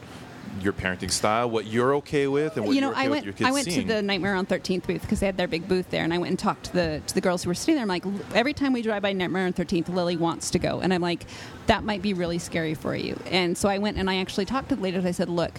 your 0.62 0.74
parenting 0.74 1.10
style, 1.12 1.50
what 1.50 1.66
you're 1.66 1.96
okay 1.96 2.28
with, 2.28 2.56
and 2.58 2.66
what 2.66 2.76
you 2.76 2.82
know, 2.82 2.88
you're 2.88 2.96
okay 2.96 3.02
I 3.06 3.08
with 3.08 3.12
went. 3.12 3.26
your 3.26 3.34
kids 3.34 3.48
I 3.50 3.52
went 3.52 3.66
seeing. 3.66 3.88
to 3.88 3.94
the 3.96 4.02
Nightmare 4.02 4.36
on 4.36 4.46
13th 4.46 4.86
booth 4.86 5.02
because 5.02 5.20
they 5.20 5.26
had 5.26 5.38
their 5.38 5.48
big 5.48 5.68
booth 5.68 5.90
there, 5.90 6.04
and 6.04 6.14
I 6.14 6.18
went 6.18 6.30
and 6.30 6.40
talked 6.40 6.66
to 6.66 6.74
the 6.74 7.02
to 7.08 7.14
the 7.14 7.22
girls 7.22 7.44
who 7.44 7.50
were 7.50 7.54
sitting 7.56 7.76
there. 7.76 7.82
I'm 7.84 7.88
like, 7.88 8.06
every 8.36 8.54
time 8.54 8.74
we 8.74 8.82
drive 8.82 9.02
by 9.02 9.14
Nightmare 9.14 9.46
on 9.46 9.54
13th, 9.54 9.90
Lily 9.90 10.18
wants 10.18 10.52
to 10.52 10.60
go, 10.60 10.80
and 10.82 10.94
I'm 10.94 11.02
like, 11.02 11.26
that 11.68 11.84
might 11.84 12.02
be 12.02 12.14
really 12.14 12.38
scary 12.38 12.74
for 12.74 12.96
you. 12.96 13.18
And 13.32 13.58
so 13.58 13.70
I 13.70 13.78
went 13.78 13.98
and 13.98 14.10
I 14.10 14.18
actually 14.18 14.46
talked 14.46 14.70
to 14.70 14.76
the 14.76 14.82
lady. 14.82 14.98
and 14.98 15.08
I 15.08 15.12
said, 15.12 15.30
look, 15.30 15.52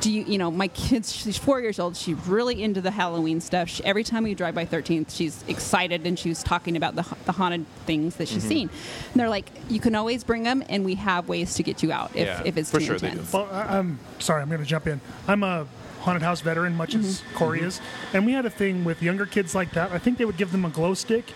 do 0.00 0.10
you, 0.10 0.24
you 0.24 0.38
know, 0.38 0.50
my 0.50 0.68
kids? 0.68 1.14
She's 1.14 1.36
four 1.36 1.60
years 1.60 1.78
old. 1.78 1.96
She's 1.96 2.16
really 2.26 2.62
into 2.62 2.80
the 2.80 2.90
Halloween 2.90 3.40
stuff. 3.40 3.68
She, 3.68 3.84
every 3.84 4.02
time 4.02 4.24
we 4.24 4.34
drive 4.34 4.54
by 4.54 4.64
13th, 4.66 5.14
she's 5.14 5.44
excited 5.48 6.06
and 6.06 6.18
she's 6.18 6.42
talking 6.42 6.76
about 6.76 6.96
the 6.96 7.06
the 7.26 7.32
haunted 7.32 7.66
things 7.86 8.16
that 8.16 8.24
Mm-hmm. 8.28 8.34
she's 8.34 8.44
seen. 8.44 8.70
And 9.12 9.20
they're 9.20 9.28
like, 9.28 9.46
you 9.68 9.80
can 9.80 9.94
always 9.94 10.24
bring 10.24 10.42
them, 10.44 10.64
and 10.68 10.84
we 10.84 10.94
have 10.96 11.28
ways 11.28 11.54
to 11.54 11.62
get 11.62 11.82
you 11.82 11.92
out 11.92 12.10
if, 12.16 12.26
Yeah, 12.26 12.42
if 12.44 12.56
it's 12.56 12.70
for 12.70 12.78
too 12.80 12.86
sure 12.86 12.98
they 12.98 13.08
do. 13.08 13.12
intense. 13.12 13.32
Well, 13.32 13.48
I, 13.52 13.78
I'm 13.78 13.98
sorry, 14.18 14.29
I'm 14.38 14.48
going 14.48 14.60
to 14.60 14.66
jump 14.66 14.86
in. 14.86 15.00
I'm 15.26 15.42
a 15.42 15.66
haunted 16.00 16.22
house 16.22 16.40
veteran, 16.40 16.76
much 16.76 16.94
as 16.94 17.20
Mm-hmm. 17.20 17.36
Corey 17.36 17.60
is, 17.60 17.80
and 18.14 18.24
we 18.24 18.32
had 18.32 18.46
a 18.46 18.50
thing 18.50 18.84
with 18.84 19.02
younger 19.02 19.26
kids 19.26 19.54
like 19.54 19.72
that. 19.72 19.90
I 19.92 19.98
think 19.98 20.18
they 20.18 20.24
would 20.24 20.36
give 20.36 20.52
them 20.52 20.64
a 20.64 20.70
glow 20.70 20.94
stick 20.94 21.32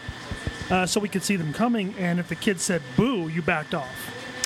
uh, 0.70 0.86
so 0.86 1.00
we 1.00 1.08
could 1.08 1.22
see 1.22 1.36
them 1.36 1.52
coming, 1.52 1.94
and 1.98 2.18
if 2.18 2.28
the 2.28 2.34
kid 2.36 2.60
said 2.60 2.80
"boo," 2.96 3.28
you 3.28 3.42
backed 3.42 3.74
off, 3.74 3.88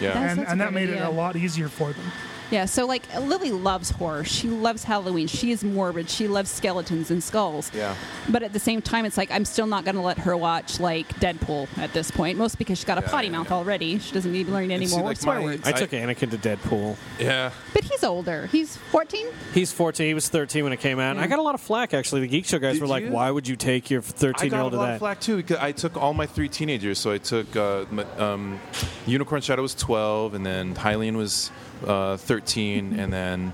yeah. 0.01 0.15
That's- 0.15 0.31
and, 0.39 0.41
a 0.41 0.51
and 0.51 0.61
that 0.61 0.73
great 0.73 0.89
made 0.89 0.97
it 0.97 1.03
a 1.03 1.11
lot 1.11 1.37
easier 1.37 1.69
for 1.69 1.93
them. 1.93 2.11
Yeah, 2.51 2.65
so 2.65 2.87
like 2.87 3.03
Lily 3.21 3.51
loves 3.51 3.91
horror. 3.91 4.25
She 4.25 4.49
loves 4.49 4.83
Halloween. 4.85 5.27
She 5.27 5.51
is 5.53 5.63
morbid. 5.63 6.09
She 6.09 6.29
loves 6.29 6.51
skeletons 6.51 7.11
and 7.11 7.23
skulls. 7.23 7.71
Yeah. 7.75 7.95
But 8.29 8.43
at 8.43 8.53
the 8.55 8.59
same 8.59 8.81
time, 8.81 9.05
it's 9.05 9.19
like 9.19 9.31
I'm 9.31 9.45
still 9.45 9.67
not 9.67 9.85
going 9.85 9.97
to 9.97 10.01
let 10.01 10.19
her 10.21 10.35
watch 10.37 10.81
like 10.81 11.07
Deadpool 11.21 11.69
at 11.77 11.93
this 11.93 12.11
point. 12.11 12.39
Mostly 12.39 12.57
because 12.59 12.79
she's 12.79 12.85
got 12.87 12.97
a 12.99 13.03
Yeah, 13.03 13.09
potty 13.11 13.27
yeah, 13.27 13.33
mouth 13.33 13.49
yeah. 13.51 13.57
already. 13.57 13.99
She 13.99 14.13
doesn't 14.15 14.33
need 14.33 14.47
to 14.47 14.53
learn 14.53 14.71
any 14.71 14.85
And 14.85 14.89
see, 14.89 14.97
more 14.97 15.05
like, 15.09 15.19
swear 15.19 15.39
my- 15.41 15.45
words. 15.45 15.67
I 15.67 15.71
I- 15.71 15.73
took 15.73 15.91
Anakin 15.91 16.31
to 16.31 16.39
Deadpool. 16.39 16.97
Yeah. 17.21 17.51
But 17.75 17.85
he's 17.85 18.03
older. 18.03 18.47
He's 18.47 18.77
14. 18.79 19.27
He's 19.53 19.71
14. 19.73 20.07
He 20.07 20.15
was 20.15 20.29
13 20.29 20.65
when 20.65 20.73
it 20.73 20.81
came 20.81 20.99
out. 20.99 21.19
I 21.19 21.27
got 21.27 21.39
a 21.39 21.43
lot 21.43 21.55
of 21.55 21.61
flack 21.61 21.93
actually. 21.93 22.23
The 22.23 22.29
Geek 22.29 22.47
Show 22.47 22.59
guys 22.59 22.75
Did 22.75 22.81
were 22.83 22.87
like, 22.89 23.05
you? 23.05 23.11
"Why 23.11 23.31
would 23.31 23.47
you 23.47 23.57
take 23.57 23.91
your 23.91 24.01
I 24.01 24.05
13 24.05 24.47
year 24.47 24.51
got 24.59 24.65
old 24.65 24.73
a 24.73 24.77
to 24.77 24.81
lot 24.81 24.87
that?" 24.87 24.93
of 24.95 24.99
flack 25.01 25.21
too 25.21 25.37
because 25.37 25.59
I 25.59 25.73
took 25.73 25.97
all 25.99 26.15
my 26.15 26.25
three 26.27 26.49
teenagers. 26.49 26.99
So 26.99 27.11
I 27.13 27.19
took 27.19 27.55
uh, 27.57 27.85
m- 27.91 28.07
um, 28.19 28.61
Unicorn 29.07 29.43
Shadow 29.43 29.61
was 29.63 29.75
12, 29.75 30.33
and 30.35 30.47
then 30.47 30.75
Hylian 30.75 31.15
was 31.17 31.51
uh, 31.87 32.17
13, 32.17 32.93
and 32.99 33.13
then 33.13 33.53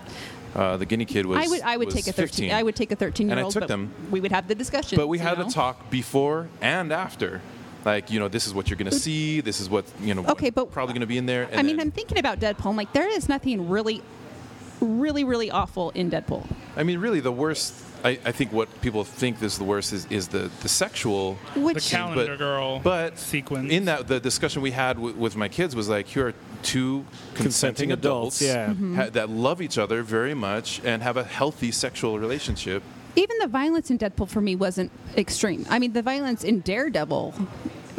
uh, 0.55 0.77
the 0.77 0.87
Guinea 0.87 1.05
Kid 1.05 1.27
was. 1.27 1.39
I 1.45 1.49
would 1.49 1.61
I 1.63 1.77
would 1.77 1.87
was 1.87 1.95
take 1.95 2.07
a 2.07 2.13
13. 2.13 2.29
15. 2.29 2.53
I 2.53 2.63
would 2.63 2.77
take 2.77 2.93
a 2.93 2.97
13 2.97 3.29
year 3.29 3.37
old. 3.37 3.39
And 3.39 3.47
I 3.47 3.51
took 3.51 3.61
but 3.63 3.69
them. 3.69 3.93
We 4.11 4.21
would 4.21 4.33
have 4.33 4.49
the 4.49 4.55
discussion. 4.55 4.97
But 4.97 5.09
we 5.09 5.19
had 5.19 5.39
know? 5.39 5.47
a 5.47 5.51
talk 5.51 5.91
before 5.91 6.49
and 6.61 6.93
after. 6.93 7.41
Like 7.85 8.11
you 8.11 8.19
know, 8.19 8.29
this 8.29 8.47
is 8.47 8.55
what 8.55 8.71
you're 8.71 8.79
going 8.79 8.91
to 8.91 8.99
see. 8.99 9.41
This 9.41 9.61
is 9.61 9.69
what 9.69 9.85
you 10.01 10.15
know. 10.15 10.25
Okay, 10.27 10.51
but- 10.51 10.71
probably 10.73 10.95
going 10.95 11.01
to 11.01 11.07
be 11.07 11.19
in 11.19 11.27
there. 11.27 11.45
And 11.51 11.61
I 11.61 11.63
mean, 11.63 11.77
then- 11.77 11.87
I'm 11.87 11.91
thinking 11.93 12.19
about 12.19 12.41
Deadpool. 12.41 12.67
I'm 12.71 12.77
like, 12.77 12.93
there 12.93 13.09
is 13.09 13.29
nothing 13.29 13.69
really, 13.69 14.03
really, 14.81 15.25
really 15.25 15.51
awful 15.51 15.91
in 15.91 16.11
Deadpool. 16.11 16.47
I 16.77 16.83
mean, 16.83 16.99
really, 16.99 17.21
the 17.21 17.33
worst. 17.33 17.75
I, 18.05 18.19
I 18.25 18.33
think 18.33 18.53
what 18.53 18.69
people 18.83 19.03
think 19.03 19.43
is 19.43 19.57
the 19.57 19.65
worst 19.65 19.95
is, 19.95 20.07
is 20.11 20.29
the, 20.29 20.51
the 20.61 20.69
sexual. 20.69 21.35
Which 21.57 21.89
The 21.89 21.97
calendar 21.97 22.27
but, 22.27 22.39
girl 22.39 22.79
but 22.81 23.19
sequence. 23.19 23.73
in 23.73 23.87
that 23.87 24.09
the 24.09 24.21
discussion 24.21 24.61
we 24.61 24.73
had 24.73 24.97
w- 24.97 25.15
with 25.15 25.37
my 25.37 25.49
kids 25.49 25.75
was 25.75 25.89
like 25.89 26.07
here 26.07 26.29
are 26.29 26.35
two 26.64 27.05
consenting, 27.35 27.42
Consenting 27.44 27.92
adults, 27.92 28.40
adults, 28.40 28.42
yeah. 28.42 28.68
Mm-hmm. 28.72 28.96
ha- 28.96 29.11
that 29.11 29.29
love 29.31 29.61
each 29.62 29.79
other 29.79 30.03
very 30.03 30.35
much 30.35 30.81
and 30.85 31.03
have 31.03 31.16
a 31.16 31.24
healthy 31.24 31.70
sexual 31.70 32.18
relationship 32.18 32.83
even 33.16 33.38
the 33.38 33.46
violence 33.46 33.92
in 33.92 33.98
Deadpool 33.98 34.29
for 34.29 34.40
me 34.40 34.57
wasn't 34.57 34.90
extreme. 35.16 35.64
I 35.70 35.79
mean, 35.79 35.92
the 35.92 36.03
violence 36.03 36.42
in 36.42 36.59
Daredevil, 36.62 37.33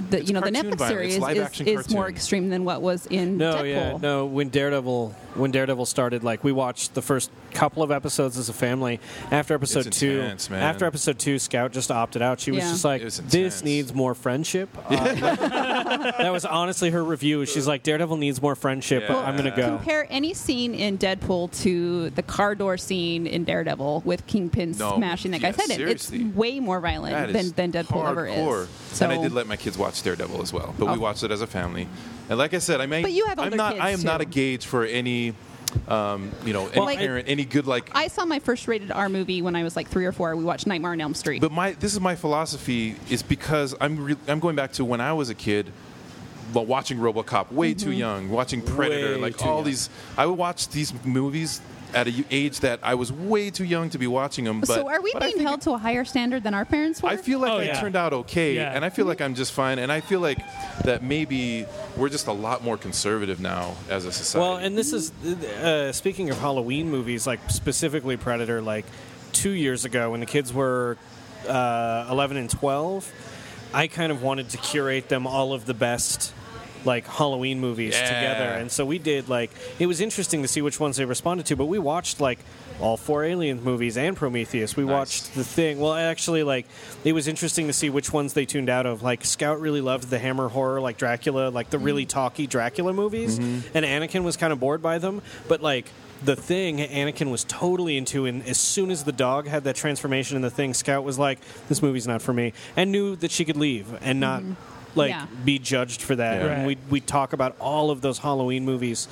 the 0.09 0.17
It's 0.19 0.27
you 0.27 0.33
know 0.33 0.41
the 0.41 0.51
Netflix 0.51 0.75
violence, 0.77 1.55
series 1.55 1.61
is, 1.61 1.85
is 1.87 1.89
more 1.89 2.09
extreme 2.09 2.49
than 2.49 2.65
what 2.65 2.81
was 2.81 3.05
in 3.07 3.37
No, 3.37 3.55
Deadpool. 3.55 3.69
yeah, 3.69 3.97
no. 4.01 4.25
When 4.25 4.49
Daredevil, 4.49 5.15
when 5.35 5.51
Daredevil 5.51 5.85
started, 5.85 6.21
like 6.25 6.43
we 6.43 6.51
watched 6.51 6.95
the 6.95 7.01
first 7.01 7.31
couple 7.55 7.81
of 7.81 7.89
episodes 7.91 8.37
as 8.37 8.49
a 8.49 8.53
family. 8.53 8.99
After 9.31 9.53
episode 9.55 9.87
It's 9.87 9.99
two, 9.99 10.19
intense, 10.19 10.49
man. 10.49 10.61
after 10.61 10.85
episode 10.85 11.17
two, 11.17 11.39
Scout 11.39 11.71
just 11.71 11.89
opted 11.89 12.21
out. 12.21 12.39
She 12.39 12.51
was 12.51 12.63
Yeah. 12.63 12.69
just 12.71 12.85
like, 12.85 13.01
It 13.01 13.05
was 13.05 13.17
"This 13.17 13.33
intense. 13.33 13.63
needs 13.63 13.93
more 13.93 14.13
friendship." 14.13 14.69
Uh, 14.89 16.11
that 16.17 16.31
was 16.31 16.45
honestly 16.45 16.89
her 16.91 17.03
review. 17.03 17.45
She's 17.45 17.67
like, 17.67 17.83
"Daredevil 17.83 18.17
needs 18.17 18.41
more 18.41 18.55
friendship. 18.55 19.03
Yeah. 19.07 19.17
I'm 19.17 19.35
gonna 19.37 19.55
go." 19.55 19.77
Compare 19.77 20.07
any 20.09 20.33
scene 20.33 20.73
in 20.75 20.97
Deadpool 20.97 21.51
to 21.63 22.09
the 22.11 22.23
car 22.23 22.55
door 22.55 22.77
scene 22.77 23.27
in 23.27 23.43
Daredevil 23.43 24.03
with 24.05 24.25
Kingpin 24.27 24.75
No, 24.77 24.95
smashing 24.97 25.31
that 25.31 25.41
yeah, 25.41 25.51
guy's 25.51 25.69
head 25.69 25.79
in. 25.79 25.87
It's 25.87 26.11
way 26.11 26.59
more 26.59 26.79
violent 26.79 27.33
than, 27.33 27.51
than 27.51 27.71
Deadpool 27.71 28.07
ever 28.09 28.27
is. 28.27 28.67
So, 28.91 29.05
and 29.05 29.13
I 29.19 29.21
did 29.21 29.31
let 29.33 29.47
my 29.47 29.55
kids 29.57 29.77
watch 29.77 30.01
Daredevil 30.03 30.41
as 30.41 30.51
well, 30.53 30.73
but 30.77 30.87
Oh. 30.89 30.93
we 30.93 30.99
watched 30.99 31.23
it 31.23 31.31
as 31.31 31.41
a 31.41 31.47
family. 31.47 31.87
And 32.29 32.37
like 32.39 32.53
I 32.53 32.59
said, 32.59 32.81
I 32.81 32.85
mean, 32.87 33.01
But 33.03 33.11
you 33.11 33.25
have 33.27 33.37
I'm 33.39 33.45
older 33.45 33.55
not. 33.57 33.73
kids, 33.73 33.83
I 33.85 33.89
am 33.91 34.01
not 34.03 34.19
a 34.21 34.25
gauge 34.25 34.65
for 34.65 34.83
any, 34.85 35.33
um, 35.87 36.31
you 36.45 36.53
know, 36.53 36.67
any 36.67 36.85
like- 36.85 36.99
parent, 36.99 37.27
any 37.29 37.45
good 37.45 37.67
like. 37.67 37.89
I 37.95 38.07
saw 38.07 38.25
my 38.25 38.39
first 38.39 38.67
rated 38.67 38.91
R 38.91 39.09
movie 39.09 39.41
when 39.41 39.55
I 39.55 39.63
was 39.63 39.75
like 39.75 39.87
three 39.89 40.05
or 40.05 40.11
four. 40.11 40.35
We 40.35 40.43
watched 40.43 40.67
Nightmare 40.67 40.91
on 40.91 41.01
Elm 41.01 41.13
Street. 41.13 41.41
But 41.41 41.51
my 41.51 41.73
this 41.73 41.93
is 41.93 41.99
my 41.99 42.15
philosophy 42.15 42.95
is 43.09 43.21
because 43.23 43.75
I'm 43.81 44.03
re- 44.03 44.17
I'm 44.27 44.39
going 44.39 44.55
back 44.55 44.73
to 44.73 44.85
when 44.85 45.01
I 45.01 45.13
was 45.13 45.29
a 45.29 45.35
kid. 45.35 45.71
Well, 46.53 46.65
watching 46.65 46.99
RoboCop 46.99 47.51
way 47.51 47.73
too 47.73 47.89
Mm-hmm. 47.89 47.99
young, 47.99 48.29
watching 48.29 48.61
Predator, 48.61 49.15
Way 49.15 49.21
like 49.21 49.41
all 49.45 49.55
young. 49.57 49.63
these. 49.65 49.89
I 50.15 50.25
would 50.27 50.37
watch 50.37 50.69
these 50.69 50.93
movies 51.03 51.59
at 51.95 52.07
a 52.07 52.25
age 52.29 52.59
that 52.59 52.79
I 52.83 52.93
was 52.95 53.11
way 53.11 53.49
too 53.49 53.63
young 53.63 53.89
to 53.91 53.97
be 53.97 54.05
watching 54.05 54.43
them. 54.45 54.59
But, 54.59 54.67
so 54.67 54.87
are 54.89 55.01
we 55.01 55.13
but 55.13 55.23
being 55.23 55.39
held 55.39 55.61
to 55.61 55.71
a 55.71 55.77
higher 55.77 56.03
standard 56.03 56.43
than 56.43 56.53
our 56.53 56.65
parents 56.65 57.01
were? 57.01 57.09
I 57.09 57.15
feel 57.17 57.39
like 57.39 57.51
Oh, 57.51 57.57
I 57.57 57.63
yeah. 57.63 57.79
turned 57.79 57.95
out 57.95 58.11
okay, 58.13 58.55
Yeah. 58.55 58.73
and 58.75 58.83
I 58.83 58.89
feel 58.89 59.05
like 59.05 59.21
I'm 59.21 59.33
just 59.33 59.53
fine, 59.53 59.79
and 59.79 59.91
I 59.91 60.01
feel 60.01 60.19
like 60.19 60.39
that 60.83 61.01
maybe 61.01 61.65
we're 61.95 62.09
just 62.09 62.27
a 62.27 62.33
lot 62.33 62.63
more 62.63 62.77
conservative 62.77 63.39
now 63.39 63.75
as 63.89 64.03
a 64.05 64.11
society. 64.11 64.43
Well, 64.45 64.57
and 64.57 64.77
this 64.77 64.91
is 64.91 65.11
uh, 65.23 65.93
speaking 65.93 66.29
of 66.29 66.37
Halloween 66.37 66.91
movies, 66.91 67.25
like 67.25 67.39
specifically 67.49 68.17
Predator. 68.17 68.61
Like 68.61 68.85
two 69.31 69.51
years 69.51 69.85
ago, 69.85 70.11
when 70.11 70.19
the 70.19 70.25
kids 70.25 70.53
were 70.53 70.97
uh, 71.47 72.07
11 72.11 72.35
and 72.37 72.49
12, 72.49 73.09
I 73.73 73.87
kind 73.87 74.11
of 74.11 74.21
wanted 74.21 74.49
to 74.49 74.57
curate 74.57 75.07
them 75.07 75.25
all 75.25 75.53
of 75.53 75.65
the 75.65 75.73
best 75.73 76.33
like 76.85 77.07
Halloween 77.07 77.59
movies 77.59 77.93
Yeah. 77.93 78.07
together, 78.07 78.49
and 78.59 78.71
so 78.71 78.85
we 78.85 78.99
did. 78.99 79.29
Like 79.29 79.51
it 79.79 79.87
was 79.87 80.01
interesting 80.01 80.41
to 80.41 80.47
see 80.47 80.61
which 80.61 80.79
ones 80.79 80.97
they 80.97 81.05
responded 81.05 81.45
to, 81.47 81.55
but 81.55 81.65
we 81.65 81.79
watched 81.79 82.19
like. 82.21 82.39
All 82.81 82.97
four 82.97 83.23
Alien 83.23 83.63
movies 83.63 83.95
and 83.95 84.17
Prometheus. 84.17 84.75
We 84.75 84.83
Nice. 84.83 84.91
watched 84.91 85.33
the 85.35 85.45
thing. 85.45 85.79
Well, 85.79 85.93
actually, 85.93 86.43
like 86.43 86.65
it 87.05 87.13
was 87.13 87.25
interesting 87.25 87.67
to 87.67 87.73
see 87.73 87.89
which 87.89 88.11
ones 88.11 88.33
they 88.33 88.45
tuned 88.45 88.69
out 88.69 88.85
of. 88.85 89.01
Like 89.01 89.23
Scout 89.23 89.61
really 89.61 89.79
loved 89.79 90.09
the 90.09 90.19
Hammer 90.19 90.49
horror, 90.49 90.81
like 90.81 90.97
Dracula, 90.97 91.47
like 91.47 91.69
the 91.69 91.79
really 91.79 92.03
mm-hmm. 92.03 92.09
talky 92.09 92.47
Dracula 92.47 92.91
movies, 92.91 93.39
mm-hmm. 93.39 93.77
and 93.77 93.85
Anakin 93.85 94.23
was 94.25 94.35
kind 94.35 94.51
of 94.51 94.59
bored 94.59 94.81
by 94.81 94.97
them. 94.97 95.21
But 95.47 95.61
like 95.61 95.89
the 96.21 96.35
thing, 96.35 96.79
Anakin 96.79 97.31
was 97.31 97.45
totally 97.45 97.95
into. 97.95 98.25
And 98.25 98.45
as 98.45 98.57
soon 98.57 98.91
as 98.91 99.05
the 99.05 99.13
dog 99.13 99.47
had 99.47 99.63
that 99.63 99.77
transformation 99.77 100.35
in 100.35 100.41
the 100.41 100.51
thing, 100.51 100.73
Scout 100.73 101.05
was 101.05 101.17
like, 101.17 101.39
"This 101.69 101.81
movie's 101.81 102.07
not 102.07 102.21
for 102.21 102.33
me," 102.33 102.51
and 102.75 102.91
knew 102.91 103.15
that 103.15 103.31
she 103.31 103.45
could 103.45 103.55
leave 103.55 103.87
and 104.01 104.19
not 104.19 104.41
mm-hmm. 104.41 104.53
Like 104.95 105.11
Yeah. 105.11 105.25
be 105.43 105.59
judged 105.59 106.01
for 106.01 106.15
that. 106.15 106.41
Yeah. 106.41 106.47
And 106.51 106.67
we 106.67 106.77
we 106.89 106.99
talk 106.99 107.33
about 107.33 107.55
all 107.59 107.91
of 107.91 108.01
those 108.01 108.19
Halloween 108.19 108.65
movies. 108.65 109.07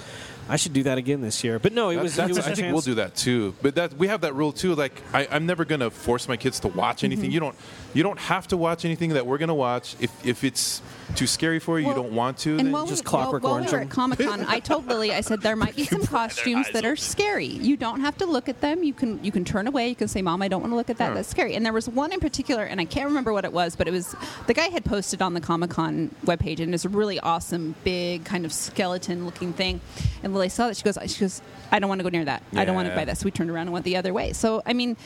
I 0.50 0.58
should 0.58 0.74
do 0.74 0.84
that 0.84 0.98
again 0.98 1.22
this 1.22 1.44
year. 1.44 1.58
But 1.60 1.74
no, 1.74 1.90
it 1.90 1.96
That- 1.96 2.04
was. 2.04 2.16
that's- 2.16 2.30
it 2.32 2.38
was 2.38 2.46
a 2.46 2.52
I 2.52 2.54
think 2.54 2.66
chance- 2.66 2.74
we'll 2.74 2.82
do 2.82 2.96
that 2.96 3.16
too. 3.16 3.54
But 3.62 3.76
that 3.76 3.94
we 3.98 4.08
have 4.08 4.22
that 4.22 4.36
rule 4.36 4.52
too. 4.52 4.76
Like 4.76 5.02
I, 5.14 5.28
I'm 5.32 5.46
never 5.46 5.64
gonna 5.66 5.90
force 5.90 6.28
my 6.28 6.38
kids 6.38 6.60
to 6.62 6.68
watch 6.68 7.04
anything. 7.04 7.26
Mm-hmm. 7.26 7.34
You 7.34 7.40
don't. 7.40 7.56
You 7.96 8.02
don't 8.02 8.20
have 8.20 8.48
to 8.48 8.58
watch 8.58 8.86
anything 8.86 9.12
that 9.12 9.28
we're 9.28 9.38
gonna 9.38 9.54
watch. 9.54 9.96
If 10.00 10.12
if 10.26 10.44
it's 10.44 10.82
too 11.16 11.28
scary 11.28 11.60
for 11.60 11.80
you, 11.80 11.86
Well, 11.88 11.96
you 11.98 12.04
don't 12.04 12.14
want 12.16 12.40
to. 12.40 12.52
And 12.52 12.60
then 12.68 12.72
while, 12.72 12.88
just 12.88 13.04
we, 13.06 13.12
while, 13.12 13.22
Clockwork 13.32 13.44
while 13.44 13.60
we 13.64 13.68
were 13.72 13.80
at 13.82 13.90
Comic 14.00 14.20
Con, 14.20 14.46
I 14.48 14.60
told 14.60 14.88
Lily, 14.88 15.14
I 15.14 15.22
said 15.22 15.42
there 15.42 15.56
might 15.56 15.76
be 15.76 15.86
some 15.94 16.04
costumes 16.06 16.72
that 16.72 16.86
are 16.86 16.96
scary. 16.96 17.46
You 17.46 17.78
don't 17.78 18.00
have 18.02 18.18
to 18.18 18.26
look 18.26 18.50
at 18.50 18.62
them. 18.62 18.84
You 18.84 18.94
can 18.94 19.24
you 19.24 19.32
can 19.32 19.46
turn 19.46 19.68
away. 19.68 19.90
You 19.90 19.96
can 19.96 20.08
say, 20.08 20.22
"Mom, 20.22 20.42
I 20.42 20.48
don't 20.48 20.62
want 20.62 20.72
to 20.72 20.76
look 20.76 20.90
at 20.90 20.98
that. 20.98 21.10
Yeah. 21.10 21.14
That's 21.16 21.30
scary." 21.30 21.54
And 21.56 21.64
there 21.66 21.74
was 21.74 21.88
one 21.88 22.12
in 22.12 22.20
particular, 22.20 22.64
and 22.64 22.82
I 22.82 22.86
can't 22.86 23.06
remember 23.08 23.32
what 23.32 23.46
it 23.46 23.54
was, 23.54 23.76
but 23.76 23.88
it 23.88 23.92
was 23.92 24.16
the 24.48 24.54
guy 24.56 24.70
had 24.70 24.84
posted 24.84 25.22
on 25.22 25.36
the 25.36 25.42
Comic 25.42 25.70
Con 25.70 26.14
webpage, 26.26 26.60
and 26.60 26.74
it's 26.74 26.86
a 26.86 26.90
really 26.90 27.20
awesome, 27.20 27.76
big 27.84 28.26
kind 28.26 28.44
of 28.46 28.52
skeleton-looking 28.52 29.54
thing. 29.54 29.82
And 30.24 30.33
Lily 30.34 30.50
saw 30.50 30.68
that. 30.68 30.78
She 30.78 30.84
goes, 30.84 30.98
"She 31.08 31.20
goes, 31.20 31.42
I 31.72 31.80
don't 31.80 31.90
want 31.90 32.00
to 32.00 32.04
go 32.04 32.10
near 32.10 32.26
that. 32.26 32.44
I 32.56 32.66
don't 32.66 32.76
want 32.76 32.90
to 32.90 32.96
buy 32.96 33.06
that." 33.06 33.18
So 33.18 33.26
we 33.26 33.32
turned 33.32 33.50
around 33.50 33.68
and 33.68 33.74
went 33.74 33.86
the 33.86 33.96
other 33.98 34.14
way. 34.14 34.34
So 34.34 34.62
I 34.66 34.74
mean. 34.74 34.98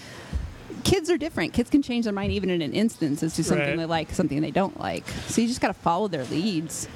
Kids 0.83 1.09
are 1.09 1.17
different. 1.17 1.53
Kids 1.53 1.69
can 1.69 1.81
change 1.81 2.05
their 2.05 2.13
mind 2.13 2.31
even 2.31 2.49
in 2.49 2.61
an 2.61 2.71
instance 2.71 3.21
as 3.23 3.35
to 3.35 3.43
something 3.43 3.67
Right. 3.67 3.77
they 3.77 3.85
like, 3.85 4.11
something 4.13 4.39
they 4.41 4.51
don't 4.51 4.79
like. 4.79 5.05
So 5.27 5.41
you 5.41 5.47
just 5.47 5.59
got 5.59 5.67
to 5.69 5.73
follow 5.73 6.07
their 6.07 6.23
leads. 6.25 6.87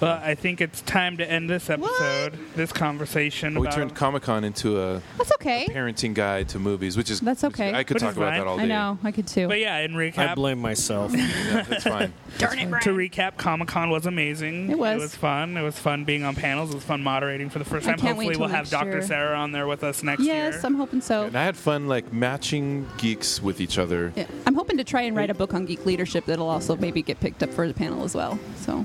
But 0.00 0.22
I 0.22 0.34
think 0.36 0.60
it's 0.60 0.80
time 0.82 1.16
to 1.16 1.28
end 1.28 1.50
this 1.50 1.68
episode, 1.68 2.38
this 2.54 2.72
conversation. 2.72 3.54
we 3.58 3.66
about 3.66 3.74
turned 3.74 3.94
Comic 3.96 4.22
Con 4.22 4.44
into 4.44 4.80
a 4.80 5.02
That's 5.16 5.32
okay. 5.32 5.66
parenting 5.68 6.14
guide 6.14 6.48
to 6.50 6.58
movies, 6.60 6.96
which 6.96 7.10
is 7.10 7.20
That's 7.20 7.42
okay. 7.44 7.74
I 7.74 7.82
could 7.82 7.94
Which 7.96 8.02
talk 8.02 8.12
is 8.12 8.16
about 8.16 8.30
fine. 8.30 8.38
that 8.40 8.46
all 8.46 8.56
day. 8.58 8.62
I 8.64 8.66
know. 8.66 8.98
I 9.02 9.10
could 9.10 9.26
too. 9.26 9.48
But 9.48 9.58
yeah, 9.58 9.78
in 9.78 9.92
recap. 9.92 10.18
I 10.18 10.26
recap, 10.28 10.34
blame 10.36 10.58
myself. 10.60 11.12
Yeah, 11.48 11.62
that's 11.62 11.84
fine. 11.84 12.12
Darn 12.38 12.58
it, 12.58 12.82
to 12.82 12.90
recap, 12.90 13.36
Comic 13.36 13.68
Con 13.68 13.90
was 13.90 14.06
amazing. 14.06 14.70
It 14.70 14.78
was. 14.78 14.96
It 14.96 15.00
was 15.00 15.14
fun. 15.16 15.56
It 15.56 15.62
was 15.62 15.78
fun 15.78 16.04
being 16.04 16.24
on 16.24 16.34
panels. 16.34 16.70
It 16.70 16.74
was 16.74 16.84
fun 16.84 17.02
moderating 17.02 17.48
for 17.50 17.58
the 17.58 17.64
first 17.64 17.86
I 17.86 17.92
time. 17.92 17.98
can't 17.98 18.18
wait 18.18 18.26
Hopefully, 18.26 18.34
till 18.34 18.40
we'll 18.40 18.48
have 18.50 18.64
next 18.66 18.70
Dr. 18.70 18.90
year. 18.90 19.02
Sarah 19.02 19.36
on 19.38 19.52
there 19.52 19.66
with 19.66 19.82
us 19.82 20.02
next 20.02 20.20
week. 20.20 20.28
Yes, 20.28 20.54
year. 20.54 20.60
I'm 20.64 20.74
hoping 20.74 21.00
so. 21.00 21.24
And 21.24 21.36
I 21.36 21.44
had 21.44 21.56
fun 21.56 21.88
like 21.88 22.12
matching 22.12 22.86
geeks 22.98 23.42
with 23.42 23.60
each 23.60 23.78
other. 23.78 24.12
Yeah. 24.14 24.26
I'm 24.46 24.54
hoping 24.54 24.76
to 24.76 24.84
try 24.84 25.02
and 25.02 25.16
write 25.16 25.30
a 25.30 25.34
book 25.34 25.54
on 25.54 25.64
geek 25.64 25.84
leadership 25.86 26.26
that'll 26.26 26.48
also 26.48 26.76
maybe 26.76 27.02
get 27.02 27.18
picked 27.20 27.42
up 27.42 27.50
for 27.50 27.66
the 27.66 27.74
panel 27.74 28.04
as 28.04 28.14
well. 28.14 28.38
So 28.58 28.84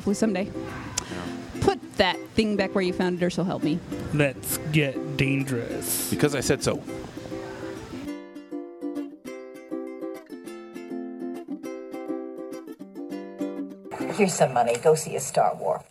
hopefully 0.00 0.14
someday. 0.14 0.50
Put 1.60 1.78
that 1.98 2.18
thing 2.30 2.56
back 2.56 2.74
where 2.74 2.82
you 2.82 2.94
found 2.94 3.22
it, 3.22 3.26
or 3.26 3.28
so 3.28 3.44
help 3.44 3.62
me. 3.62 3.78
Let's 4.14 4.56
get 4.72 5.18
dangerous. 5.18 6.08
Because 6.08 6.34
I 6.34 6.40
said 6.40 6.62
so. 6.62 6.82
Here's 14.14 14.32
some 14.32 14.54
money. 14.54 14.78
Go 14.78 14.94
see 14.94 15.16
a 15.16 15.20
Star 15.20 15.54
War. 15.56 15.84